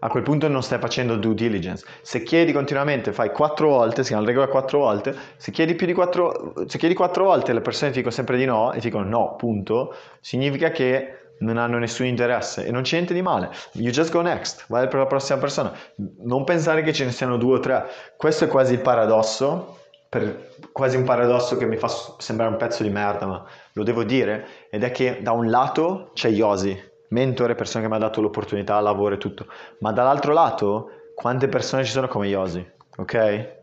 [0.00, 1.86] a quel punto non stai facendo due diligence.
[2.02, 5.92] Se chiedi continuamente, fai quattro volte, si chiama regola quattro volte, se chiedi più di
[5.92, 9.08] quattro, se chiedi quattro volte le persone ti dicono sempre di no e ti dicono
[9.08, 13.50] no, punto, significa che non hanno nessun interesse e non c'è niente di male.
[13.72, 15.72] You just go next, vai per la prossima persona.
[16.24, 17.86] Non pensare che ce ne siano due o tre.
[18.16, 19.78] Questo è quasi il paradosso,
[20.08, 21.88] per, quasi un paradosso che mi fa
[22.18, 26.10] sembrare un pezzo di merda, ma lo devo dire, ed è che da un lato
[26.14, 26.78] c'è Yosi,
[27.08, 29.46] mentore, persona che mi ha dato l'opportunità, lavoro e tutto,
[29.80, 32.64] ma dall'altro lato quante persone ci sono come Yosi,
[32.96, 33.62] ok?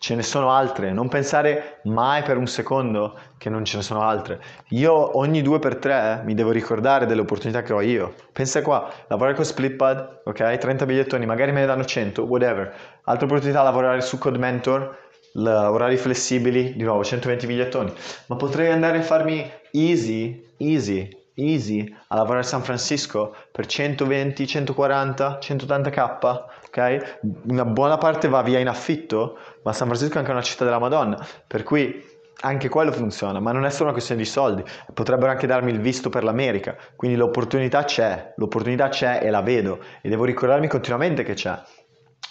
[0.00, 4.00] Ce ne sono altre, non pensare mai per un secondo che non ce ne sono
[4.00, 4.40] altre.
[4.68, 8.14] Io ogni due per tre mi devo ricordare delle opportunità che ho io.
[8.32, 10.56] Pensa qua, lavorare con Splitpad, ok?
[10.56, 12.72] 30 bigliettoni, magari me ne danno 100, whatever.
[13.04, 14.96] Altra opportunità, lavorare su Code Mentor,
[15.34, 17.92] orari flessibili, di nuovo 120 bigliettoni.
[18.28, 24.46] Ma potrei andare a farmi easy, easy, easy a lavorare a San Francisco per 120,
[24.46, 27.18] 140, 180k, ok?
[27.48, 30.78] Una buona parte va via in affitto, ma San Francisco è anche una città della
[30.78, 34.64] Madonna, per cui anche quello funziona, ma non è solo una questione di soldi,
[34.94, 39.80] potrebbero anche darmi il visto per l'America, quindi l'opportunità c'è, l'opportunità c'è e la vedo.
[40.00, 41.58] E devo ricordarmi continuamente che c'è.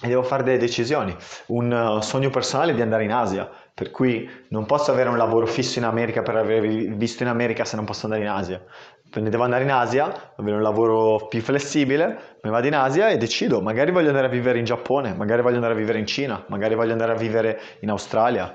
[0.01, 1.15] E devo fare delle decisioni.
[1.47, 3.49] Un uh, sogno personale è di andare in Asia,
[3.79, 7.63] per cui non posso avere un lavoro fisso in America per aver visto in America
[7.63, 8.61] se non posso andare in Asia.
[9.09, 13.15] Quindi devo andare in Asia, avere un lavoro più flessibile, mi vado in Asia e
[13.15, 16.43] decido, magari voglio andare a vivere in Giappone, magari voglio andare a vivere in Cina,
[16.49, 18.53] magari voglio andare a vivere in Australia.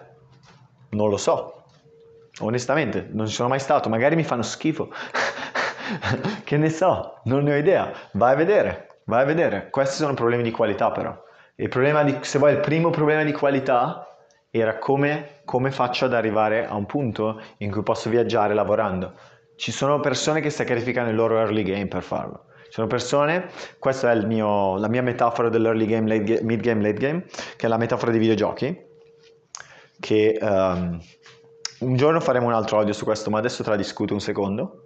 [0.90, 1.64] Non lo so.
[2.40, 4.92] Onestamente, non ci sono mai stato, magari mi fanno schifo.
[6.44, 7.90] che ne so, non ne ho idea.
[8.12, 9.70] Vai a vedere, vai a vedere.
[9.70, 11.18] Questi sono problemi di qualità però.
[11.55, 14.06] Il problema di, se vuoi, il primo problema di qualità
[14.60, 19.14] era come, come faccio ad arrivare a un punto in cui posso viaggiare lavorando.
[19.56, 22.47] Ci sono persone che sacrificano il loro early game per farlo.
[22.66, 23.48] Ci sono persone,
[23.81, 27.24] questa è mio, la mia metafora dell'early game, late game, mid game, late game,
[27.56, 28.81] che è la metafora dei videogiochi,
[29.98, 31.01] che um,
[31.81, 34.85] un giorno faremo un altro audio su questo, ma adesso te la discuto un secondo.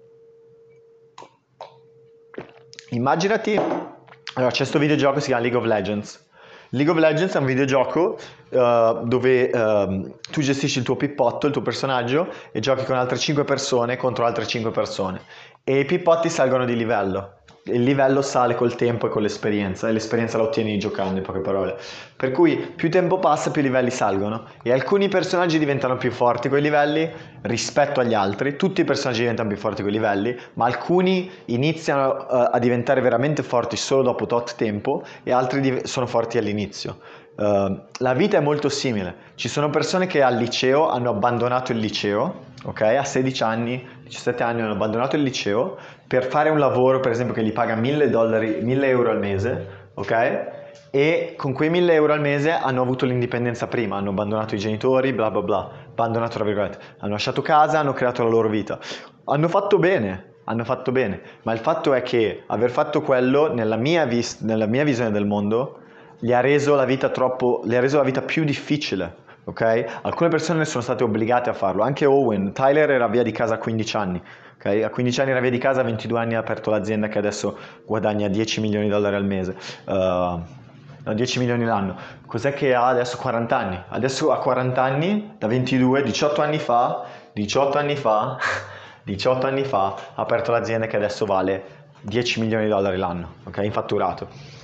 [2.90, 6.27] Immaginati, allora c'è questo videogioco, si chiama League of Legends,
[6.70, 8.19] League of Legends è un videogioco
[8.51, 13.16] uh, dove uh, tu gestisci il tuo pippotto, il tuo personaggio e giochi con altre
[13.16, 15.23] 5 persone contro altre 5 persone.
[15.65, 17.38] E i pippotti salgono di livello
[17.73, 21.40] il livello sale col tempo e con l'esperienza e l'esperienza la ottieni giocando in poche
[21.40, 21.77] parole.
[22.16, 26.49] Per cui più tempo passa più i livelli salgono e alcuni personaggi diventano più forti
[26.49, 27.11] con i livelli
[27.43, 32.09] rispetto agli altri, tutti i personaggi diventano più forti con i livelli, ma alcuni iniziano
[32.09, 36.99] uh, a diventare veramente forti solo dopo tot tempo e altri div- sono forti all'inizio.
[37.36, 41.78] Uh, la vita è molto simile, ci sono persone che al liceo hanno abbandonato il
[41.78, 42.81] liceo, ok?
[42.81, 45.78] A 16 anni, 17 anni hanno abbandonato il liceo
[46.09, 49.90] per fare un lavoro, per esempio, che gli paga 1000, dollari, 1000 euro al mese,
[49.93, 50.56] ok?
[50.90, 55.12] E con quei 1000 euro al mese hanno avuto l'indipendenza prima, hanno abbandonato i genitori,
[55.12, 58.78] bla bla bla, abbandonato tra virgolette, hanno lasciato casa, hanno creato la loro vita.
[59.24, 63.76] Hanno fatto bene, hanno fatto bene, ma il fatto è che aver fatto quello, nella
[63.76, 65.80] mia, vis- nella mia visione del mondo,
[66.18, 70.01] gli ha reso la vita troppo, gli ha reso la vita più difficile ok?
[70.02, 73.59] Alcune persone sono state obbligate a farlo, anche Owen, Tyler era via di casa a
[73.59, 74.22] 15 anni,
[74.59, 74.82] ok?
[74.82, 77.56] A 15 anni era via di casa, a 22 anni ha aperto l'azienda che adesso
[77.86, 79.56] guadagna 10 milioni di dollari al mese.
[79.85, 81.97] Uh, no, 10 milioni l'anno.
[82.26, 83.82] Cos'è che ha adesso 40 anni?
[83.89, 88.36] Adesso ha 40 anni, da 22, 18 anni fa, 18 anni fa,
[89.05, 93.59] 18 anni fa ha aperto l'azienda che adesso vale 10 milioni di dollari l'anno, ok?
[93.62, 94.56] In fatturato.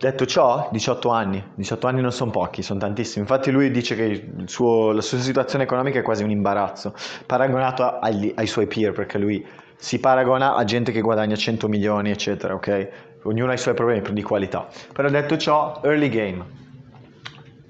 [0.00, 3.20] Detto ciò, 18 anni, 18 anni non sono pochi, sono tantissimi.
[3.20, 6.94] Infatti lui dice che suo, la sua situazione economica è quasi un imbarazzo,
[7.26, 9.46] paragonato agli, ai suoi peer, perché lui
[9.76, 12.88] si paragona a gente che guadagna 100 milioni, eccetera, ok?
[13.24, 14.68] Ognuno ha i suoi problemi di qualità.
[14.90, 16.46] Però detto ciò, early game.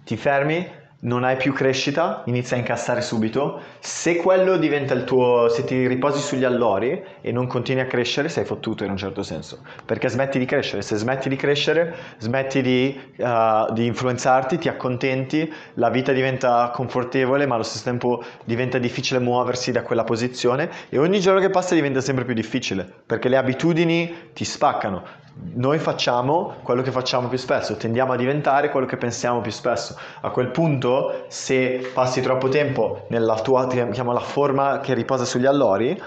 [0.04, 0.64] Ti fermi,
[1.00, 3.60] non hai più crescita, inizi a incassare subito.
[3.78, 8.28] Se quello diventa il tuo, se ti riposi sugli allori e non continui a crescere,
[8.28, 10.82] sei fottuto in un certo senso, perché smetti di crescere.
[10.82, 17.46] Se smetti di crescere, smetti di, uh, di influenzarti, ti accontenti, la vita diventa confortevole,
[17.46, 21.74] ma allo stesso tempo diventa difficile muoversi da quella posizione e ogni giorno che passa
[21.74, 25.19] diventa sempre più difficile, perché le abitudini ti spaccano
[25.54, 29.96] noi facciamo quello che facciamo più spesso, tendiamo a diventare quello che pensiamo più spesso.
[30.20, 36.00] A quel punto, se passi troppo tempo nella tua, chiamiamola forma che riposa sugli allori,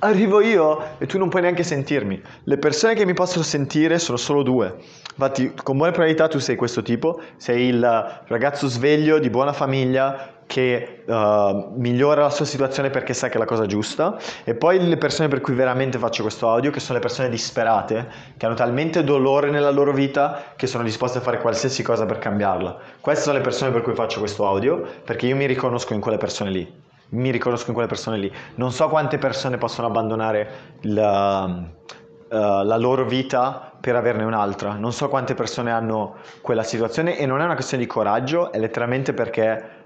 [0.00, 2.20] arrivo io e tu non puoi neanche sentirmi.
[2.44, 4.76] Le persone che mi possono sentire sono solo due.
[5.10, 10.38] Infatti, con buona probabilità tu sei questo tipo, sei il ragazzo sveglio di buona famiglia
[10.50, 14.84] che uh, migliora la sua situazione perché sa che è la cosa giusta e poi
[14.84, 18.56] le persone per cui veramente faccio questo audio che sono le persone disperate che hanno
[18.56, 23.22] talmente dolore nella loro vita che sono disposte a fare qualsiasi cosa per cambiarla queste
[23.22, 26.50] sono le persone per cui faccio questo audio perché io mi riconosco in quelle persone
[26.50, 26.79] lì
[27.10, 28.32] mi riconosco in quelle persone lì.
[28.56, 34.74] Non so quante persone possono abbandonare la, uh, la loro vita per averne un'altra.
[34.74, 38.58] Non so quante persone hanno quella situazione e non è una questione di coraggio è
[38.58, 39.78] letteralmente perché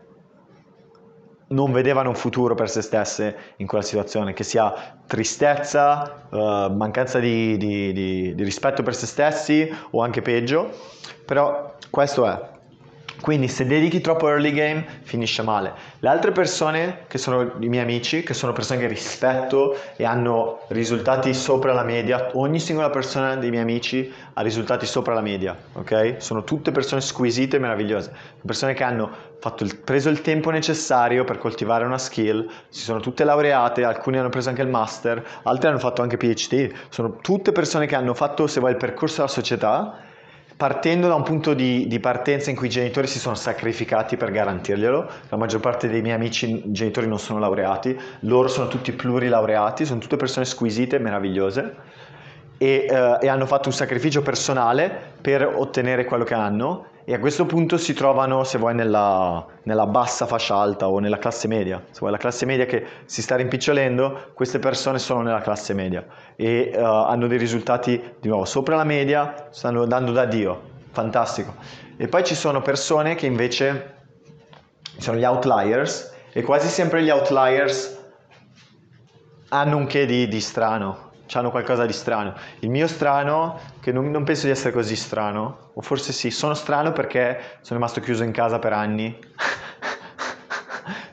[1.47, 6.37] non vedevano un futuro per se stesse in quella situazione, che sia tristezza, uh,
[6.73, 10.71] mancanza di, di, di, di rispetto per se stessi o anche peggio,
[11.25, 12.54] però questo è.
[13.25, 15.73] Quindi se dedichi troppo early game finisce male.
[16.01, 20.59] Le altre persone che sono i miei amici, che sono persone che rispetto e hanno
[20.69, 25.57] risultati sopra la media, ogni singola persona dei miei amici ha risultati sopra la media,
[25.73, 26.17] ok?
[26.19, 28.13] Sono tutte persone squisite e meravigliose,
[28.45, 29.11] persone che hanno
[29.61, 34.29] il, preso il tempo necessario per coltivare una skill, si sono tutte laureate, alcuni hanno
[34.29, 38.47] preso anche il master, altri hanno fatto anche PhD, sono tutte persone che hanno fatto,
[38.47, 40.13] se vuoi, il percorso della società
[40.57, 44.31] partendo da un punto di, di, partenza in cui i genitori si sono sacrificati per
[44.31, 49.85] garantirglielo, la maggior parte dei miei amici genitori non sono laureati, loro sono tutti plurilaureati,
[49.85, 51.75] sono tutte persone squisite, meravigliose
[52.59, 57.19] e, eh, e hanno fatto un sacrificio personale per ottenere quello che hanno e a
[57.19, 61.83] questo punto si trovano, se vuoi, nella, nella, bassa fascia alta o nella classe media.
[61.91, 66.05] Se vuoi, la classe media che si sta rimpicciolendo, queste persone sono nella classe media
[66.35, 70.61] e uh, hanno dei risultati di nuovo sopra la media, stanno andando da Dio,
[70.93, 71.55] fantastico.
[71.99, 73.97] E poi ci sono persone che invece
[74.97, 77.99] sono gli outliers e quasi sempre gli outliers
[79.51, 82.35] hanno un che di, di strano, hanno qualcosa di strano.
[82.61, 86.55] Il mio strano, che non, non, penso di essere così strano, o forse sì, sono
[86.55, 89.19] strano perché sono rimasto chiuso in casa per anni.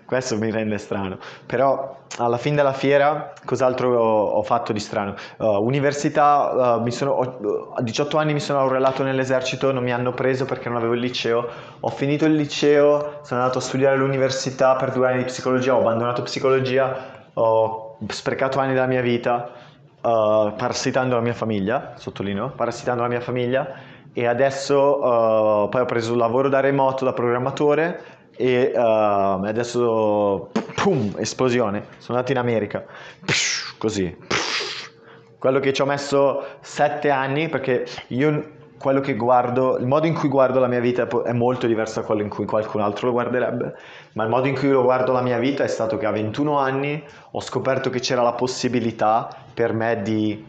[0.06, 1.18] Questo mi rende strano.
[1.46, 5.16] Però alla fine della fiera, cos'altro ho, ho fatto di strano?
[5.38, 10.12] Uh, università, uh, sono, ho, a 18 anni mi sono laureato nell'esercito, non mi hanno
[10.12, 11.48] preso perché non avevo il liceo.
[11.80, 15.80] Ho finito il liceo, sono andato a studiare all'università per due anni di psicologia, ho
[15.80, 19.61] abbandonato psicologia, ho sprecato anni della mia vita
[20.02, 23.74] uh, parassitando la mia famiglia, sottolineo, parassitando la mia famiglia
[24.14, 28.02] e adesso uh, poi ho preso un lavoro da remoto, da programmatore
[28.36, 32.84] e uh, adesso pum, esplosione, sono andato in America,
[33.24, 34.92] Psh, così, Psh.
[35.38, 40.16] quello che ci ho messo sette anni perché io quello che guardo, il modo in
[40.16, 43.14] cui guardo la mia vita è molto diverso da quello in cui qualcun altro lo
[43.14, 43.76] guarderebbe,
[44.14, 46.58] ma il modo in cui io guardo la mia vita è stato che a 21
[46.58, 50.46] anni ho scoperto che c'era la possibilità per me di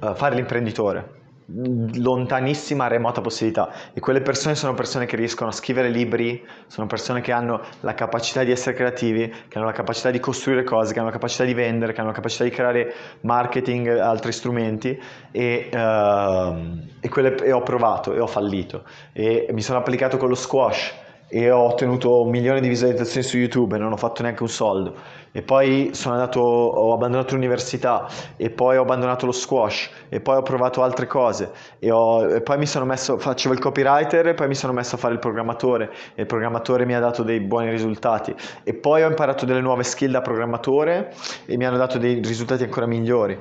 [0.00, 1.16] uh, fare l'imprenditore.
[1.50, 3.72] Lontanissima remota possibilità.
[3.94, 7.94] E quelle persone sono persone che riescono a scrivere libri sono persone che hanno la
[7.94, 11.44] capacità di essere creativi che hanno la capacità di costruire cose che hanno la capacità
[11.44, 15.00] di vendere che hanno la capacità di creare marketing altri strumenti.
[15.30, 18.84] E, uh, e, quelle, e ho provato e ho fallito.
[19.12, 23.36] E mi sono applicato con lo squash e ho ottenuto un milione di visualizzazioni su
[23.36, 24.94] YouTube e non ho fatto neanche un soldo.
[25.30, 30.36] E poi sono andato, ho abbandonato l'università e poi ho abbandonato lo squash e poi
[30.36, 34.34] ho provato altre cose e, ho, e poi mi sono messo, facevo il copywriter e
[34.34, 37.40] poi mi sono messo a fare il programmatore e il programmatore mi ha dato dei
[37.40, 38.34] buoni risultati
[38.64, 41.12] e poi ho imparato delle nuove skill da programmatore
[41.44, 43.38] e mi hanno dato dei risultati ancora migliori.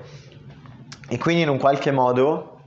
[1.10, 2.60] E quindi in un qualche modo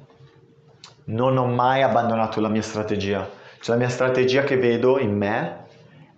[1.04, 5.66] non ho mai abbandonato la mia strategia cioè la mia strategia che vedo in me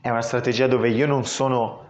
[0.01, 1.87] è una strategia dove io non sono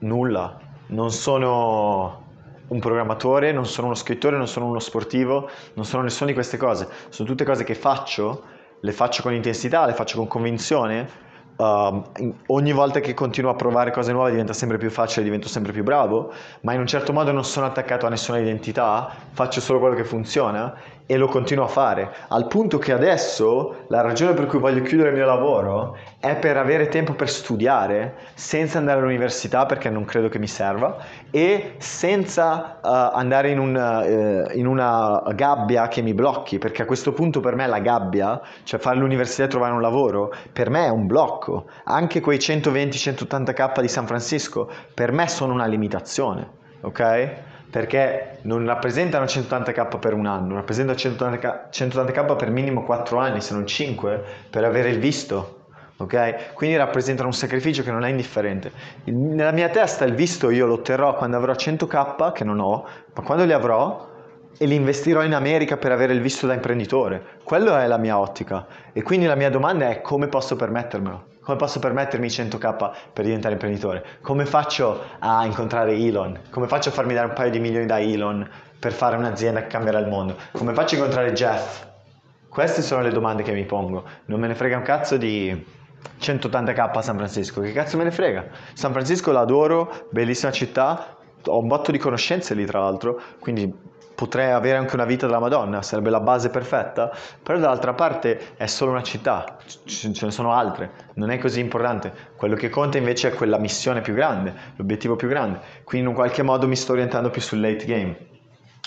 [0.00, 0.58] nulla,
[0.88, 2.22] non sono
[2.68, 6.56] un programmatore, non sono uno scrittore, non sono uno sportivo, non sono nessuna di queste
[6.56, 6.88] cose.
[7.10, 8.44] Sono tutte cose che faccio,
[8.80, 11.22] le faccio con intensità, le faccio con convinzione.
[11.56, 12.02] Uh,
[12.46, 15.84] ogni volta che continuo a provare cose nuove diventa sempre più facile, divento sempre più
[15.84, 16.32] bravo,
[16.62, 20.04] ma in un certo modo non sono attaccato a nessuna identità, faccio solo quello che
[20.04, 20.74] funziona
[21.06, 25.10] e lo continuo a fare, al punto che adesso la ragione per cui voglio chiudere
[25.10, 30.28] il mio lavoro è per avere tempo per studiare senza andare all'università perché non credo
[30.30, 30.96] che mi serva
[31.30, 36.86] e senza uh, andare in, un, uh, in, una gabbia che mi blocchi perché a
[36.86, 40.86] questo punto per me la gabbia, cioè fare l'università e trovare un lavoro, per me
[40.86, 46.48] è un blocco, anche quei 120-180k di San Francisco per me sono una limitazione,
[46.80, 47.52] ok?
[47.74, 53.52] Perché non rappresentano 180k per un anno, rappresentano 180k, 180k per minimo 4 anni, se
[53.52, 55.64] non 5, per avere il visto.
[55.96, 56.52] ok?
[56.52, 58.70] Quindi rappresentano un sacrificio che non è indifferente.
[59.06, 63.22] Nella mia testa il visto io lo otterrò quando avrò 100k, che non ho, ma
[63.24, 64.08] quando li avrò
[64.56, 67.40] e li investirò in America per avere il visto da imprenditore.
[67.42, 68.68] Quella è la mia ottica.
[68.92, 71.33] E quindi la mia domanda è come posso permettermelo?
[71.44, 74.02] Come posso permettermi 100k per diventare imprenditore?
[74.22, 76.40] Come faccio a incontrare Elon?
[76.48, 78.48] Come faccio a farmi dare un paio di milioni da Elon
[78.78, 80.36] per fare un'azienda che cambierà il mondo?
[80.52, 81.84] Come faccio a incontrare Jeff?
[82.48, 84.04] Queste sono le domande che mi pongo.
[84.24, 85.66] Non me ne frega un cazzo di
[86.18, 87.60] 180k a San Francisco.
[87.60, 88.46] Che cazzo me ne frega?
[88.72, 91.14] San Francisco l'adoro, bellissima città,
[91.44, 93.70] ho un botto di conoscenze lì tra l'altro, quindi
[94.14, 97.10] potrei avere anche una vita della Madonna, sarebbe la base perfetta,
[97.42, 102.12] però dall'altra parte è solo una città, ce ne sono altre, non è così importante.
[102.36, 106.42] Quello che conta invece è quella missione più grande, l'obiettivo più grande, quindi in qualche
[106.42, 108.32] modo mi sto orientando più sul late game.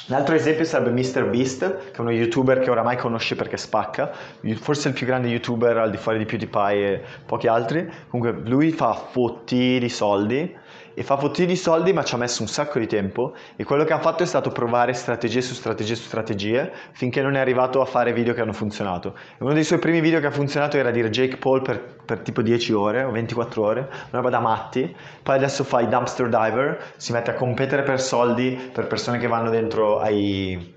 [0.09, 4.09] L'altro esempio sarebbe MrBeast, che è uno youtuber che oramai conosce perché spacca,
[4.55, 7.91] forse il più grande youtuber al di fuori di PewDiePie e pochi altri.
[8.07, 10.55] Comunque lui fa fotti di soldi
[10.99, 13.83] e fa fottini di soldi ma ci ha messo un sacco di tempo e quello
[13.83, 17.81] che ha fatto è stato provare strategie su strategie su strategie finché non è arrivato
[17.81, 19.13] a fare video che hanno funzionato.
[19.15, 22.21] E uno dei suoi primi video che ha funzionato era dire Jake Paul per, per
[22.21, 26.29] tipo 10 ore o 24 ore, una roba da matti, poi adesso fa i dumpster
[26.29, 30.73] diver, si mette a competere per soldi per persone che vanno dentro ai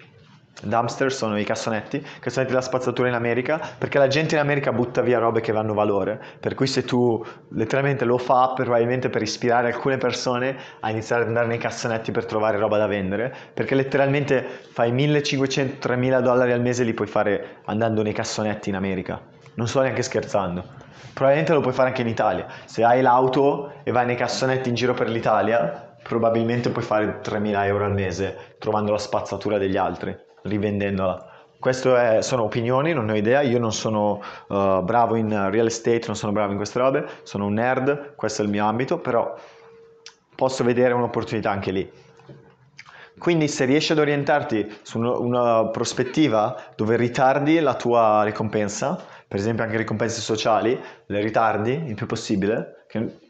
[0.62, 5.00] Dumpster sono i cassonetti, cassonetti della spazzatura in America, perché la gente in America butta
[5.00, 9.72] via robe che vanno valore, per cui se tu letteralmente lo fa probabilmente per ispirare
[9.72, 14.44] alcune persone a iniziare ad andare nei cassonetti per trovare roba da vendere, perché letteralmente
[14.72, 19.20] fai 1500-3000 dollari al mese li puoi fare andando nei cassonetti in America,
[19.54, 20.78] non sto neanche scherzando.
[21.12, 24.74] Probabilmente lo puoi fare anche in Italia, se hai l'auto e vai nei cassonetti in
[24.74, 30.28] giro per l'Italia, probabilmente puoi fare 3.000 euro al mese trovando la spazzatura degli altri
[30.42, 31.28] rivendendola.
[31.58, 36.16] Queste sono opinioni, non ho idea, io non sono uh, bravo in real estate, non
[36.16, 39.34] sono bravo in queste robe, sono un nerd, questo è il mio ambito, però
[40.34, 41.92] posso vedere un'opportunità anche lì.
[43.18, 48.98] Quindi se riesci ad orientarti su una prospettiva dove ritardi la tua ricompensa,
[49.28, 53.28] per esempio anche ricompense sociali, le ritardi il più possibile, che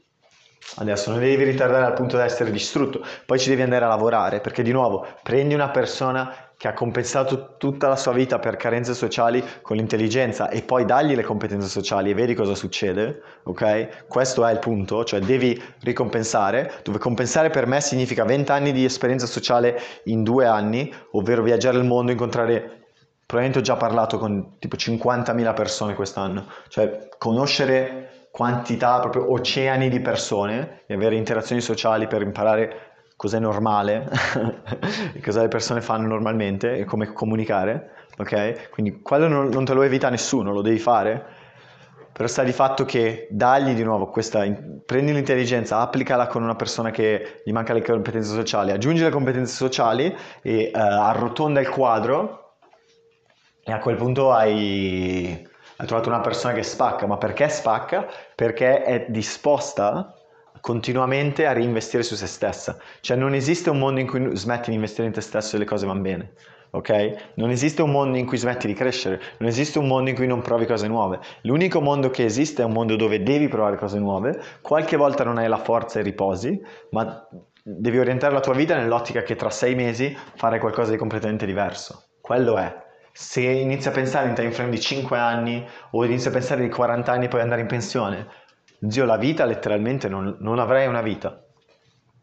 [0.76, 4.40] Adesso non devi ritardare al punto da essere distrutto, poi ci devi andare a lavorare,
[4.40, 8.92] perché di nuovo prendi una persona che ha compensato tutta la sua vita per carenze
[8.92, 14.06] sociali con l'intelligenza e poi dagli le competenze sociali e vedi cosa succede, ok?
[14.06, 18.84] Questo è il punto, cioè devi ricompensare, dove compensare per me significa 20 anni di
[18.84, 22.88] esperienza sociale in due anni, ovvero viaggiare il mondo, incontrare
[23.24, 30.00] probabilmente ho già parlato con tipo 50.000 persone quest'anno, cioè conoscere quantità, proprio oceani di
[30.00, 32.89] persone e avere interazioni sociali per imparare
[33.20, 34.08] cos'è normale,
[35.22, 38.70] cosa le persone fanno normalmente e come comunicare, ok?
[38.70, 41.22] Quindi quello non, non, te lo evita nessuno, lo devi fare,
[42.10, 44.42] però sta di fatto che dagli di nuovo questa,
[44.86, 49.54] prendi l'intelligenza, applicala con una persona che gli manca le competenze sociali, aggiungi le competenze
[49.54, 52.54] sociali e uh, arrotonda il quadro
[53.62, 58.06] e a quel punto hai, hai trovato una persona che spacca, ma perché spacca?
[58.34, 60.14] Perché è disposta
[60.60, 62.78] continuamente a reinvestire su se stessa.
[63.00, 65.64] Cioè non esiste un mondo in cui smetti di investire in te stesso e le
[65.64, 66.32] cose vanno bene.
[66.70, 67.32] ok?
[67.34, 70.26] Non esiste un mondo in cui smetti di crescere, non esiste un mondo in cui
[70.26, 71.18] non provi cose nuove.
[71.42, 75.38] L'unico mondo che esiste è un mondo dove devi provare cose nuove, qualche volta non
[75.38, 76.60] hai la forza e riposi,
[76.90, 77.26] ma
[77.62, 82.04] devi orientare la tua vita nell'ottica che tra sei mesi farai qualcosa di completamente diverso.
[82.20, 82.88] Quello è.
[83.12, 86.68] Se inizi a pensare in time frame di 5 anni o inizi a pensare di
[86.68, 88.28] 40 anni e poi andare in pensione,
[88.88, 91.44] zio, la vita letteralmente non, non avrai una vita.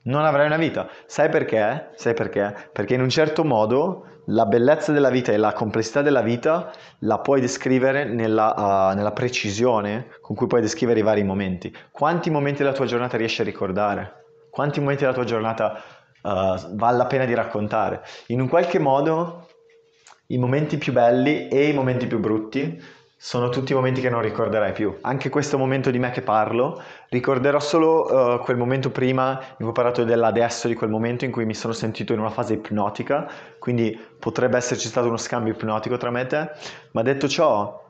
[0.04, 0.88] Non avrai una vita.
[1.06, 1.92] Sai perché?
[1.96, 2.70] Sai perché?
[2.72, 7.20] Perché in un certo modo la bellezza della vita e la complessità della vita la
[7.20, 11.74] puoi descrivere nella, uh, nella, precisione con cui puoi descrivere i vari momenti.
[11.92, 14.26] Quanti momenti della tua giornata riesci a ricordare?
[14.50, 15.82] Quanti momenti della tua giornata
[16.22, 18.02] uh, vale la pena di raccontare?
[18.28, 19.48] In un qualche modo
[20.28, 22.82] i momenti più belli e i momenti più brutti
[23.20, 24.96] sono tutti momenti che non ricorderai più.
[25.02, 29.72] Anche questo momento di me che parlo, ricorderò solo uh, quel momento prima cui ho
[29.72, 33.28] parlato dell'adesso, di quel momento in cui mi sono sentito in una fase ipnotica,
[33.58, 36.52] quindi potrebbe esserci stato uno scambio ipnotico tra me e te,
[36.92, 37.86] ma detto ciò,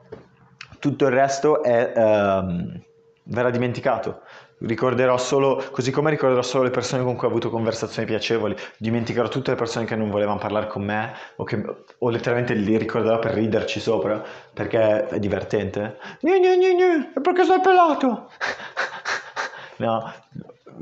[0.78, 2.80] tutto il resto è, uh,
[3.24, 4.22] verrà dimenticato
[4.60, 9.28] ricorderò solo, così come ricorderò solo le persone con cui ho avuto conversazioni piacevoli, dimenticherò
[9.28, 11.62] tutte le persone che non volevano parlare con me o, che,
[11.98, 14.22] o letteralmente li ricorderò per riderci sopra
[14.52, 15.98] perché è divertente.
[16.20, 18.30] Gne, gne, gne, gne, perché sei pelato?
[19.78, 20.12] no,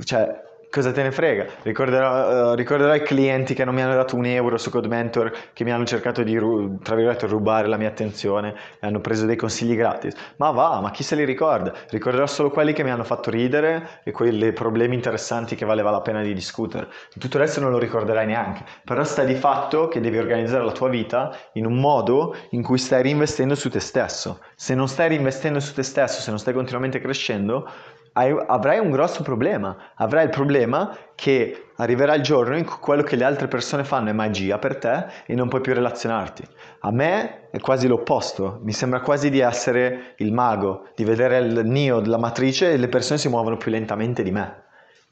[0.05, 1.47] cioè cosa te ne frega?
[1.63, 5.65] Ricorderò, uh, ricorderò, i clienti che non mi hanno dato un euro su CodeMentor, che
[5.65, 6.35] mi hanno cercato di,
[6.83, 10.15] tra virgolette, rubare la mia attenzione e hanno preso dei consigli gratis.
[10.37, 11.73] Ma va, ma chi se li ricorda?
[11.91, 16.01] Ricorderò solo quelli che mi hanno fatto ridere e quei problemi interessanti che valeva la
[16.01, 16.89] pena di discutere.
[17.19, 18.65] Tutto il resto non lo ricorderai neanche.
[18.85, 22.79] Però sta di fatto che devi organizzare la tua vita in un modo in cui
[22.79, 24.41] stai reinvestendo su te stesso.
[24.55, 27.69] Se non stai reinvestendo su te stesso, se non stai continuamente crescendo,
[28.17, 29.77] avrai un grosso problema.
[29.97, 34.09] Avrai il problema che arriverà il giorno in cui quello che le altre persone fanno
[34.09, 36.43] è magia per te e non puoi più relazionarti.
[36.81, 41.67] A me è quasi l'opposto, mi sembra quasi di essere il mago, di vedere il
[41.67, 44.65] neo della matrice e le persone si muovono più lentamente di me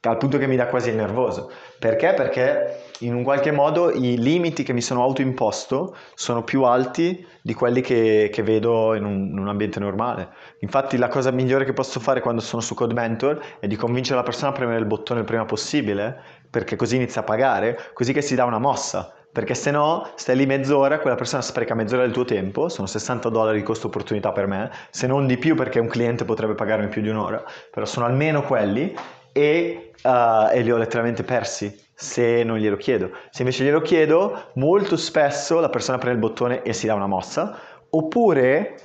[0.09, 1.51] al punto che mi dà quasi il nervoso.
[1.79, 2.13] Perché?
[2.15, 7.53] Perché in un qualche modo i limiti che mi sono autoimposto sono più alti di
[7.53, 10.29] quelli che, che vedo in un, in un, ambiente normale.
[10.61, 14.17] Infatti la cosa migliore che posso fare quando sono su Code Mentor è di convincere
[14.17, 16.17] la persona a premere il bottone il prima possibile,
[16.49, 19.13] perché così inizia a pagare, così che si dà una mossa.
[19.33, 23.29] Perché se no stai lì mezz'ora, quella persona spreca mezz'ora del tuo tempo, sono 60
[23.31, 26.87] dollari di costo opportunità per me, se non di più perché un cliente potrebbe pagarmi
[26.87, 27.43] più di un'ora,
[27.73, 28.95] però sono almeno quelli
[29.33, 33.11] e, uh, e li ho letteralmente persi se non glielo chiedo.
[33.31, 37.07] Se invece glielo chiedo, molto spesso la persona prende il bottone e si dà una
[37.07, 37.59] mossa,
[37.91, 38.77] oppure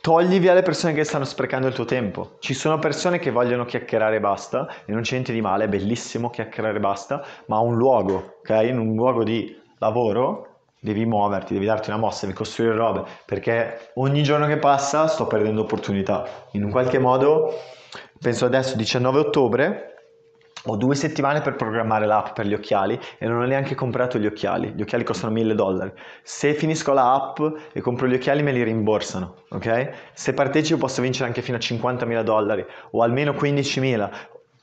[0.00, 2.36] togli via le persone che stanno sprecando il tuo tempo.
[2.38, 5.68] Ci sono persone che vogliono chiacchierare e basta, e non c'è niente di male, è
[5.68, 8.50] bellissimo chiacchierare e basta, ma un luogo, ok?
[8.64, 10.48] In un luogo di lavoro
[10.78, 15.26] devi muoverti, devi darti una mossa, devi costruire robe, perché ogni giorno che passa sto
[15.26, 16.24] perdendo opportunità.
[16.52, 17.54] In un qualche modo
[18.20, 19.93] penso adesso 19 ottobre,
[20.66, 24.26] ho due settimane per programmare l'app per gli occhiali e non ho neanche comprato gli
[24.26, 24.72] occhiali.
[24.74, 25.92] Gli occhiali costano 1000 dollari.
[26.22, 27.40] Se finisco l'app
[27.72, 29.90] e compro gli occhiali me li rimborsano, ok?
[30.14, 34.10] Se partecipo posso vincere anche fino a 50.000 dollari o almeno 15.000.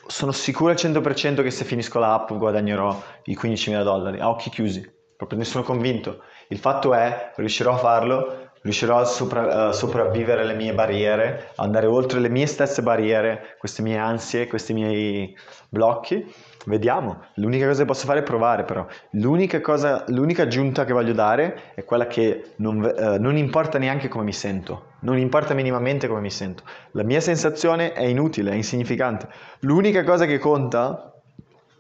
[0.07, 4.99] Sono sicuro al 100% che se finisco l'app guadagnerò i 15.000 dollari, a occhi chiusi.
[5.15, 6.23] Proprio ne sono convinto.
[6.47, 11.87] Il fatto è, riuscirò a farlo riuscirò a sopra, uh, sopravvivere alle mie barriere, andare
[11.87, 15.35] oltre le mie stesse barriere, queste mie ansie, questi miei
[15.69, 16.31] blocchi.
[16.65, 18.85] Vediamo, l'unica cosa che posso fare è provare però.
[19.11, 24.07] L'unica, cosa, l'unica aggiunta che voglio dare è quella che non, uh, non importa neanche
[24.07, 26.63] come mi sento, non importa minimamente come mi sento.
[26.91, 29.27] La mia sensazione è inutile, è insignificante.
[29.61, 31.13] L'unica cosa che conta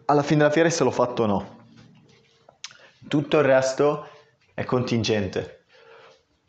[0.05, 1.59] alla fine della fiera è se l'ho fatto o no.
[3.07, 4.07] Tutto il resto
[4.53, 5.60] è contingente.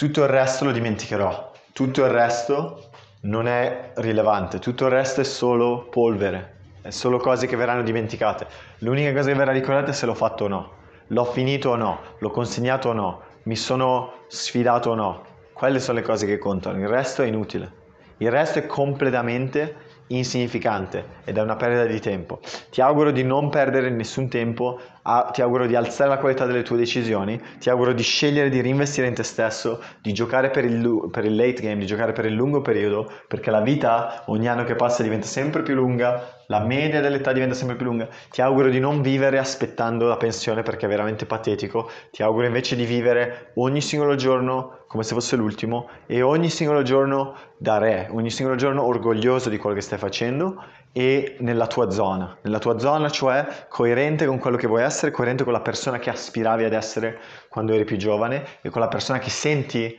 [0.02, 2.88] Tutto il resto lo dimenticherò, tutto il resto
[3.20, 8.48] non è rilevante, tutto il resto è solo polvere, è solo cose che verranno dimenticate.
[8.78, 10.72] L'unica cosa che verrà ricordata è se l'ho fatto o no,
[11.06, 15.22] l'ho finito o no, l'ho consegnato o no, mi sono sfidato o no.
[15.52, 17.72] Quelle sono le cose che contano, il resto è inutile.
[18.16, 19.76] Il resto è completamente
[20.08, 22.40] insignificante ed è una perdita di tempo.
[22.70, 26.62] Ti auguro di non perdere nessun tempo, a, ti auguro di alzare la qualità delle
[26.62, 31.08] tue decisioni, ti auguro di scegliere di reinvestire in te stesso, di giocare per il,
[31.10, 34.64] per il late game, di giocare per il lungo periodo, perché la vita ogni anno
[34.64, 38.06] che passa diventa sempre più lunga, la media dell'età diventa sempre più lunga.
[38.30, 42.76] Ti auguro di non vivere aspettando la pensione perché è veramente patetico, ti auguro invece
[42.76, 48.08] di vivere ogni singolo giorno come se fosse l'ultimo e ogni singolo giorno da re,
[48.10, 50.62] ogni singolo giorno orgoglioso di quello che stai facendo
[50.92, 55.44] e nella tua zona, nella tua zona cioè coerente con quello che vuoi essere, coerente
[55.44, 57.18] con la persona che aspiravi ad essere
[57.48, 59.98] quando eri più giovane e con la persona che senti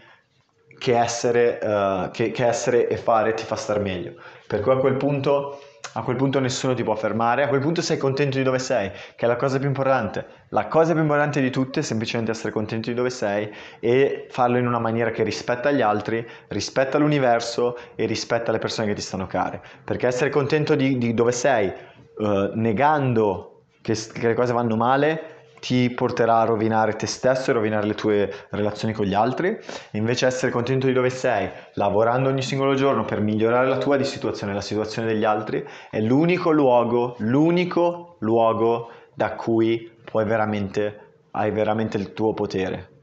[0.78, 4.14] che essere, uh, che, che essere e fare ti fa star meglio.
[4.46, 5.60] Per cui a quel punto
[5.94, 8.92] a quel punto nessuno ti può fermare, a quel punto sei contento di dove sei,
[9.16, 10.26] che è la cosa più importante.
[10.50, 14.58] La cosa più importante di tutte è semplicemente essere contento di dove sei e farlo
[14.58, 19.02] in una maniera che rispetta gli altri, rispetta l'universo e rispetta le persone che ti
[19.02, 19.62] stanno care.
[19.84, 21.72] Perché essere contento di, di dove sei,
[22.18, 25.33] uh, negando che, che le cose vanno male,
[25.64, 29.58] ti porterà a rovinare te stesso e rovinare le tue relazioni con gli altri,
[29.92, 34.54] invece essere contento di dove sei, lavorando ogni singolo giorno per migliorare la tua situazione,
[34.54, 41.00] la situazione degli altri, è l'unico luogo, l'unico luogo da cui puoi veramente
[41.32, 43.00] hai veramente il tuo potere,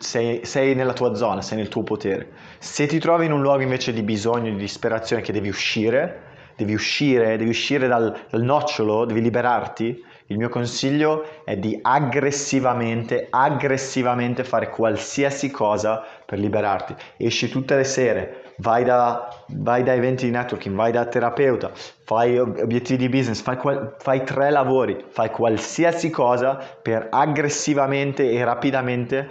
[0.00, 2.32] sei, sei, nella tua zona, sei nel tuo potere.
[2.58, 6.22] Se ti trovi in un luogo invece di bisogno, di disperazione, che devi uscire,
[6.56, 13.26] devi uscire, devi uscire dal, dal nocciolo, devi liberarti, il mio consiglio è di aggressivamente,
[13.30, 16.94] aggressivamente fare qualsiasi cosa per liberarti.
[17.16, 21.70] Esci tutte le sere, vai da, vai da eventi di networking, vai da terapeuta,
[22.04, 23.58] fai obiettivi di business, fai,
[23.98, 29.28] fai tre lavori, fai qualsiasi cosa per aggressivamente e rapidamente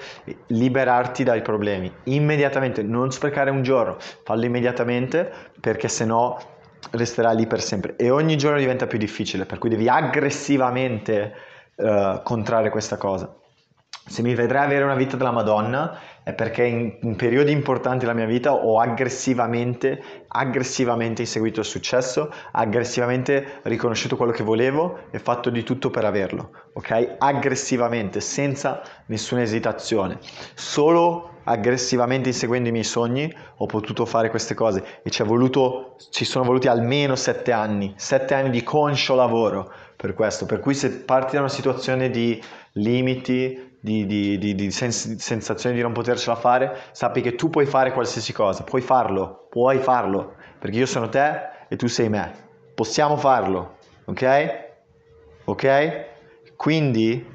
[0.48, 1.92] liberarti dai problemi.
[2.04, 6.38] Immediatamente, non sprecare un giorno, fallo immediatamente perché sennò
[6.92, 11.34] resterà lì per sempre e ogni giorno diventa più difficile, per cui devi aggressivamente
[11.76, 13.36] uh, contrarre questa cosa.
[14.04, 18.14] Se mi vedrai avere una vita della Madonna è perché in, in, periodi importanti della
[18.14, 25.50] mia vita ho aggressivamente, aggressivamente inseguito il successo, aggressivamente riconosciuto quello che volevo e fatto
[25.50, 27.16] di tutto per averlo, ok?
[27.20, 30.18] Aggressivamente, senza nessuna esitazione.
[30.56, 34.84] Solo aggressivamente inseguendo i miei sogni ho potuto fare queste cose.
[35.04, 40.14] E ci, voluto, ci sono voluti almeno sette anni, sette anni di conscio lavoro per
[40.14, 42.42] questo, per cui se parti da una situazione di
[42.74, 47.66] limiti, di, di, di, di sens- sensazione di non potercela fare, sappi che tu puoi
[47.66, 52.32] fare qualsiasi cosa, puoi farlo, puoi farlo, perché io sono te e tu sei me,
[52.76, 54.70] possiamo farlo, ok?
[55.46, 56.06] Ok?
[56.56, 57.28] Quindi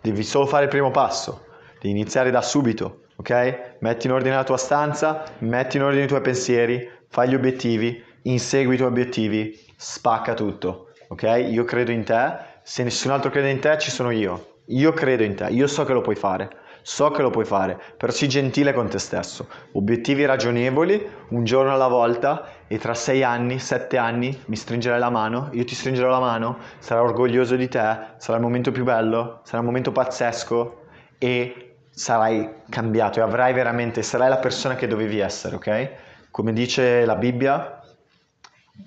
[0.00, 1.46] devi solo fare il primo passo,
[1.80, 3.76] devi iniziare da subito, ok?
[3.80, 8.02] Metti in ordine la tua stanza, metti in ordine i tuoi pensieri, fai gli obiettivi,
[8.22, 11.46] insegui i tuoi obiettivi, spacca tutto, ok?
[11.50, 14.56] Io credo in te, se nessun altro crede in te ci sono io.
[14.66, 16.50] Io credo in te, io so che lo puoi fare,
[16.82, 19.48] so che lo puoi fare, però sii gentile con te stesso.
[19.72, 25.08] Obiettivi ragionevoli, un giorno alla volta e tra sei anni, sette anni mi stringerai la
[25.08, 29.40] mano, io ti stringerò la mano, sarai orgoglioso di te, sarà il momento più bello,
[29.44, 30.82] sarà un momento pazzesco.
[31.18, 31.67] E
[31.98, 35.90] sarai cambiato e avrai veramente, sarai la persona che dovevi essere, ok?
[36.30, 37.82] Come dice la Bibbia,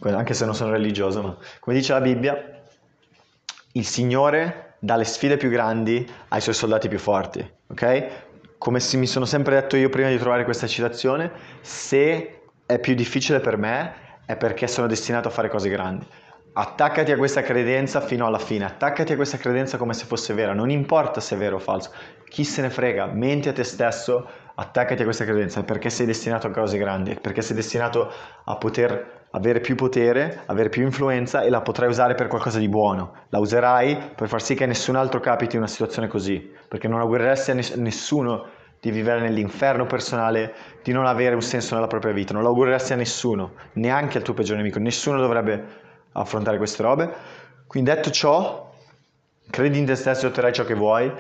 [0.04, 2.62] anche se non sono religioso, ma come dice la Bibbia,
[3.74, 8.08] il Signore dà le sfide più grandi ai suoi soldati più forti, ok?
[8.58, 13.42] Come mi sono sempre detto io prima di trovare questa citazione, se è più difficile
[13.42, 13.94] per me
[14.26, 16.08] è perché sono destinato a fare cose grandi.
[16.54, 20.52] Attaccati a questa credenza fino alla fine, attaccati a questa credenza come se fosse vera,
[20.52, 21.92] non importa se è vero o falso,
[22.28, 25.64] chi se ne frega, menti a te stesso, attaccati a questa credenza.
[25.64, 28.12] Perché sei destinato a cose grandi, perché sei destinato
[28.44, 32.68] a poter avere più potere, avere più influenza e la potrai usare per qualcosa di
[32.68, 37.00] buono, la userai per far sì che nessun altro capiti una situazione così, perché non
[37.00, 38.48] augureresti a nessuno
[38.78, 40.54] di vivere nell'inferno personale,
[40.84, 44.24] di non avere un senso nella propria vita, non lo augureresti a nessuno, neanche al
[44.24, 45.81] tuo peggiore nemico, nessuno dovrebbe
[46.14, 47.14] affrontare queste robe.
[47.68, 48.74] Quindi detto ciò,
[49.50, 51.12] credi in te stesso e otterrai ciò che vuoi,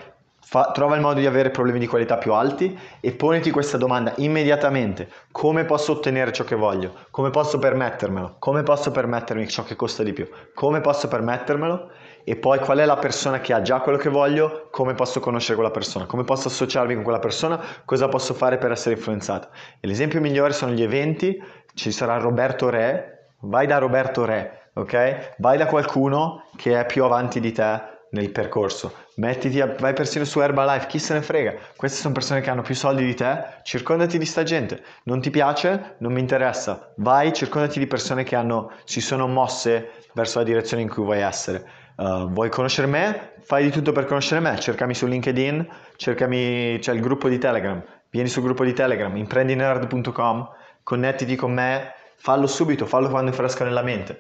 [0.43, 4.13] fa, trova il modo di avere problemi di qualità più alti e poniti questa domanda
[4.18, 5.09] immediatamente.
[5.31, 6.93] Come posso ottenere ciò che voglio?
[7.11, 8.35] Come posso permettermelo?
[8.39, 10.27] Come posso permettermi ciò che costa di più?
[10.53, 11.89] Come posso permettermelo?
[12.23, 14.68] E poi qual è la persona che ha già quello che voglio?
[14.72, 16.05] Come posso conoscere quella persona?
[16.05, 17.59] Come posso associarmi con quella persona?
[17.85, 19.47] Cosa posso fare per essere influenzato?
[19.80, 21.41] E l'esempio migliore sono gli eventi.
[21.73, 23.30] Ci sarà Roberto Re.
[23.39, 25.35] Vai da Roberto Re ok?
[25.38, 28.93] Vai da qualcuno che è più avanti di te nel percorso.
[29.15, 31.53] Mettiti a, vai persino su Herbalife, chi se ne frega.
[31.76, 34.84] Queste sono persone che hanno più soldi di te, circondati di sta gente.
[35.03, 35.95] Non ti piace?
[35.99, 36.93] Non mi interessa.
[36.98, 41.19] Vai, circondati di persone che hanno, si sono mosse verso la direzione in cui vuoi
[41.19, 41.80] essere.
[41.98, 43.34] Uh, vuoi conoscere me?
[43.41, 44.57] Fai di tutto per conoscere me.
[44.60, 47.81] Cercami su LinkedIn, cercami, c'è il gruppo di Telegram.
[48.10, 50.49] Vieni sul gruppo di Telegram, imprendinerd.com,
[50.84, 54.19] connettiti con me, fallo subito, fallo quando è fresco nella mente.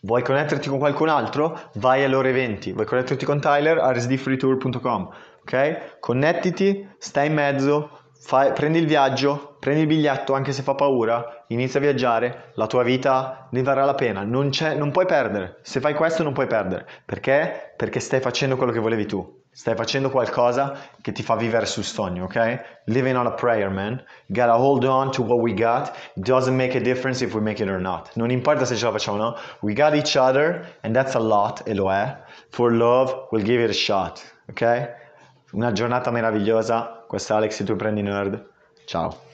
[0.00, 1.70] Vuoi connetterti con qualcun altro?
[1.74, 2.72] Vai alle ore 20.
[2.72, 3.76] Vuoi connetterti con Tyler?
[3.76, 5.10] rsdfreetour.com
[5.42, 5.98] ok?
[6.00, 11.44] Connettiti, stai in mezzo, Fai, prendi il viaggio, prendi il biglietto anche se fa paura,
[11.48, 15.80] inizia a viaggiare, la tua vita ne varrà la pena, non, non puoi perdere, se
[15.80, 17.72] fai questo non puoi perdere, perché?
[17.74, 21.84] Perché stai facendo quello che volevi tu, stai facendo qualcosa che ti fa vivere sul
[21.84, 22.82] sogno, ok?
[22.84, 24.02] Living on a prayer, man.
[24.26, 27.68] Gotta hold on to what we got, doesn't make a difference if we make it
[27.68, 28.10] or not.
[28.14, 31.20] Non importa se ce la facciamo o no, we got each other and that's a
[31.20, 32.16] lot, e lo è.
[32.50, 34.98] For love, we'll give it a shot, ok?
[35.52, 38.48] Una giornata meravigliosa, questo è Alex e tu prendi nerd.
[38.84, 39.29] Ciao.